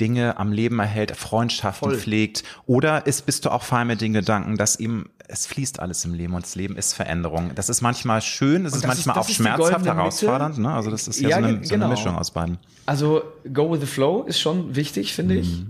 Dinge 0.00 0.36
am 0.38 0.52
Leben 0.52 0.78
erhält, 0.78 1.16
Freundschaften 1.16 1.90
Voll. 1.90 1.98
pflegt? 1.98 2.42
Oder 2.66 3.06
ist, 3.06 3.26
bist 3.26 3.44
du 3.44 3.50
auch 3.50 3.62
fein 3.62 3.86
mit 3.86 4.00
den 4.00 4.12
Gedanken, 4.12 4.56
dass 4.56 4.76
eben 4.78 5.10
es 5.30 5.46
fließt 5.46 5.80
alles 5.80 6.04
im 6.04 6.14
Leben 6.14 6.34
und 6.34 6.44
das 6.44 6.54
Leben 6.54 6.76
ist 6.76 6.94
Veränderung? 6.94 7.52
Das 7.54 7.68
ist 7.68 7.82
manchmal 7.82 8.20
schön, 8.22 8.64
es 8.66 8.74
ist 8.74 8.84
das 8.84 8.98
ist- 8.98 9.06
manchmal 9.06 9.18
auch 9.24 9.28
ist 9.28 9.34
schmerzhaft, 9.36 9.84
herausfordernd. 9.86 10.58
Ne? 10.58 10.72
Also 10.72 10.90
das 10.90 11.08
ist 11.08 11.20
ja, 11.20 11.28
Ja, 11.30 11.38
so, 11.40 11.44
eine, 11.44 11.58
ge- 11.58 11.66
so 11.66 11.74
eine 11.74 11.84
genau. 11.84 11.94
Mischung 11.96 12.16
aus 12.16 12.30
beiden. 12.30 12.58
Also 12.86 13.22
go 13.52 13.70
with 13.70 13.80
the 13.80 13.86
flow 13.86 14.22
ist 14.24 14.40
schon 14.40 14.74
wichtig, 14.76 15.12
finde 15.14 15.34
ich. 15.36 15.64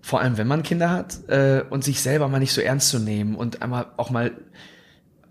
Vor 0.00 0.20
allem, 0.20 0.36
wenn 0.36 0.48
man 0.48 0.62
Kinder 0.62 0.90
hat 0.90 1.28
äh, 1.28 1.62
und 1.70 1.84
sich 1.84 2.00
selber 2.00 2.28
mal 2.28 2.38
nicht 2.40 2.52
so 2.52 2.60
ernst 2.60 2.88
zu 2.90 2.98
nehmen 2.98 3.34
und 3.36 3.62
einmal 3.62 3.86
auch 3.96 4.10
mal, 4.10 4.32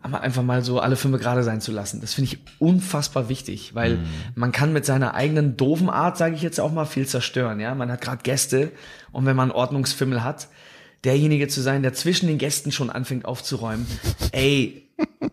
einmal 0.03 0.21
einfach 0.21 0.43
mal 0.43 0.63
so 0.63 0.79
alle 0.79 0.95
fünf 0.95 1.19
gerade 1.19 1.43
sein 1.43 1.61
zu 1.61 1.71
lassen. 1.71 2.01
Das 2.01 2.13
finde 2.13 2.31
ich 2.33 2.39
unfassbar 2.59 3.29
wichtig, 3.29 3.75
weil 3.75 3.99
man 4.35 4.51
kann 4.51 4.73
mit 4.73 4.85
seiner 4.85 5.13
eigenen 5.13 5.57
doofen 5.57 5.89
Art, 5.89 6.17
sage 6.17 6.35
ich 6.35 6.41
jetzt 6.41 6.59
auch 6.59 6.71
mal, 6.71 6.85
viel 6.85 7.07
zerstören. 7.07 7.59
Ja, 7.59 7.75
man 7.75 7.91
hat 7.91 8.01
gerade 8.01 8.23
Gäste 8.23 8.71
und 9.11 9.25
wenn 9.25 9.35
man 9.35 9.51
Ordnungsfimmel 9.51 10.23
hat, 10.23 10.47
derjenige 11.03 11.47
zu 11.47 11.61
sein, 11.61 11.81
der 11.83 11.93
zwischen 11.93 12.27
den 12.27 12.37
Gästen 12.37 12.71
schon 12.71 12.89
anfängt 12.89 13.25
aufzuräumen. 13.25 13.85
Ey, 14.31 14.87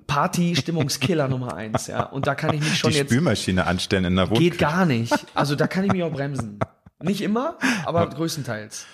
Party, 0.06 0.56
Stimmungskiller 0.56 1.28
Nummer 1.28 1.54
eins. 1.54 1.86
Ja, 1.88 2.04
und 2.04 2.26
da 2.26 2.34
kann 2.34 2.54
ich 2.54 2.60
mich 2.60 2.78
schon 2.78 2.90
Die 2.90 2.96
jetzt 2.98 3.08
Spülmaschine 3.10 3.66
anstellen 3.66 4.04
in 4.04 4.16
der 4.16 4.28
Wohnung. 4.30 4.42
Geht 4.42 4.58
gar 4.58 4.86
nicht. 4.86 5.12
Also 5.34 5.54
da 5.56 5.66
kann 5.66 5.84
ich 5.84 5.92
mich 5.92 6.02
auch 6.02 6.12
bremsen. 6.12 6.58
Nicht 7.00 7.20
immer, 7.20 7.56
aber 7.84 8.08
größtenteils. 8.08 8.86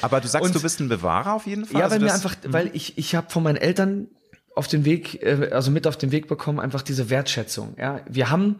Aber 0.00 0.20
du 0.20 0.28
sagst, 0.28 0.46
Und- 0.46 0.54
du 0.54 0.62
bist 0.62 0.80
ein 0.80 0.88
Bewahrer 0.88 1.34
auf 1.34 1.46
jeden 1.46 1.66
Fall. 1.66 1.78
Ja, 1.80 1.84
Also 1.84 1.94
weil 1.96 2.00
mir 2.00 2.06
das- 2.06 2.14
einfach, 2.24 2.36
weil 2.46 2.70
ich, 2.72 2.96
ich 2.98 3.14
habe 3.14 3.30
von 3.30 3.42
meinen 3.42 3.56
Eltern 3.56 4.08
auf 4.54 4.68
den 4.68 4.84
Weg, 4.84 5.22
äh, 5.22 5.50
also 5.52 5.70
mit 5.70 5.86
auf 5.86 5.96
den 5.96 6.12
Weg 6.12 6.28
bekommen, 6.28 6.60
einfach 6.60 6.82
diese 6.82 7.10
Wertschätzung. 7.10 7.74
Ja, 7.78 8.00
wir 8.08 8.30
haben, 8.30 8.56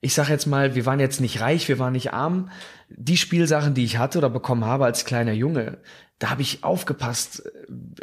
ich 0.00 0.14
sage 0.14 0.32
jetzt 0.32 0.46
mal, 0.46 0.74
wir 0.74 0.86
waren 0.86 1.00
jetzt 1.00 1.20
nicht 1.20 1.40
reich, 1.40 1.68
wir 1.68 1.78
waren 1.78 1.92
nicht 1.92 2.12
arm. 2.12 2.50
Die 2.88 3.16
Spielsachen, 3.16 3.74
die 3.74 3.84
ich 3.84 3.98
hatte 3.98 4.18
oder 4.18 4.30
bekommen 4.30 4.64
habe 4.64 4.84
als 4.84 5.04
kleiner 5.04 5.32
Junge, 5.32 5.78
da 6.18 6.30
habe 6.30 6.42
ich 6.42 6.64
aufgepasst, 6.64 7.44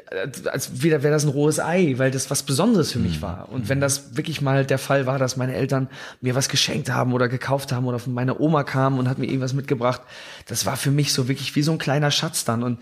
äh, 0.10 0.50
als 0.50 0.82
wieder 0.82 1.04
wäre 1.04 1.14
das 1.14 1.26
ein 1.26 1.30
rohes 1.30 1.60
Ei, 1.60 1.96
weil 1.98 2.12
das 2.12 2.32
was 2.32 2.44
Besonderes 2.44 2.94
für 2.94 3.00
mich 3.00 3.22
war. 3.22 3.50
Und 3.52 3.68
wenn 3.68 3.82
das 3.82 4.16
wirklich 4.16 4.42
mal 4.42 4.66
der 4.66 4.78
Fall 4.78 5.06
war, 5.06 5.20
dass 5.20 5.36
meine 5.36 5.54
Eltern 5.54 5.90
mir 6.22 6.34
was 6.34 6.48
geschenkt 6.48 6.90
haben 6.90 7.14
oder 7.14 7.28
gekauft 7.28 7.74
haben 7.74 7.86
oder 7.86 8.00
von 8.00 8.14
meiner 8.14 8.40
Oma 8.40 8.64
kam 8.64 9.00
und 9.00 9.10
hat 9.10 9.18
mir 9.18 9.26
irgendwas 9.26 9.54
mitgebracht, 9.54 10.02
das 10.48 10.66
war 10.66 10.78
für 10.78 10.92
mich 10.92 11.12
so 11.12 11.28
wirklich 11.28 11.56
wie 11.56 11.62
so 11.62 11.74
ein 11.74 11.78
kleiner 11.78 12.10
Schatz 12.10 12.46
dann. 12.46 12.64
Und 12.64 12.80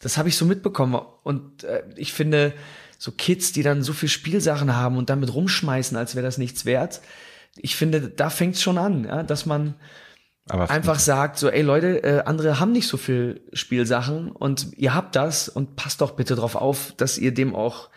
das 0.00 0.18
habe 0.18 0.28
ich 0.28 0.36
so 0.36 0.44
mitbekommen. 0.44 1.00
Und 1.24 1.64
äh, 1.64 1.82
ich 1.96 2.12
finde, 2.12 2.52
so 2.98 3.12
Kids, 3.12 3.52
die 3.52 3.62
dann 3.62 3.82
so 3.82 3.92
viel 3.92 4.08
Spielsachen 4.08 4.74
haben 4.74 4.96
und 4.96 5.10
damit 5.10 5.32
rumschmeißen, 5.34 5.96
als 5.96 6.14
wäre 6.14 6.24
das 6.24 6.38
nichts 6.38 6.64
wert. 6.64 7.00
Ich 7.56 7.76
finde, 7.76 8.00
da 8.08 8.30
fängt's 8.30 8.62
schon 8.62 8.78
an, 8.78 9.04
ja, 9.04 9.22
dass 9.22 9.46
man 9.46 9.74
aber 10.48 10.70
einfach 10.70 10.98
sagt, 10.98 11.38
so, 11.38 11.48
ey 11.48 11.62
Leute, 11.62 12.02
äh, 12.04 12.22
andere 12.24 12.60
haben 12.60 12.72
nicht 12.72 12.86
so 12.86 12.96
viel 12.96 13.40
Spielsachen 13.52 14.30
und 14.30 14.68
ihr 14.76 14.94
habt 14.94 15.16
das 15.16 15.48
und 15.48 15.74
passt 15.76 16.00
doch 16.00 16.12
bitte 16.12 16.36
drauf 16.36 16.54
auf, 16.54 16.92
dass 16.96 17.18
ihr 17.18 17.34
dem 17.34 17.54
auch 17.54 17.88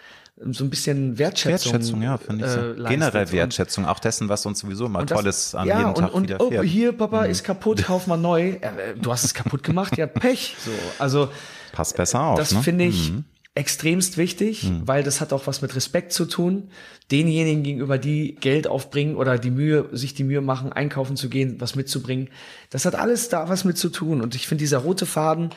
ähm, 0.41 0.53
so 0.53 0.63
ein 0.63 0.69
bisschen 0.71 1.19
Wertschätzung, 1.19 1.73
Wertschätzung, 1.73 2.01
ja, 2.01 2.17
finde 2.17 2.45
ich. 2.45 2.51
So. 2.51 2.59
äh. 2.83 2.89
Generell 2.89 3.25
Und- 3.25 3.33
Wertschätzung, 3.33 3.85
auch 3.85 3.99
dessen, 3.99 4.29
was 4.29 4.45
uns 4.45 4.59
sowieso 4.59 4.89
mal 4.89 5.01
und 5.01 5.11
das- 5.11 5.17
Tolles 5.19 5.55
an 5.55 5.67
ja, 5.67 5.77
jedem 5.77 5.89
und, 5.93 6.01
Tag 6.01 6.13
und. 6.13 6.29
Mhm. 6.29 6.35
Oh, 6.39 6.61
hier, 6.63 6.91
Papa, 6.93 7.25
ist 7.25 7.43
kaputt, 7.43 7.83
kauf 7.83 8.07
mal 8.07 8.17
neu. 8.17 8.53
Äh, 8.61 8.95
du 8.99 9.11
hast 9.11 9.25
es 9.25 9.33
kaputt 9.33 9.61
gemacht, 9.63 9.95
ja, 9.97 10.07
Pech. 10.07 10.55
So, 10.65 10.71
also 10.97 11.29
Passt 11.71 11.95
besser 11.97 12.21
auf. 12.21 12.39
das 12.39 12.51
ne? 12.51 12.63
finde 12.63 12.85
ich 12.85 13.11
extremst 13.59 14.17
wichtig, 14.17 14.71
weil 14.85 15.03
das 15.03 15.19
hat 15.19 15.33
auch 15.33 15.45
was 15.45 15.61
mit 15.61 15.75
Respekt 15.75 16.13
zu 16.13 16.25
tun. 16.25 16.69
Denjenigen 17.11 17.61
gegenüber, 17.61 17.97
die 17.97 18.35
Geld 18.35 18.67
aufbringen 18.67 19.17
oder 19.17 19.37
die 19.37 19.51
Mühe, 19.51 19.89
sich 19.91 20.13
die 20.13 20.23
Mühe 20.23 20.39
machen, 20.39 20.71
einkaufen 20.71 21.17
zu 21.17 21.27
gehen, 21.27 21.57
was 21.59 21.75
mitzubringen. 21.75 22.29
Das 22.69 22.85
hat 22.85 22.95
alles 22.95 23.27
da 23.27 23.49
was 23.49 23.65
mit 23.65 23.77
zu 23.77 23.89
tun. 23.89 24.21
Und 24.21 24.33
ich 24.33 24.47
finde, 24.47 24.63
dieser 24.63 24.77
rote 24.77 25.05
Faden, 25.05 25.49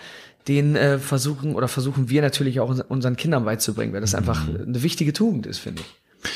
den 0.49 0.75
äh, 0.75 0.99
versuchen 0.99 1.55
oder 1.55 1.69
versuchen 1.69 2.11
wir 2.11 2.23
natürlich 2.23 2.59
auch 2.59 2.85
unseren 2.89 3.17
Kindern 3.17 3.45
beizubringen, 3.45 3.93
weil 3.93 4.01
das 4.01 4.17
einfach 4.17 4.49
eine 4.49 4.83
wichtige 4.83 5.13
Tugend 5.13 5.47
ist, 5.47 5.59
finde 5.59 5.83
ich. 5.83 6.31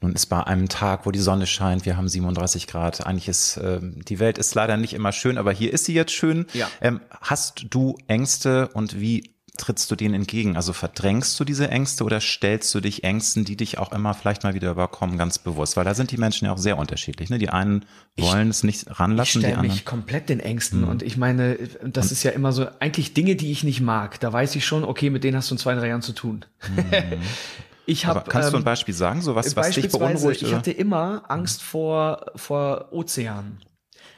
Nun 0.00 0.14
ist 0.14 0.26
bei 0.26 0.42
einem 0.42 0.68
Tag, 0.68 1.06
wo 1.06 1.12
die 1.12 1.20
Sonne 1.20 1.46
scheint, 1.46 1.86
wir 1.86 1.96
haben 1.96 2.08
37 2.08 2.66
Grad. 2.66 3.06
Eigentlich 3.06 3.28
ist 3.28 3.60
ähm, 3.62 4.04
die 4.08 4.18
Welt 4.18 4.36
ist 4.36 4.56
leider 4.56 4.76
nicht 4.76 4.94
immer 4.94 5.12
schön, 5.12 5.38
aber 5.38 5.52
hier 5.52 5.72
ist 5.72 5.84
sie 5.84 5.94
jetzt 5.94 6.10
schön. 6.10 6.46
Ja. 6.52 6.68
Ähm, 6.80 7.00
hast 7.20 7.66
du 7.70 7.96
Ängste 8.08 8.66
und 8.74 9.00
wie 9.00 9.30
trittst 9.58 9.90
du 9.90 9.96
denen 9.96 10.14
entgegen? 10.14 10.56
Also 10.56 10.72
verdrängst 10.72 11.38
du 11.38 11.44
diese 11.44 11.68
Ängste 11.68 12.04
oder 12.04 12.20
stellst 12.20 12.74
du 12.74 12.80
dich 12.80 13.04
Ängsten, 13.04 13.44
die 13.44 13.56
dich 13.56 13.78
auch 13.78 13.92
immer 13.92 14.14
vielleicht 14.14 14.44
mal 14.44 14.54
wieder 14.54 14.70
überkommen, 14.70 15.18
ganz 15.18 15.38
bewusst? 15.38 15.76
Weil 15.76 15.84
da 15.84 15.94
sind 15.94 16.10
die 16.10 16.16
Menschen 16.16 16.46
ja 16.46 16.52
auch 16.52 16.58
sehr 16.58 16.78
unterschiedlich. 16.78 17.28
Ne? 17.28 17.38
Die 17.38 17.50
einen 17.50 17.84
wollen 18.16 18.48
es 18.48 18.62
nicht 18.62 18.86
Ich 18.88 19.00
ranlassen, 19.00 19.40
die 19.40 19.46
stelle 19.46 19.58
anderen. 19.58 19.76
mich 19.76 19.84
komplett 19.84 20.28
den 20.30 20.40
Ängsten 20.40 20.84
und 20.84 21.02
ich 21.02 21.16
meine, 21.16 21.58
das 21.84 22.12
ist 22.12 22.22
ja 22.22 22.30
immer 22.30 22.52
so, 22.52 22.66
eigentlich 22.80 23.14
Dinge, 23.14 23.36
die 23.36 23.52
ich 23.52 23.62
nicht 23.62 23.80
mag, 23.80 24.18
da 24.20 24.32
weiß 24.32 24.56
ich 24.56 24.64
schon, 24.64 24.84
okay, 24.84 25.10
mit 25.10 25.22
denen 25.22 25.36
hast 25.36 25.50
du 25.50 25.54
in 25.54 25.58
zwei, 25.58 25.74
drei 25.74 25.88
Jahren 25.88 26.02
zu 26.02 26.12
tun. 26.12 26.44
ich 27.86 28.06
habe 28.06 28.20
aber 28.20 28.30
kannst 28.30 28.52
du 28.52 28.56
ein 28.56 28.64
Beispiel 28.64 28.94
sagen, 28.94 29.20
so 29.20 29.34
was, 29.34 29.54
was 29.54 29.70
dich 29.70 29.90
beunruhigt? 29.90 30.42
ich 30.42 30.54
hatte 30.54 30.70
immer 30.70 31.24
Angst 31.28 31.62
vor, 31.62 32.26
vor 32.36 32.88
Ozean. 32.90 33.58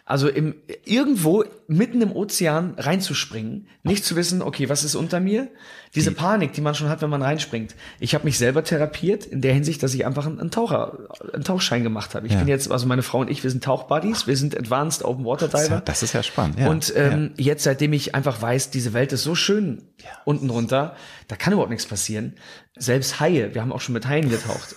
Also 0.07 0.29
im, 0.29 0.55
irgendwo 0.85 1.45
mitten 1.67 2.03
im 2.03 2.13
Ozean 2.13 2.75
reinzuspringen, 2.77 3.69
nicht 3.85 4.05
zu 4.05 4.17
wissen, 4.17 4.43
okay, 4.43 4.69
was 4.69 4.85
ist 4.85 4.97
unter 4.97 5.19
mir? 5.19 5.49
Diese 5.95 6.13
Panik, 6.13 6.53
die 6.53 6.61
man 6.61 6.75
schon 6.75 6.91
hat, 6.91 7.01
wenn 7.01 7.09
man 7.09 7.23
reinspringt. 7.23 7.75
Ich 8.01 8.15
habe 8.15 8.25
mich 8.27 8.37
selber 8.37 8.63
therapiert 8.65 9.25
in 9.25 9.41
der 9.41 9.55
Hinsicht, 9.55 9.83
dass 9.83 9.95
ich 9.95 10.05
einfach 10.05 10.27
einen, 10.27 10.51
Taucher, 10.51 10.99
einen 11.33 11.43
Tauchschein 11.43 11.83
gemacht 11.85 12.15
habe. 12.15 12.27
Ich 12.27 12.35
Ja. 12.35 12.41
bin 12.41 12.49
jetzt, 12.49 12.71
also 12.71 12.87
meine 12.87 13.03
Frau 13.03 13.21
und 13.21 13.31
ich, 13.31 13.43
wir 13.45 13.51
sind 13.51 13.65
Tauchbuddies, 13.65 14.27
wir 14.27 14.37
sind 14.37 14.55
Advanced 14.59 15.03
Open 15.07 15.25
Water 15.25 15.49
das, 15.49 15.63
ist 15.63 15.69
ja, 15.71 15.75
Diver. 15.77 15.85
das 15.87 16.03
ist 16.03 16.13
ja 16.13 16.23
spannend. 16.23 16.59
Ja. 16.59 16.69
Und 16.69 16.93
ähm, 16.97 17.33
jetzt, 17.39 17.63
seitdem 17.65 17.95
ich 17.95 18.15
einfach 18.15 18.43
weiß, 18.43 18.69
diese 18.71 18.93
Welt 18.93 19.11
ist 19.15 19.23
so 19.23 19.35
schön 19.35 19.85
unten 20.27 20.51
runter, 20.51 20.97
da 21.29 21.37
kann 21.37 21.55
überhaupt 21.55 21.71
nichts 21.71 21.87
passieren. 21.87 22.35
Selbst 22.77 23.21
Haie, 23.21 23.55
wir 23.55 23.63
haben 23.63 23.73
auch 23.73 23.81
schon 23.81 23.95
mit 23.95 24.07
Haien 24.07 24.29
getaucht. 24.29 24.77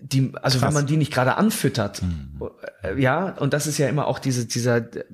Die, 0.00 0.32
also 0.42 0.58
Krass. 0.58 0.68
wenn 0.68 0.74
man 0.74 0.86
die 0.86 0.96
nicht 0.96 1.12
gerade 1.12 1.36
anfüttert, 1.36 2.02
äh, 2.82 3.00
ja, 3.00 3.30
und 3.30 3.52
das 3.52 3.66
ist 3.66 3.78
ja 3.78 3.88
immer 3.88 4.06
auch 4.06 4.18
diese, 4.18 4.46
dieser, 4.46 4.76
äh, 4.76 5.04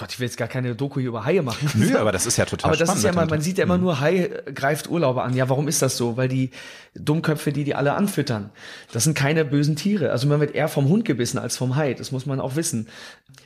Gott, 0.00 0.12
ich 0.12 0.18
will 0.18 0.26
jetzt 0.26 0.38
gar 0.38 0.48
keine 0.48 0.74
Doku 0.74 0.98
hier 0.98 1.10
über 1.10 1.26
Haie 1.26 1.42
machen. 1.42 1.68
Nö, 1.74 1.98
aber 1.98 2.10
das 2.10 2.24
ist 2.24 2.38
ja 2.38 2.46
total 2.46 2.70
Aber 2.70 2.78
das 2.78 2.94
ist 2.94 3.04
ja 3.04 3.12
mal, 3.12 3.26
man 3.26 3.42
sieht 3.42 3.58
ja 3.58 3.64
immer 3.64 3.76
nur, 3.76 4.00
Hai 4.00 4.30
greift 4.54 4.88
Urlauber 4.88 5.24
an. 5.24 5.34
Ja, 5.34 5.50
warum 5.50 5.68
ist 5.68 5.82
das 5.82 5.98
so? 5.98 6.16
Weil 6.16 6.28
die 6.28 6.52
Dummköpfe, 6.94 7.52
die 7.52 7.64
die 7.64 7.74
alle 7.74 7.92
anfüttern, 7.92 8.50
das 8.92 9.04
sind 9.04 9.14
keine 9.14 9.44
bösen 9.44 9.76
Tiere. 9.76 10.10
Also 10.10 10.26
man 10.26 10.40
wird 10.40 10.54
eher 10.54 10.68
vom 10.68 10.88
Hund 10.88 11.04
gebissen 11.04 11.38
als 11.38 11.58
vom 11.58 11.76
Hai. 11.76 11.92
Das 11.92 12.12
muss 12.12 12.24
man 12.24 12.40
auch 12.40 12.56
wissen. 12.56 12.88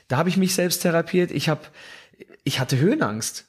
Da 0.07 0.17
habe 0.17 0.29
ich 0.29 0.37
mich 0.37 0.55
selbst 0.55 0.83
therapiert. 0.83 1.33
Ich 1.33 1.49
habe, 1.49 1.63
ich 2.45 2.61
hatte 2.61 2.79
Höhenangst. 2.79 3.47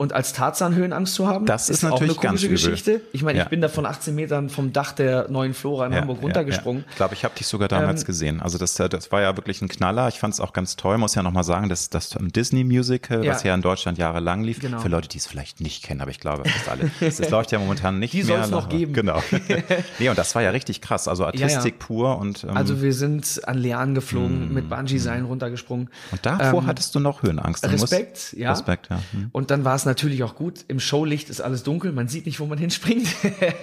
Und 0.00 0.14
als 0.14 0.32
Tarzan 0.32 0.74
Höhenangst 0.74 1.12
zu 1.14 1.26
haben, 1.28 1.44
Das 1.44 1.68
ist 1.68 1.84
auch 1.84 1.90
natürlich 1.90 2.18
eine 2.20 2.28
komische 2.28 2.48
ganz 2.48 2.62
übel. 2.62 2.72
Geschichte. 2.72 3.00
Ich 3.12 3.22
meine, 3.22 3.36
Ja. 3.36 3.44
ich 3.44 3.50
bin 3.50 3.60
da 3.60 3.68
von 3.68 3.84
18 3.84 4.14
Metern 4.14 4.48
vom 4.48 4.72
Dach 4.72 4.92
der 4.92 5.28
neuen 5.30 5.52
Flora 5.52 5.84
in 5.86 5.92
Ja, 5.92 6.00
Hamburg 6.00 6.22
runtergesprungen. 6.22 6.84
Ja. 6.84 6.90
Ich 6.90 6.96
glaube, 6.96 7.14
ich 7.14 7.22
habe 7.24 7.34
dich 7.36 7.46
sogar 7.46 7.68
damals 7.68 8.00
Ähm, 8.00 8.06
gesehen. 8.06 8.40
Also 8.40 8.56
das, 8.56 8.72
das 8.72 9.12
war 9.12 9.20
ja 9.20 9.36
wirklich 9.36 9.60
ein 9.60 9.68
Knaller. 9.68 10.08
Ich 10.08 10.18
fand 10.18 10.32
es 10.32 10.40
auch 10.40 10.54
ganz 10.54 10.76
toll. 10.76 10.96
Muss 10.96 11.14
ja 11.16 11.22
nochmal 11.22 11.44
sagen, 11.44 11.68
dass 11.68 11.90
das 11.90 12.14
Disney-Musical, 12.18 13.26
was 13.26 13.42
Ja. 13.42 13.54
in 13.54 13.60
Deutschland 13.60 13.98
jahrelang 13.98 14.42
lief, 14.42 14.60
Genau. 14.60 14.80
für 14.80 14.88
Leute, 14.88 15.06
die 15.08 15.18
es 15.18 15.26
vielleicht 15.26 15.60
nicht 15.60 15.84
kennen, 15.84 16.00
aber 16.00 16.10
ich 16.10 16.18
glaube 16.18 16.48
fast 16.48 16.68
alle. 16.68 16.90
Das 17.00 17.30
läuft 17.30 17.52
ja 17.52 17.58
momentan 17.58 17.98
nicht 17.98 18.14
Die 18.14 18.24
mehr. 18.24 18.38
soll's 18.38 18.50
noch 18.50 18.68
geben. 18.70 18.94
Genau. 18.94 19.22
nee, 19.98 20.08
und 20.08 20.16
das 20.18 20.34
war 20.34 20.40
ja 20.40 20.48
richtig 20.50 20.80
krass. 20.80 21.08
Also 21.08 21.26
Artistik 21.26 21.78
pur 21.78 22.18
und 22.18 22.44
ähm, 22.44 22.56
Also 22.56 22.80
wir 22.80 22.94
sind 22.94 23.40
an 23.46 23.58
Lianen 23.58 23.94
geflogen, 23.94 24.48
Mhm. 24.48 24.54
mit 24.54 24.70
Bungee-Seilen 24.70 25.26
runtergesprungen. 25.26 25.90
und 26.10 26.24
davor 26.26 26.60
ähm, 26.62 26.66
hattest 26.66 26.94
du 26.94 27.00
noch 27.00 27.22
Höhenangst. 27.22 27.64
Du 27.64 27.68
musst- 27.68 27.82
Respekt, 27.92 28.32
ja. 28.36 28.50
Respekt, 28.52 28.88
ja. 28.90 28.98
Hm. 29.12 29.28
Und 29.32 29.50
dann 29.50 29.64
war 29.64 29.74
es 29.74 29.84
natürlich 29.90 30.22
auch 30.22 30.34
gut. 30.36 30.64
Im 30.68 30.80
Showlicht 30.80 31.28
ist 31.30 31.40
alles 31.40 31.62
dunkel, 31.62 31.92
man 31.92 32.08
sieht 32.08 32.26
nicht, 32.26 32.40
wo 32.40 32.46
man 32.46 32.58
hinspringt. 32.58 33.06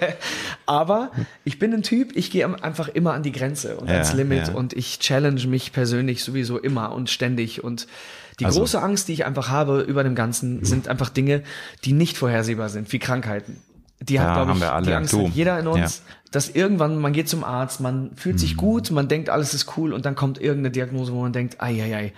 Aber 0.66 1.10
ich 1.44 1.58
bin 1.58 1.72
ein 1.74 1.82
Typ, 1.82 2.12
ich 2.14 2.30
gehe 2.30 2.46
einfach 2.62 2.88
immer 2.88 3.14
an 3.14 3.22
die 3.22 3.32
Grenze 3.32 3.76
und 3.76 3.88
Ja, 3.88 3.94
ans 3.94 4.12
Limit 4.12 4.48
ja. 4.48 4.54
und 4.54 4.72
ich 4.74 4.98
challenge 4.98 5.46
mich 5.46 5.72
persönlich 5.72 6.22
sowieso 6.22 6.58
immer 6.58 6.92
und 6.92 7.10
ständig. 7.10 7.64
Und 7.64 7.86
die 8.40 8.44
Also- 8.44 8.60
große 8.60 8.80
Angst, 8.82 9.08
die 9.08 9.12
ich 9.14 9.24
einfach 9.26 9.48
habe 9.48 9.80
über 9.80 10.04
dem 10.04 10.14
Ganzen, 10.14 10.64
sind 10.64 10.88
einfach 10.88 11.08
Dinge, 11.08 11.42
die 11.84 11.92
nicht 11.92 12.16
vorhersehbar 12.16 12.68
sind, 12.68 12.92
wie 12.92 12.98
Krankheiten. 12.98 13.56
Die 14.00 14.14
Ja, 14.14 14.22
hat, 14.22 14.34
glaube 14.34 14.50
haben 14.50 14.56
ich, 14.58 14.62
wir 14.62 14.72
alle. 14.72 14.86
die 14.86 14.92
Angst 14.92 15.12
hat 15.12 15.28
jeder 15.34 15.58
in 15.58 15.66
uns, 15.66 16.02
Ja. 16.06 16.14
dass 16.30 16.50
irgendwann, 16.50 16.98
man 16.98 17.12
geht 17.12 17.28
zum 17.28 17.42
Arzt, 17.42 17.80
man 17.80 18.10
fühlt 18.14 18.38
sich 18.38 18.52
Mhm. 18.54 18.58
gut, 18.58 18.90
man 18.92 19.08
denkt, 19.08 19.28
alles 19.28 19.54
ist 19.54 19.76
cool 19.76 19.92
und 19.92 20.04
dann 20.06 20.14
kommt 20.14 20.38
irgendeine 20.40 20.70
Diagnose, 20.70 21.12
wo 21.12 21.20
man 21.22 21.32
denkt, 21.32 21.60
ei, 21.60 21.82
ei, 21.82 21.96
ei. 21.96 22.12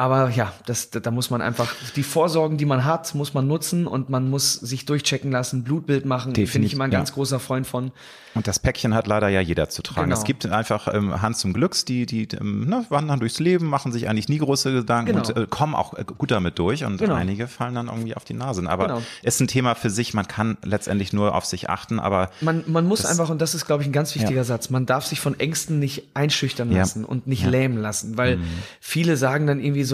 Aber 0.00 0.30
ja, 0.30 0.50
das, 0.64 0.88
da 0.88 1.10
muss 1.10 1.28
man 1.28 1.42
einfach, 1.42 1.74
die 1.94 2.02
Vorsorgen, 2.02 2.56
die 2.56 2.64
man 2.64 2.86
hat, 2.86 3.14
muss 3.14 3.34
man 3.34 3.46
nutzen 3.46 3.86
und 3.86 4.08
man 4.08 4.30
muss 4.30 4.54
sich 4.54 4.86
durchchecken 4.86 5.30
lassen, 5.30 5.62
Blutbild 5.62 6.06
machen. 6.06 6.34
Finde 6.34 6.66
ich 6.66 6.72
immer 6.72 6.84
ein 6.84 6.90
ganz 6.90 7.12
großer 7.12 7.38
Freund 7.38 7.66
von. 7.66 7.92
Und 8.34 8.46
das 8.46 8.60
Päckchen 8.60 8.94
hat 8.94 9.06
leider 9.06 9.28
ja 9.28 9.40
jeder 9.40 9.68
zu 9.68 9.82
tragen. 9.82 10.08
Genau. 10.08 10.18
Es 10.18 10.24
gibt 10.24 10.46
einfach 10.46 10.88
ähm, 10.94 11.20
Hand 11.20 11.36
zum 11.36 11.52
Glücks, 11.52 11.84
die, 11.84 12.06
die 12.06 12.28
ähm, 12.40 12.64
ne, 12.66 12.86
wandern 12.88 13.20
durchs 13.20 13.40
Leben, 13.40 13.66
machen 13.66 13.92
sich 13.92 14.08
eigentlich 14.08 14.28
nie 14.28 14.38
große 14.38 14.72
Gedanken 14.72 15.16
genau. 15.16 15.28
und 15.28 15.36
äh, 15.36 15.46
kommen 15.50 15.74
auch 15.74 15.94
äh, 15.94 16.04
gut 16.04 16.30
damit 16.30 16.58
durch. 16.58 16.84
Und 16.84 16.98
genau. 16.98 17.14
einige 17.14 17.48
fallen 17.48 17.74
dann 17.74 17.88
irgendwie 17.88 18.14
auf 18.14 18.24
die 18.24 18.34
Nase. 18.34 18.62
Aber 18.70 18.86
genau. 18.86 19.02
ist 19.22 19.40
ein 19.40 19.48
Thema 19.48 19.74
für 19.74 19.90
sich, 19.90 20.14
man 20.14 20.28
kann 20.28 20.56
letztendlich 20.62 21.12
nur 21.12 21.34
auf 21.34 21.44
sich 21.44 21.68
achten, 21.68 21.98
aber. 21.98 22.30
Man, 22.40 22.62
man 22.68 22.86
muss 22.86 23.02
das, 23.02 23.10
einfach, 23.10 23.28
und 23.28 23.42
das 23.42 23.54
ist, 23.54 23.66
glaube 23.66 23.82
ich, 23.82 23.88
ein 23.88 23.92
ganz 23.92 24.14
wichtiger 24.14 24.36
ja. 24.36 24.44
Satz, 24.44 24.70
man 24.70 24.86
darf 24.86 25.04
sich 25.04 25.20
von 25.20 25.38
Ängsten 25.38 25.78
nicht 25.78 26.04
einschüchtern 26.14 26.70
lassen 26.70 27.02
ja. 27.02 27.08
und 27.08 27.26
nicht 27.26 27.42
ja. 27.42 27.50
lähmen 27.50 27.78
lassen. 27.78 28.16
Weil 28.16 28.36
mhm. 28.36 28.44
viele 28.80 29.16
sagen 29.16 29.48
dann 29.48 29.60
irgendwie 29.60 29.84
so, 29.84 29.89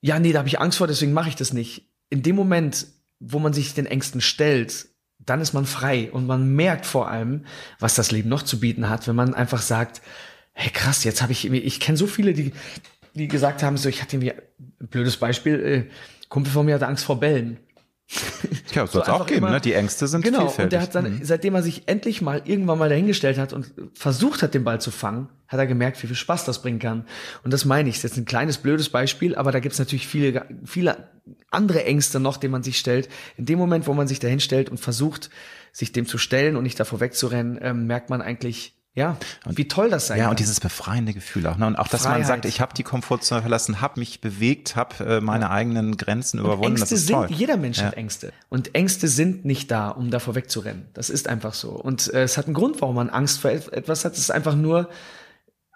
ja, 0.00 0.18
nee, 0.18 0.32
da 0.32 0.40
habe 0.40 0.48
ich 0.48 0.60
Angst 0.60 0.78
vor, 0.78 0.86
deswegen 0.86 1.12
mache 1.12 1.28
ich 1.28 1.36
das 1.36 1.52
nicht. 1.52 1.88
In 2.10 2.22
dem 2.22 2.36
Moment, 2.36 2.86
wo 3.20 3.38
man 3.38 3.52
sich 3.52 3.74
den 3.74 3.86
Ängsten 3.86 4.20
stellt, 4.20 4.88
dann 5.18 5.40
ist 5.40 5.52
man 5.52 5.66
frei 5.66 6.10
und 6.12 6.26
man 6.26 6.54
merkt 6.54 6.86
vor 6.86 7.08
allem, 7.08 7.44
was 7.80 7.94
das 7.94 8.10
Leben 8.10 8.28
noch 8.28 8.42
zu 8.42 8.60
bieten 8.60 8.88
hat, 8.88 9.08
wenn 9.08 9.16
man 9.16 9.34
einfach 9.34 9.60
sagt, 9.60 10.00
hey 10.52 10.70
krass, 10.70 11.04
jetzt 11.04 11.22
habe 11.22 11.32
ich, 11.32 11.50
ich 11.50 11.80
kenne 11.80 11.98
so 11.98 12.06
viele, 12.06 12.32
die, 12.32 12.52
die 13.14 13.28
gesagt 13.28 13.62
haben, 13.62 13.76
so 13.76 13.88
ich 13.88 14.00
hatte 14.00 14.16
ein 14.18 14.32
blödes 14.78 15.16
Beispiel, 15.16 15.60
äh, 15.60 15.90
Kumpel 16.28 16.52
von 16.52 16.66
mir 16.66 16.74
hatte 16.74 16.86
Angst 16.86 17.04
vor 17.04 17.20
Bällen. 17.20 17.58
Ja, 18.74 18.86
soll 18.86 19.02
es 19.02 19.06
so 19.06 19.12
auch 19.12 19.26
geben, 19.26 19.38
immer, 19.38 19.50
ne? 19.50 19.60
Die 19.60 19.74
Ängste 19.74 20.06
sind 20.06 20.24
genau, 20.24 20.48
vielfältig. 20.48 20.64
und 20.64 20.72
der 20.72 20.80
hat 20.80 20.94
dann, 20.94 21.18
mhm. 21.18 21.24
seitdem 21.24 21.54
er 21.54 21.62
sich 21.62 21.88
endlich 21.88 22.22
mal 22.22 22.42
irgendwann 22.44 22.78
mal 22.78 22.88
dahingestellt 22.88 23.38
hat 23.38 23.52
und 23.52 23.72
versucht 23.92 24.42
hat, 24.42 24.54
den 24.54 24.64
Ball 24.64 24.80
zu 24.80 24.90
fangen, 24.90 25.28
hat 25.46 25.58
er 25.58 25.66
gemerkt, 25.66 26.02
wie 26.02 26.06
viel 26.06 26.16
Spaß 26.16 26.44
das 26.44 26.62
bringen 26.62 26.78
kann. 26.78 27.04
Und 27.44 27.52
das 27.52 27.64
meine 27.64 27.88
ich. 27.88 27.96
Das 27.96 28.04
ist 28.04 28.10
jetzt 28.10 28.18
ein 28.18 28.24
kleines, 28.24 28.58
blödes 28.58 28.88
Beispiel, 28.88 29.34
aber 29.34 29.52
da 29.52 29.60
gibt 29.60 29.74
es 29.74 29.78
natürlich 29.78 30.06
viele, 30.06 30.46
viele 30.64 31.08
andere 31.50 31.84
Ängste 31.84 32.20
noch, 32.20 32.38
denen 32.38 32.52
man 32.52 32.62
sich 32.62 32.78
stellt. 32.78 33.08
In 33.36 33.44
dem 33.44 33.58
Moment, 33.58 33.86
wo 33.86 33.94
man 33.94 34.08
sich 34.08 34.20
dahinstellt 34.20 34.70
und 34.70 34.78
versucht, 34.78 35.30
sich 35.72 35.92
dem 35.92 36.06
zu 36.06 36.16
stellen 36.18 36.56
und 36.56 36.62
nicht 36.62 36.80
davor 36.80 37.00
wegzurennen, 37.00 37.58
ähm, 37.60 37.86
merkt 37.86 38.10
man 38.10 38.22
eigentlich, 38.22 38.77
ja, 38.98 39.16
und 39.46 39.56
wie 39.58 39.68
toll 39.68 39.90
das 39.90 40.08
sein 40.08 40.18
Ja, 40.18 40.24
kann. 40.24 40.30
und 40.32 40.40
dieses 40.40 40.58
befreiende 40.58 41.14
Gefühl 41.14 41.46
auch. 41.46 41.56
Ne? 41.56 41.68
Und 41.68 41.76
auch, 41.76 41.86
dass 41.86 42.02
Freiheit. 42.02 42.18
man 42.18 42.26
sagt, 42.26 42.44
ich 42.46 42.60
habe 42.60 42.74
die 42.74 42.82
Komfortzone 42.82 43.42
verlassen, 43.42 43.80
habe 43.80 44.00
mich 44.00 44.20
bewegt, 44.20 44.74
habe 44.74 45.04
äh, 45.04 45.20
meine 45.20 45.44
ja. 45.44 45.50
eigenen 45.50 45.96
Grenzen 45.96 46.40
überwunden. 46.40 46.64
Und 46.64 46.70
Ängste 46.72 46.94
das 46.94 47.00
ist 47.00 47.06
sind, 47.06 47.14
toll. 47.14 47.28
jeder 47.30 47.56
Mensch 47.56 47.78
ja. 47.78 47.84
hat 47.84 47.94
Ängste. 47.94 48.32
Und 48.48 48.74
Ängste 48.74 49.06
sind 49.06 49.44
nicht 49.44 49.70
da, 49.70 49.90
um 49.90 50.10
davor 50.10 50.34
wegzurennen. 50.34 50.86
Das 50.94 51.10
ist 51.10 51.28
einfach 51.28 51.54
so. 51.54 51.70
Und 51.70 52.12
äh, 52.12 52.24
es 52.24 52.36
hat 52.36 52.46
einen 52.46 52.54
Grund, 52.54 52.80
warum 52.80 52.96
man 52.96 53.08
Angst 53.08 53.38
vor 53.38 53.52
etwas 53.52 54.04
hat. 54.04 54.14
Es 54.14 54.18
ist 54.18 54.32
einfach 54.32 54.56
nur 54.56 54.88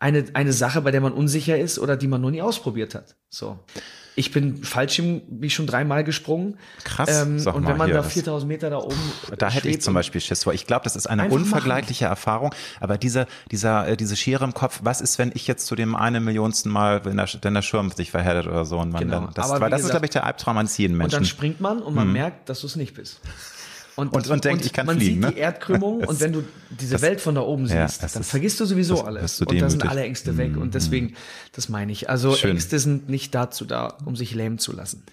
eine, 0.03 0.25
eine 0.35 0.53
Sache, 0.53 0.83
bei 0.83 0.91
der 0.91 1.01
man 1.01 1.13
unsicher 1.13 1.57
ist 1.57 1.79
oder 1.79 1.97
die 1.97 2.09
man 2.09 2.21
noch 2.21 2.31
nie 2.31 2.43
ausprobiert 2.43 2.97
hat. 2.97 3.15
So. 3.31 3.61
Ich 4.15 4.33
bin 4.33 4.63
Fallschirm, 4.63 5.23
wie 5.29 5.49
schon 5.49 5.67
dreimal 5.67 6.05
gesprungen. 6.05 6.59
Krass. 6.85 7.23
Ähm, 7.23 7.37
und 7.47 7.67
wenn 7.67 7.77
man 7.79 7.89
da 7.89 8.03
4000 8.03 8.47
Meter 8.47 8.69
da 8.69 8.79
oben. 8.79 8.99
Da 9.39 9.49
hätte 9.49 9.69
ich 9.69 9.81
zum 9.81 9.95
Beispiel 9.95 10.21
Schiss 10.21 10.43
vor. 10.43 10.53
Ich 10.53 10.67
glaube, 10.67 10.85
das 10.85 10.97
ist 10.97 11.07
eine 11.07 11.29
unvergleichliche 11.29 12.05
machen. 12.05 12.13
Erfahrung. 12.13 12.55
Aber 12.81 12.99
dieser, 12.99 13.27
dieser, 13.51 13.89
äh, 13.89 13.97
diese 13.97 14.17
Schere 14.17 14.45
im 14.45 14.53
Kopf, 14.53 14.81
was 14.83 15.01
ist, 15.01 15.19
wenn 15.19 15.31
ich 15.35 15.47
jetzt 15.47 15.67
zu 15.67 15.77
dem 15.77 15.95
eine 15.95 16.21
Millionsten 16.21 16.71
Mal, 16.71 17.05
wenn 17.05 17.17
der, 17.17 17.29
wenn 17.41 17.55
der 17.55 17.63
Schirm 17.63 17.91
sich 17.93 18.11
verhärtet 18.11 18.49
oder 18.49 18.67
so 18.67 18.79
und 18.81 18.91
man 18.91 19.05
genau. 19.05 19.21
dann, 19.21 19.35
das, 19.35 19.49
weil 19.49 19.71
das 19.71 19.79
gesagt, 19.79 19.85
ist, 19.85 19.91
glaube 19.91 20.07
ich, 20.07 20.11
der 20.11 20.27
Albtraum 20.27 20.59
eines 20.59 20.77
jeden 20.77 20.97
Menschen. 20.97 21.15
Und 21.15 21.21
dann 21.23 21.25
springt 21.25 21.61
man 21.61 21.81
und 21.81 21.95
man 21.95 22.05
hm. 22.05 22.13
merkt, 22.13 22.49
dass 22.49 22.61
du 22.61 22.67
es 22.67 22.77
nicht 22.77 22.95
bist. 22.95 23.21
Und, 23.97 24.13
und, 24.15 24.29
und 24.29 24.45
denkt, 24.45 24.65
ich 24.65 24.73
kann 24.73 24.87
man 24.87 24.97
fliegen. 24.97 25.21
Man 25.21 25.31
sieht 25.31 25.37
ne? 25.37 25.41
die 25.41 25.43
Erdkrümmung 25.43 26.05
und 26.07 26.21
wenn 26.21 26.33
du 26.33 26.45
diese 26.71 26.93
das, 26.93 27.03
Welt 27.03 27.21
von 27.21 27.35
da 27.35 27.43
oben 27.43 27.67
siehst, 27.67 28.03
ja, 28.03 28.09
dann 28.09 28.23
vergisst 28.23 28.59
du 28.61 28.65
sowieso 28.65 28.97
das, 28.97 29.05
alles. 29.05 29.37
Du 29.39 29.45
und 29.45 29.61
da 29.61 29.69
sind 29.69 29.87
alle 29.87 30.03
Ängste 30.03 30.37
weg. 30.37 30.57
Und 30.57 30.69
mhm. 30.69 30.71
deswegen, 30.71 31.15
das 31.53 31.69
meine 31.69 31.93
ich. 31.93 32.09
Also 32.09 32.35
Schön. 32.35 32.53
Ängste 32.53 32.79
sind 32.79 33.09
nicht 33.09 33.35
dazu 33.35 33.65
da, 33.65 33.99
um 34.05 34.17
sich 34.17 34.35
lähmen 34.35 34.59
zu 34.59 34.73
lassen. 34.73 35.05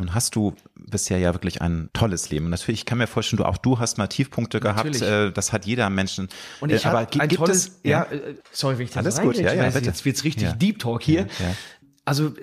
Nun 0.00 0.14
hast 0.14 0.34
du 0.34 0.54
bisher 0.74 1.18
ja 1.18 1.34
wirklich 1.34 1.60
ein 1.60 1.90
tolles 1.92 2.30
Leben. 2.30 2.46
Und 2.46 2.52
natürlich, 2.52 2.80
ich 2.80 2.86
kann 2.86 2.98
mir 2.98 3.06
vorstellen, 3.06 3.38
du 3.38 3.44
auch 3.44 3.58
du 3.58 3.78
hast 3.78 3.98
mal 3.98 4.06
Tiefpunkte 4.06 4.58
gehabt. 4.58 5.00
Äh, 5.00 5.30
das 5.30 5.52
hat 5.52 5.66
jeder 5.66 5.90
Menschen. 5.90 6.28
Und 6.60 6.72
ich 6.72 6.84
äh, 6.84 6.88
aber 6.88 7.00
ein 7.00 7.28
gibt 7.28 7.34
tolles, 7.34 7.68
es, 7.68 7.80
ja, 7.82 8.06
ja, 8.10 8.16
äh, 8.16 8.34
sorry, 8.50 8.78
wenn 8.78 8.84
ich 8.86 8.92
das 8.92 9.04
Alles 9.04 9.20
gut, 9.20 9.36
ja, 9.36 9.52
ja, 9.52 9.68
bitte. 9.68 9.84
Jetzt 9.84 10.04
wird's 10.04 10.24
richtig 10.24 10.44
ja. 10.44 10.52
Deep 10.52 10.78
Talk 10.78 11.02
hier. 11.02 11.26
Ja, 11.38 11.54
also 12.06 12.34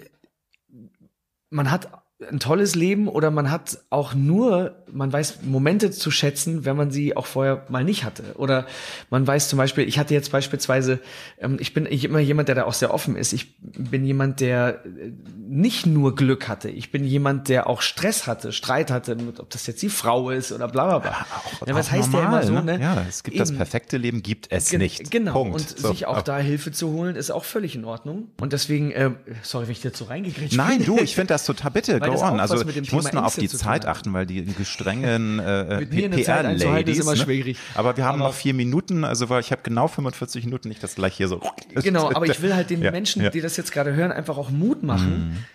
man 1.50 1.72
hat 1.72 1.90
ein 2.20 2.40
tolles 2.40 2.74
Leben 2.74 3.08
oder 3.08 3.30
man 3.30 3.52
hat 3.52 3.78
auch 3.92 4.16
nur, 4.16 4.84
man 4.92 5.14
weiß 5.14 5.44
Momente 5.44 5.92
zu 5.92 6.10
schätzen, 6.10 6.66
wenn 6.66 6.76
man 6.76 6.90
sie 6.90 7.16
auch 7.16 7.28
vorher 7.28 7.66
mal 7.70 7.84
nicht 7.84 8.04
hatte. 8.04 8.24
Oder 8.38 8.66
man 9.12 9.28
weiß 9.28 9.50
zum 9.50 9.58
Beispiel, 9.58 9.88
ich 9.88 10.00
hatte 10.00 10.16
jetzt 10.16 10.32
beispielsweise, 10.32 11.00
ähm, 11.38 11.58
ich 11.60 11.76
bin 11.76 11.86
immer 11.86 12.20
jemand, 12.20 12.48
der 12.48 12.56
da 12.56 12.64
auch 12.66 12.74
sehr 12.74 12.92
offen 12.92 13.16
ist. 13.16 13.34
Ich 13.34 13.60
bin 13.60 14.04
jemand, 14.04 14.40
der 14.40 14.84
äh, 14.86 15.12
nicht 15.38 15.86
nur 15.86 16.16
Glück 16.16 16.48
hatte. 16.48 16.70
Ich 16.70 16.92
bin 16.92 17.04
jemand, 17.04 17.50
der 17.50 17.68
auch 17.68 17.82
Stress 17.82 18.26
hatte, 18.26 18.52
Streit 18.52 18.90
hatte, 18.90 19.16
ob 19.38 19.52
das 19.52 19.68
jetzt 19.68 19.84
die 19.84 19.90
Frau 19.90 20.32
ist 20.32 20.52
oder 20.52 20.68
bla 20.68 20.88
bla 20.88 21.00
bla. 21.00 21.12
Ja, 21.12 21.26
auch, 21.36 21.68
ja, 21.68 21.76
was 21.76 21.92
heißt 21.92 22.12
normal, 22.12 22.44
ja 22.44 22.50
immer 22.50 22.62
so, 22.62 22.66
ne? 22.66 22.82
Ja, 22.82 23.06
es 23.08 23.22
gibt 23.24 23.36
Eben. 23.36 23.46
das 23.46 23.56
perfekte 23.56 23.98
Leben, 23.98 24.24
gibt 24.24 24.48
es 24.50 24.72
Ge 24.72 24.80
nicht. 24.80 25.12
Genau. 25.12 25.34
Punkt. 25.34 25.54
Und 25.54 25.78
so. 25.78 25.90
sich 25.90 26.08
auch 26.08 26.24
da 26.24 26.40
Hilfe 26.40 26.72
zu 26.72 26.92
holen, 26.92 27.16
ist 27.16 27.30
auch 27.30 27.44
völlig 27.44 27.76
in 27.76 27.86
Ordnung. 27.86 28.30
Und 28.42 28.54
deswegen, 28.54 28.90
äh, 28.90 29.12
sorry, 29.44 29.68
wenn 29.68 29.74
ich 29.74 29.82
dir 29.82 29.92
so 29.94 30.06
reingekriegt 30.06 30.56
Nein, 30.56 30.84
du, 30.84 30.98
ich 30.98 31.14
finde 31.14 31.28
das 31.28 31.46
total 31.46 31.70
bitte 31.70 32.00
go 32.08 32.22
on. 32.22 32.40
Also 32.40 32.68
ich 32.68 32.92
muss 32.92 33.12
nur 33.12 33.26
auf 33.26 33.36
die 33.36 33.50
Zeit 33.50 33.86
achten, 33.86 34.14
weil 34.14 34.26
die 34.26 34.44
gestrengen 34.46 35.40
äh, 35.40 35.86
PR-Ladies. 35.86 37.00
ist 37.00 37.04
immer 37.04 37.26
ne? 37.26 37.56
Aber 37.76 37.98
wir 37.98 38.06
haben 38.06 38.22
aber 38.22 38.30
noch 38.30 38.36
vier 38.36 38.54
Minuten, 38.54 39.04
also 39.04 39.30
weil 39.30 39.42
ich 39.42 39.52
habe 39.52 39.62
genau 39.64 39.88
45 39.88 40.46
Minuten, 40.46 40.70
nicht 40.70 40.84
das 40.84 40.96
gleich 40.96 41.16
hier 41.16 41.28
so. 41.28 41.42
Genau, 41.74 42.10
aber 42.14 42.26
ich 42.26 42.42
will 42.42 42.56
halt 42.56 42.70
den 42.70 42.82
ja, 42.82 42.92
Menschen, 42.92 43.24
ja. 43.24 43.30
die 43.30 43.42
das 43.42 43.58
jetzt 43.58 43.72
gerade 43.72 43.94
hören, 43.94 44.12
einfach 44.12 44.38
auch 44.38 44.50
Mut 44.50 44.84
machen. 44.84 45.46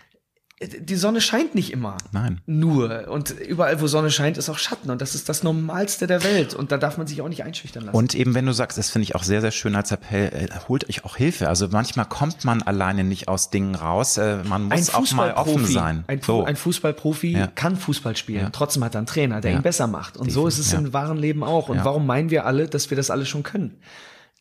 Die 0.81 0.97
Sonne 0.97 1.21
scheint 1.21 1.55
nicht 1.55 1.73
immer. 1.73 1.97
Nein. 2.13 2.41
Nur. 2.47 3.09
Und 3.09 3.31
überall, 3.31 3.81
wo 3.81 3.87
Sonne 3.87 4.11
scheint, 4.11 4.39
ist 4.39 4.49
auch 4.49 4.59
Schatten. 4.59 4.91
Und 4.91 5.01
das 5.01 5.15
ist 5.15 5.29
das 5.29 5.43
Normalste 5.43 6.07
der 6.07 6.23
Welt. 6.25 6.55
Und 6.55 6.73
da 6.73 6.79
darf 6.79 6.99
man 6.99 7.07
sich 7.07 7.21
auch 7.23 7.29
nicht 7.29 7.43
einschüchtern 7.43 7.85
lassen. 7.85 7.97
Und 7.97 8.15
eben, 8.15 8.35
wenn 8.35 8.47
du 8.47 8.53
sagst, 8.53 8.79
das 8.79 8.91
finde 8.91 9.05
ich 9.05 9.15
auch 9.15 9.23
sehr, 9.23 9.41
sehr 9.41 9.51
schön 9.51 9.75
als 9.75 9.91
Appell, 9.91 10.29
äh, 10.29 10.49
holt 10.69 10.89
euch 10.89 11.05
auch 11.05 11.17
Hilfe. 11.17 11.49
Also 11.49 11.69
manchmal 11.69 12.07
kommt 12.07 12.45
man 12.45 12.63
alleine 12.63 13.05
nicht 13.05 13.29
aus 13.29 13.51
Dingen 13.51 13.75
raus. 13.75 14.17
Äh, 14.19 14.45
man 14.45 14.65
muss 14.65 14.95
auch 14.95 15.11
mal 15.13 15.33
offen 15.33 15.67
sein. 15.67 16.05
Ein, 16.07 16.21
so. 16.23 16.45
ein 16.45 16.57
Fußballprofi 16.57 17.33
ja. 17.33 17.47
kann 17.49 17.77
Fußball 17.77 18.17
spielen. 18.17 18.43
Ja. 18.43 18.51
Trotzdem 18.51 18.85
hat 18.85 18.95
er 18.95 18.99
einen 18.99 19.07
Trainer, 19.07 19.41
der 19.41 19.53
ja. 19.53 19.57
ihn 19.59 19.63
besser 19.63 19.87
macht. 19.87 20.17
Und 20.17 20.27
Definitiv. 20.27 20.35
so 20.35 20.47
ist 20.49 20.59
es 20.59 20.73
im 20.73 20.93
wahren 20.93 21.19
Leben 21.19 21.43
auch. 21.43 21.69
Und 21.69 21.85
warum 21.85 22.07
meinen 22.07 22.31
wir 22.31 22.47
alle, 22.47 22.69
dass 22.69 22.91
wir 22.91 22.97
das 22.97 23.11
alle 23.11 23.27
schon 23.27 23.43
können? 23.43 23.79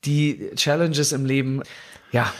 Die 0.05 0.49
Challenges 0.55 1.11
im 1.11 1.25
Leben, 1.25 1.61
ja, 2.11 2.31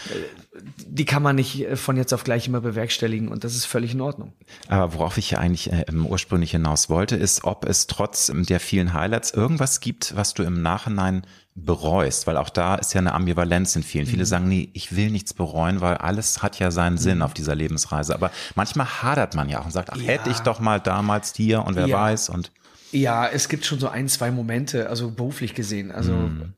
die 0.86 1.04
kann 1.04 1.22
man 1.22 1.36
nicht 1.36 1.62
äh, 1.62 1.76
von 1.76 1.96
jetzt 1.96 2.12
auf 2.12 2.24
gleich 2.24 2.46
immer 2.46 2.60
bewerkstelligen 2.60 3.28
und 3.28 3.44
das 3.44 3.54
ist 3.54 3.64
völlig 3.64 3.94
in 3.94 4.00
Ordnung. 4.00 4.32
Aber 4.68 4.94
worauf 4.94 5.18
ich 5.18 5.30
ja 5.30 5.38
eigentlich 5.38 5.72
äh, 5.72 5.84
ursprünglich 5.92 6.50
hinaus 6.50 6.90
wollte, 6.90 7.16
ist, 7.16 7.44
ob 7.44 7.64
es 7.64 7.86
trotz 7.86 8.30
der 8.34 8.60
vielen 8.60 8.92
Highlights 8.92 9.30
irgendwas 9.30 9.80
gibt, 9.80 10.14
was 10.16 10.34
du 10.34 10.42
im 10.42 10.60
Nachhinein 10.62 11.26
bereust, 11.54 12.26
weil 12.26 12.36
auch 12.36 12.48
da 12.48 12.76
ist 12.76 12.94
ja 12.94 13.00
eine 13.00 13.12
Ambivalenz 13.14 13.76
in 13.76 13.82
vielen. 13.82 14.06
Mhm. 14.06 14.10
Viele 14.10 14.26
sagen, 14.26 14.48
nee, 14.48 14.70
ich 14.72 14.96
will 14.96 15.10
nichts 15.10 15.34
bereuen, 15.34 15.80
weil 15.80 15.96
alles 15.96 16.42
hat 16.42 16.58
ja 16.58 16.70
seinen 16.70 16.98
Sinn 16.98 17.18
mhm. 17.18 17.22
auf 17.22 17.34
dieser 17.34 17.54
Lebensreise. 17.54 18.14
Aber 18.14 18.30
manchmal 18.54 18.86
hadert 18.86 19.34
man 19.34 19.48
ja 19.48 19.60
auch 19.60 19.66
und 19.66 19.72
sagt, 19.72 19.90
ach, 19.90 19.96
ja. 19.96 20.04
hätte 20.04 20.30
ich 20.30 20.40
doch 20.40 20.60
mal 20.60 20.80
damals 20.80 21.34
hier 21.34 21.64
und 21.64 21.76
wer 21.76 21.86
ja. 21.86 21.96
weiß 21.96 22.28
und 22.30 22.52
ja, 22.92 23.26
es 23.26 23.48
gibt 23.48 23.64
schon 23.64 23.80
so 23.80 23.88
ein, 23.88 24.06
zwei 24.06 24.30
Momente, 24.30 24.90
also 24.90 25.10
beruflich 25.10 25.54
gesehen. 25.54 25.90
Also 25.90 26.12
mhm. 26.12 26.52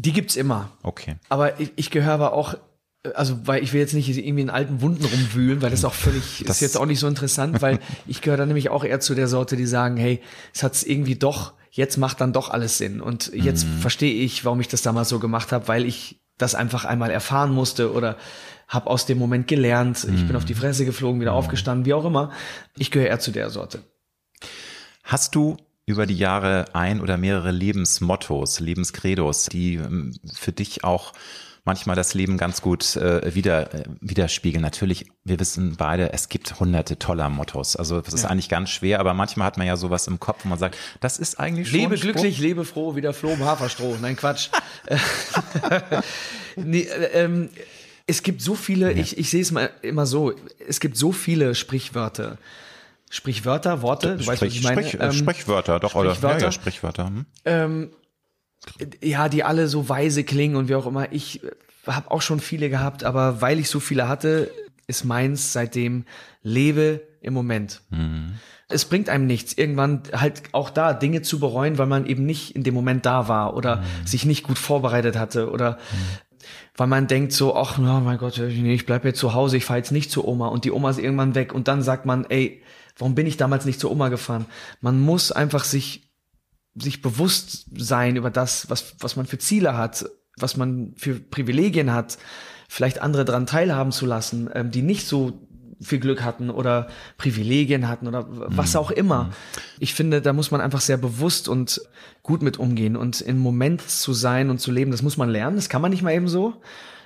Die 0.00 0.12
gibt's 0.12 0.36
immer. 0.36 0.70
Okay. 0.84 1.16
Aber 1.28 1.58
ich, 1.58 1.72
ich 1.74 1.90
gehöre 1.90 2.14
aber 2.14 2.32
auch, 2.32 2.54
also 3.14 3.36
weil 3.46 3.64
ich 3.64 3.72
will 3.72 3.80
jetzt 3.80 3.94
nicht 3.94 4.08
irgendwie 4.08 4.42
in 4.42 4.50
alten 4.50 4.80
Wunden 4.80 5.04
rumwühlen, 5.04 5.60
weil 5.60 5.70
das 5.70 5.84
auch 5.84 5.94
völlig 5.94 6.44
das 6.46 6.56
ist 6.56 6.60
jetzt 6.60 6.76
auch 6.76 6.86
nicht 6.86 7.00
so 7.00 7.08
interessant, 7.08 7.60
weil 7.62 7.80
ich 8.06 8.22
gehöre 8.22 8.36
da 8.36 8.46
nämlich 8.46 8.70
auch 8.70 8.84
eher 8.84 9.00
zu 9.00 9.16
der 9.16 9.26
Sorte, 9.26 9.56
die 9.56 9.66
sagen, 9.66 9.96
hey, 9.96 10.20
es 10.54 10.62
hat's 10.62 10.84
irgendwie 10.84 11.16
doch, 11.16 11.54
jetzt 11.72 11.96
macht 11.96 12.20
dann 12.20 12.32
doch 12.32 12.50
alles 12.50 12.78
Sinn 12.78 13.00
und 13.00 13.32
jetzt 13.34 13.66
mhm. 13.66 13.78
verstehe 13.80 14.22
ich, 14.22 14.44
warum 14.44 14.60
ich 14.60 14.68
das 14.68 14.82
damals 14.82 15.08
so 15.08 15.18
gemacht 15.18 15.50
habe, 15.50 15.66
weil 15.66 15.84
ich 15.84 16.20
das 16.36 16.54
einfach 16.54 16.84
einmal 16.84 17.10
erfahren 17.10 17.52
musste 17.52 17.92
oder 17.92 18.16
habe 18.68 18.86
aus 18.88 19.04
dem 19.04 19.18
Moment 19.18 19.48
gelernt. 19.48 20.06
Ich 20.14 20.26
bin 20.26 20.36
auf 20.36 20.44
die 20.44 20.54
mhm. 20.54 20.58
Fresse 20.58 20.84
geflogen, 20.84 21.20
wieder 21.20 21.32
mhm. 21.32 21.38
aufgestanden, 21.38 21.86
wie 21.86 21.94
auch 21.94 22.04
immer. 22.04 22.30
Ich 22.76 22.92
gehöre 22.92 23.08
eher 23.08 23.18
zu 23.18 23.32
der 23.32 23.50
Sorte. 23.50 23.80
Hast 25.02 25.34
du 25.34 25.56
über 25.88 26.06
die 26.06 26.16
Jahre 26.16 26.66
ein 26.74 27.00
oder 27.00 27.16
mehrere 27.16 27.50
Lebensmottos, 27.50 28.60
Lebenskredos, 28.60 29.46
die 29.46 29.76
ähm, 29.76 30.14
für 30.32 30.52
dich 30.52 30.84
auch 30.84 31.12
manchmal 31.64 31.96
das 31.96 32.14
Leben 32.14 32.38
ganz 32.38 32.62
gut 32.62 32.96
äh, 32.96 33.34
wieder, 33.34 33.74
äh, 33.74 33.84
widerspiegeln. 34.00 34.62
Natürlich, 34.62 35.06
wir 35.24 35.40
wissen 35.40 35.76
beide, 35.76 36.12
es 36.12 36.28
gibt 36.28 36.60
hunderte 36.60 36.98
toller 36.98 37.28
Mottos. 37.28 37.76
Also 37.76 38.00
das 38.00 38.14
ist 38.14 38.22
ja. 38.22 38.30
eigentlich 38.30 38.48
ganz 38.48 38.70
schwer, 38.70 39.00
aber 39.00 39.14
manchmal 39.14 39.46
hat 39.46 39.56
man 39.56 39.66
ja 39.66 39.76
sowas 39.76 40.06
im 40.06 40.20
Kopf, 40.20 40.44
wo 40.44 40.48
man 40.48 40.58
sagt, 40.58 40.76
das 41.00 41.18
ist 41.18 41.38
eigentlich 41.38 41.68
schon 41.68 41.80
Lebe 41.80 41.96
glücklich, 41.96 42.38
lebe 42.38 42.64
froh, 42.64 42.96
wieder 42.96 43.12
Floh 43.12 43.32
im 43.32 43.44
Haferstroh. 43.44 43.96
Nein, 44.00 44.16
Quatsch. 44.16 44.50
nee, 46.56 46.82
äh, 46.82 47.24
ähm, 47.24 47.50
es 48.06 48.22
gibt 48.22 48.40
so 48.40 48.54
viele, 48.54 48.92
ja. 48.92 48.98
ich, 48.98 49.18
ich 49.18 49.28
sehe 49.30 49.42
es 49.42 49.50
mal 49.50 49.70
immer 49.82 50.06
so, 50.06 50.32
es 50.66 50.80
gibt 50.80 50.96
so 50.96 51.12
viele 51.12 51.54
Sprichwörter 51.54 52.38
Sprichwörter, 53.10 53.82
Worte, 53.82 54.16
du 54.16 54.26
weißt, 54.26 54.42
was 54.42 54.48
ich 54.48 54.62
meine. 54.62 54.82
Sprich, 54.82 55.00
äh, 55.00 55.06
ähm, 55.06 55.12
Sprichwörter, 55.12 55.80
doch, 55.80 55.90
Sprichwörter, 55.90 56.28
oder? 56.28 56.38
Ja, 56.38 56.44
ja, 56.44 56.52
Sprichwörter. 56.52 57.06
Hm. 57.06 57.26
Ähm, 57.44 57.90
ja, 59.02 59.28
die 59.28 59.44
alle 59.44 59.68
so 59.68 59.88
weise 59.88 60.24
klingen 60.24 60.56
und 60.56 60.68
wie 60.68 60.74
auch 60.74 60.86
immer. 60.86 61.12
Ich 61.12 61.40
habe 61.86 62.10
auch 62.10 62.22
schon 62.22 62.40
viele 62.40 62.68
gehabt, 62.70 63.04
aber 63.04 63.40
weil 63.40 63.58
ich 63.58 63.70
so 63.70 63.80
viele 63.80 64.08
hatte, 64.08 64.50
ist 64.86 65.04
meins 65.04 65.52
seitdem 65.52 66.04
lebe 66.42 67.02
im 67.20 67.34
Moment. 67.34 67.82
Mhm. 67.90 68.34
Es 68.68 68.84
bringt 68.84 69.08
einem 69.08 69.26
nichts, 69.26 69.54
irgendwann 69.54 70.02
halt 70.12 70.42
auch 70.52 70.68
da 70.68 70.92
Dinge 70.92 71.22
zu 71.22 71.40
bereuen, 71.40 71.78
weil 71.78 71.86
man 71.86 72.04
eben 72.04 72.26
nicht 72.26 72.54
in 72.54 72.64
dem 72.64 72.74
Moment 72.74 73.06
da 73.06 73.28
war 73.28 73.56
oder 73.56 73.76
mhm. 73.76 74.06
sich 74.06 74.26
nicht 74.26 74.42
gut 74.42 74.58
vorbereitet 74.58 75.16
hatte 75.16 75.50
oder 75.50 75.72
mhm. 75.72 76.46
weil 76.76 76.86
man 76.86 77.06
denkt 77.06 77.32
so, 77.32 77.56
ach, 77.56 77.78
oh 77.78 77.82
mein 77.82 78.18
Gott, 78.18 78.38
nee, 78.38 78.74
ich 78.74 78.84
bleib 78.84 79.06
jetzt 79.06 79.18
zu 79.18 79.32
Hause, 79.32 79.56
ich 79.56 79.64
fahre 79.64 79.78
jetzt 79.78 79.92
nicht 79.92 80.10
zu 80.10 80.26
Oma 80.26 80.48
und 80.48 80.66
die 80.66 80.72
Oma 80.72 80.90
ist 80.90 80.98
irgendwann 80.98 81.34
weg 81.34 81.54
und 81.54 81.68
dann 81.68 81.80
sagt 81.80 82.04
man, 82.04 82.26
ey, 82.28 82.62
warum 82.98 83.14
bin 83.14 83.26
ich 83.26 83.36
damals 83.36 83.64
nicht 83.64 83.80
zu 83.80 83.90
Oma 83.90 84.08
gefahren? 84.08 84.46
Man 84.80 85.00
muss 85.00 85.32
einfach 85.32 85.64
sich 85.64 86.08
sich 86.82 87.02
bewusst 87.02 87.66
sein 87.76 88.16
über 88.16 88.30
das, 88.30 88.70
was, 88.70 88.94
was 89.00 89.16
man 89.16 89.26
für 89.26 89.38
Ziele 89.38 89.76
hat, 89.76 90.08
was 90.36 90.56
man 90.56 90.92
für 90.96 91.14
Privilegien 91.14 91.92
hat, 91.92 92.18
vielleicht 92.68 93.02
andere 93.02 93.24
daran 93.24 93.46
teilhaben 93.46 93.92
zu 93.92 94.06
lassen, 94.06 94.48
ähm, 94.54 94.70
die 94.70 94.82
nicht 94.82 95.06
so 95.06 95.48
viel 95.80 96.00
Glück 96.00 96.22
hatten 96.22 96.50
oder 96.50 96.88
Privilegien 97.18 97.88
hatten 97.88 98.08
oder 98.08 98.26
was 98.28 98.74
mhm. 98.74 98.80
auch 98.80 98.90
immer. 98.90 99.24
Mhm. 99.24 99.32
Ich 99.78 99.94
finde, 99.94 100.20
da 100.20 100.32
muss 100.32 100.50
man 100.50 100.60
einfach 100.60 100.80
sehr 100.80 100.96
bewusst 100.96 101.48
und 101.48 101.80
gut 102.22 102.42
mit 102.42 102.58
umgehen 102.58 102.96
und 102.96 103.20
im 103.20 103.38
Moment 103.38 103.88
zu 103.88 104.12
sein 104.12 104.50
und 104.50 104.58
zu 104.58 104.72
leben, 104.72 104.90
das 104.90 105.02
muss 105.02 105.16
man 105.16 105.28
lernen, 105.28 105.56
das 105.56 105.68
kann 105.68 105.82
man 105.82 105.90
nicht 105.90 106.02
mal 106.02 106.14
eben 106.14 106.28
so. 106.28 106.60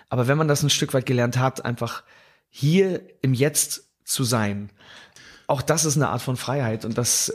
Aber 0.09 0.27
wenn 0.27 0.39
man 0.39 0.49
das 0.49 0.63
ein 0.63 0.71
Stück 0.71 0.95
weit 0.95 1.07
gelernt 1.07 1.39
hat, 1.39 1.65
einfach 1.65 2.03
hier 2.49 3.03
im 3.23 3.35
Jetzt 3.35 3.91
zu 4.05 4.25
sein, 4.25 4.71
auch 5.47 5.63
das 5.63 5.85
ist 5.85 5.97
eine 5.97 6.09
Art 6.09 6.23
von 6.23 6.37
Freiheit 6.37 6.85
und 6.85 6.99
das 6.99 7.33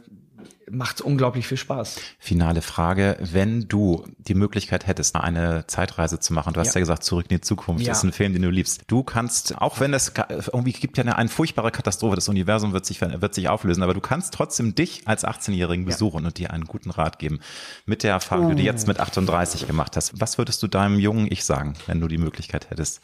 macht 0.70 1.02
unglaublich 1.02 1.48
viel 1.48 1.58
Spaß. 1.58 2.00
Finale 2.20 2.62
Frage, 2.62 3.18
wenn 3.20 3.68
du 3.68 4.06
die 4.18 4.34
Möglichkeit 4.34 4.86
hättest, 4.86 5.16
eine 5.16 5.66
Zeitreise 5.68 6.20
zu 6.20 6.34
machen, 6.34 6.54
du 6.54 6.60
hast 6.60 6.68
ja, 6.68 6.76
ja 6.76 6.80
gesagt, 6.82 7.04
zurück 7.04 7.26
in 7.30 7.38
die 7.38 7.42
Zukunft, 7.42 7.86
ja. 7.86 7.94
ist 7.94 8.04
ein 8.04 8.12
Film, 8.12 8.34
den 8.34 8.42
du 8.42 8.50
liebst. 8.50 8.84
Du 8.88 9.04
kannst, 9.04 9.58
auch 9.58 9.80
wenn 9.80 9.94
es 9.94 10.12
irgendwie 10.52 10.74
gibt 10.74 10.98
ja 10.98 11.04
eine, 11.04 11.18
eine 11.18 11.30
furchtbare 11.30 11.72
Katastrophe, 11.72 12.16
das 12.16 12.28
Universum 12.28 12.74
wird 12.74 12.86
sich, 12.86 13.00
wird 13.02 13.34
sich 13.34 13.50
auflösen, 13.50 13.84
aber 13.84 13.94
du 13.94 14.02
kannst 14.02 14.34
trotzdem 14.34 14.76
dich 14.76 15.04
als 15.06 15.26
18-Jährigen 15.26 15.86
besuchen 15.86 16.22
ja. 16.22 16.28
und 16.28 16.38
dir 16.38 16.52
einen 16.52 16.66
guten 16.66 16.92
Rat 16.92 17.20
geben. 17.20 17.40
Mit 17.86 18.04
der 18.04 18.12
Erfahrung, 18.12 18.48
oh. 18.48 18.50
die 18.50 18.56
du 18.58 18.64
jetzt 18.64 18.88
mit 18.88 19.00
38 19.00 19.68
gemacht 19.68 19.96
hast. 19.96 20.20
Was 20.20 20.38
würdest 20.38 20.62
du 20.64 20.68
deinem 20.68 21.00
jungen 21.00 21.32
Ich 21.32 21.46
sagen, 21.46 21.76
wenn 21.86 22.02
du 22.02 22.08
die 22.08 22.18
Möglichkeit 22.18 22.70
hättest? 22.70 23.02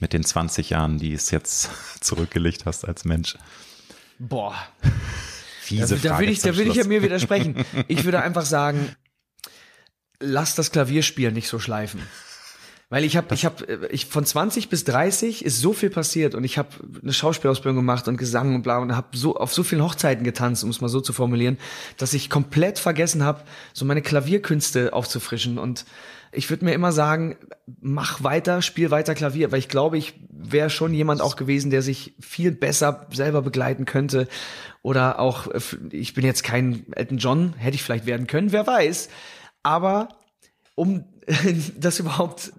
Mit 0.00 0.12
den 0.12 0.24
20 0.24 0.70
Jahren, 0.70 0.98
die 0.98 1.12
es 1.12 1.30
jetzt 1.30 1.70
zurückgelegt 2.00 2.64
hast 2.64 2.86
als 2.86 3.04
Mensch. 3.04 3.36
Boah. 4.18 4.54
Fiese 5.60 5.96
da, 5.96 6.10
da 6.10 6.18
will 6.18 6.28
ich, 6.28 6.40
da 6.40 6.56
will 6.56 6.68
ich 6.68 6.74
ja 6.74 6.84
mir 6.84 7.02
widersprechen. 7.02 7.64
Ich 7.88 8.04
würde 8.04 8.20
einfach 8.20 8.44
sagen, 8.44 8.94
lass 10.20 10.54
das 10.54 10.70
Klavierspiel 10.70 11.32
nicht 11.32 11.48
so 11.48 11.58
schleifen. 11.58 12.00
Weil 12.90 13.04
ich 13.04 13.16
habe, 13.16 13.34
ich 13.34 13.44
habe, 13.44 13.88
ich 13.90 14.06
von 14.06 14.24
20 14.24 14.68
bis 14.68 14.84
30 14.84 15.44
ist 15.44 15.60
so 15.60 15.72
viel 15.72 15.90
passiert 15.90 16.34
und 16.34 16.44
ich 16.44 16.58
habe 16.58 16.68
eine 17.02 17.12
Schauspielausbildung 17.12 17.76
gemacht 17.76 18.06
und 18.08 18.18
Gesang 18.18 18.54
und 18.54 18.62
bla 18.62 18.78
und 18.78 18.94
habe 18.94 19.16
so 19.16 19.36
auf 19.36 19.52
so 19.54 19.62
vielen 19.62 19.82
Hochzeiten 19.82 20.22
getanzt, 20.22 20.62
um 20.62 20.70
es 20.70 20.80
mal 20.80 20.88
so 20.88 21.00
zu 21.00 21.12
formulieren, 21.12 21.58
dass 21.96 22.12
ich 22.12 22.28
komplett 22.28 22.78
vergessen 22.78 23.24
habe, 23.24 23.42
so 23.72 23.84
meine 23.84 24.02
Klavierkünste 24.02 24.92
aufzufrischen 24.92 25.58
und 25.58 25.86
ich 26.34 26.50
würde 26.50 26.64
mir 26.64 26.74
immer 26.74 26.92
sagen, 26.92 27.36
mach 27.80 28.22
weiter, 28.22 28.62
spiel 28.62 28.90
weiter 28.90 29.14
Klavier, 29.14 29.52
weil 29.52 29.58
ich 29.58 29.68
glaube, 29.68 29.98
ich 29.98 30.14
wäre 30.30 30.70
schon 30.70 30.92
jemand 30.92 31.20
auch 31.20 31.36
gewesen, 31.36 31.70
der 31.70 31.82
sich 31.82 32.14
viel 32.20 32.52
besser 32.52 33.06
selber 33.12 33.42
begleiten 33.42 33.84
könnte. 33.84 34.28
Oder 34.82 35.18
auch, 35.18 35.48
ich 35.90 36.14
bin 36.14 36.24
jetzt 36.24 36.44
kein 36.44 36.92
Elton 36.92 37.18
John, 37.18 37.54
hätte 37.54 37.76
ich 37.76 37.82
vielleicht 37.82 38.06
werden 38.06 38.26
können, 38.26 38.52
wer 38.52 38.66
weiß. 38.66 39.08
Aber 39.62 40.08
um 40.74 41.04
das 41.78 41.98
überhaupt 41.98 42.52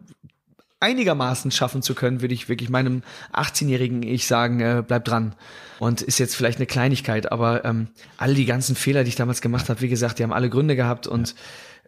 einigermaßen 0.80 1.52
schaffen 1.52 1.82
zu 1.82 1.96
können, 1.96 2.22
würde 2.22 2.34
ich 2.34 2.50
wirklich 2.50 2.70
meinem 2.70 3.02
18-jährigen 3.34 4.04
Ich 4.04 4.28
sagen, 4.28 4.60
äh, 4.60 4.84
bleib 4.86 5.06
dran. 5.06 5.36
Und 5.80 6.02
ist 6.02 6.20
jetzt 6.20 6.36
vielleicht 6.36 6.60
eine 6.60 6.68
Kleinigkeit, 6.68 7.32
aber 7.32 7.66
ähm, 7.66 7.90
all 8.18 8.34
die 8.34 8.46
ganzen 8.46 8.76
Fehler, 8.76 9.04
die 9.04 9.10
ich 9.10 9.16
damals 9.16 9.42
gemacht 9.42 9.70
habe, 9.70 9.82
wie 9.82 9.90
gesagt, 9.90 10.20
die 10.20 10.24
haben 10.24 10.34
alle 10.34 10.50
Gründe 10.50 10.76
gehabt 10.76 11.08
und 11.08 11.36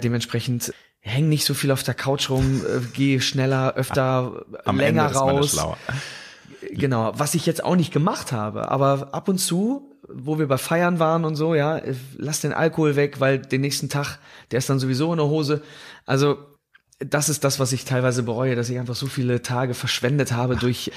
dementsprechend 0.04 0.74
häng 1.00 1.30
nicht 1.30 1.46
so 1.46 1.54
viel 1.54 1.72
auf 1.72 1.84
der 1.84 1.94
Couch 1.94 2.30
rum, 2.30 2.62
äh, 2.66 2.82
geh 2.94 3.20
schneller, 3.20 3.76
öfter, 3.76 4.46
Am 4.66 4.78
länger 4.78 5.12
raus. 5.12 5.58
Genau, 6.72 7.14
was 7.16 7.36
ich 7.36 7.46
jetzt 7.46 7.64
auch 7.64 7.76
nicht 7.76 7.94
gemacht 7.94 8.32
habe, 8.32 8.70
aber 8.70 9.14
ab 9.14 9.30
und 9.30 9.38
zu, 9.38 9.96
wo 10.10 10.40
wir 10.40 10.48
bei 10.48 10.58
Feiern 10.58 11.00
waren 11.00 11.24
und 11.24 11.36
so, 11.36 11.56
ja, 11.56 11.82
lass 12.18 12.42
den 12.42 12.54
Alkohol 12.54 12.96
weg, 12.96 13.20
weil 13.20 13.40
den 13.40 13.62
nächsten 13.62 13.90
Tag, 13.90 14.20
der 14.52 14.60
ist 14.60 14.70
dann 14.70 14.80
sowieso 14.80 15.12
in 15.12 15.18
der 15.18 15.28
Hose. 15.28 15.62
Also 16.06 16.38
das 17.00 17.30
ist 17.30 17.44
das, 17.44 17.60
was 17.60 17.74
ich 17.74 17.86
teilweise 17.86 18.24
bereue, 18.24 18.56
dass 18.56 18.70
ich 18.70 18.80
einfach 18.80 18.96
so 18.96 19.06
viele 19.08 19.42
Tage 19.42 19.74
verschwendet 19.74 20.32
habe 20.32 20.56
durch 20.58 20.92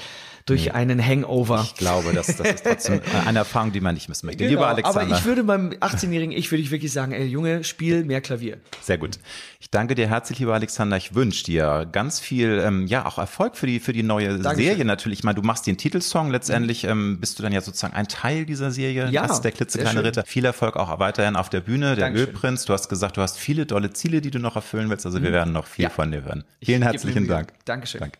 durch 0.45 0.65
nee. 0.65 0.71
einen 0.71 1.05
Hangover. 1.05 1.61
Ich 1.63 1.75
glaube, 1.75 2.13
das, 2.13 2.27
das 2.37 2.47
ist 2.47 2.65
trotzdem 2.65 3.01
eine 3.25 3.39
Erfahrung, 3.39 3.71
die 3.71 3.81
man 3.81 3.93
nicht 3.93 4.09
missen 4.09 4.25
möchte. 4.25 4.43
Genau, 4.43 4.51
Lieber 4.51 4.67
Alexander. 4.67 5.01
Aber 5.01 5.17
ich 5.17 5.25
würde 5.25 5.43
beim 5.43 5.69
18-jährigen 5.69 6.35
Ich 6.35 6.51
würde 6.51 6.61
ich 6.61 6.71
wirklich 6.71 6.91
sagen, 6.91 7.11
ey 7.11 7.25
Junge, 7.25 7.63
spiel 7.63 8.03
mehr 8.03 8.21
Klavier. 8.21 8.57
Sehr 8.81 8.97
gut. 8.97 9.19
Ich 9.59 9.69
danke 9.69 9.95
dir 9.95 10.07
herzlich, 10.07 10.39
lieber 10.39 10.53
Alexander. 10.53 10.97
Ich 10.97 11.13
wünsche 11.15 11.43
dir 11.43 11.87
ganz 11.91 12.19
viel, 12.19 12.61
ähm, 12.65 12.87
ja, 12.87 13.05
auch 13.05 13.17
Erfolg 13.17 13.55
für 13.55 13.67
die 13.67 13.79
für 13.79 13.93
die 13.93 14.03
neue 14.03 14.39
Dankeschön. 14.39 14.55
Serie 14.55 14.85
natürlich. 14.85 15.19
Ich 15.19 15.23
meine, 15.23 15.35
du 15.35 15.43
machst 15.43 15.67
den 15.67 15.77
Titelsong. 15.77 16.31
Letztendlich 16.31 16.83
ähm, 16.83 17.19
bist 17.19 17.37
du 17.37 17.43
dann 17.43 17.53
ja 17.53 17.61
sozusagen 17.61 17.93
ein 17.93 18.07
Teil 18.07 18.45
dieser 18.45 18.71
Serie. 18.71 19.09
Ja, 19.09 19.23
das 19.23 19.37
ist 19.37 19.41
der 19.41 19.51
klitzekleine 19.51 20.03
Ritter. 20.03 20.23
Viel 20.25 20.45
Erfolg 20.45 20.75
auch 20.75 20.99
weiterhin 20.99 21.35
auf 21.35 21.49
der 21.49 21.61
Bühne, 21.61 21.95
der 21.95 22.05
Dankeschön. 22.05 22.29
Ölprinz. 22.29 22.65
Du 22.65 22.73
hast 22.73 22.89
gesagt, 22.89 23.17
du 23.17 23.21
hast 23.21 23.37
viele 23.37 23.67
tolle 23.67 23.93
Ziele, 23.93 24.21
die 24.21 24.31
du 24.31 24.39
noch 24.39 24.55
erfüllen 24.55 24.89
willst. 24.89 25.05
Also 25.05 25.21
wir 25.21 25.29
mhm. 25.29 25.33
werden 25.33 25.53
noch 25.53 25.67
viel 25.67 25.83
ja. 25.83 25.89
von 25.89 26.11
dir 26.11 26.23
hören. 26.23 26.43
Vielen 26.63 26.81
herzlichen 26.81 27.27
Dank. 27.27 27.53
Dankeschön. 27.65 27.99
Danke. 27.99 28.19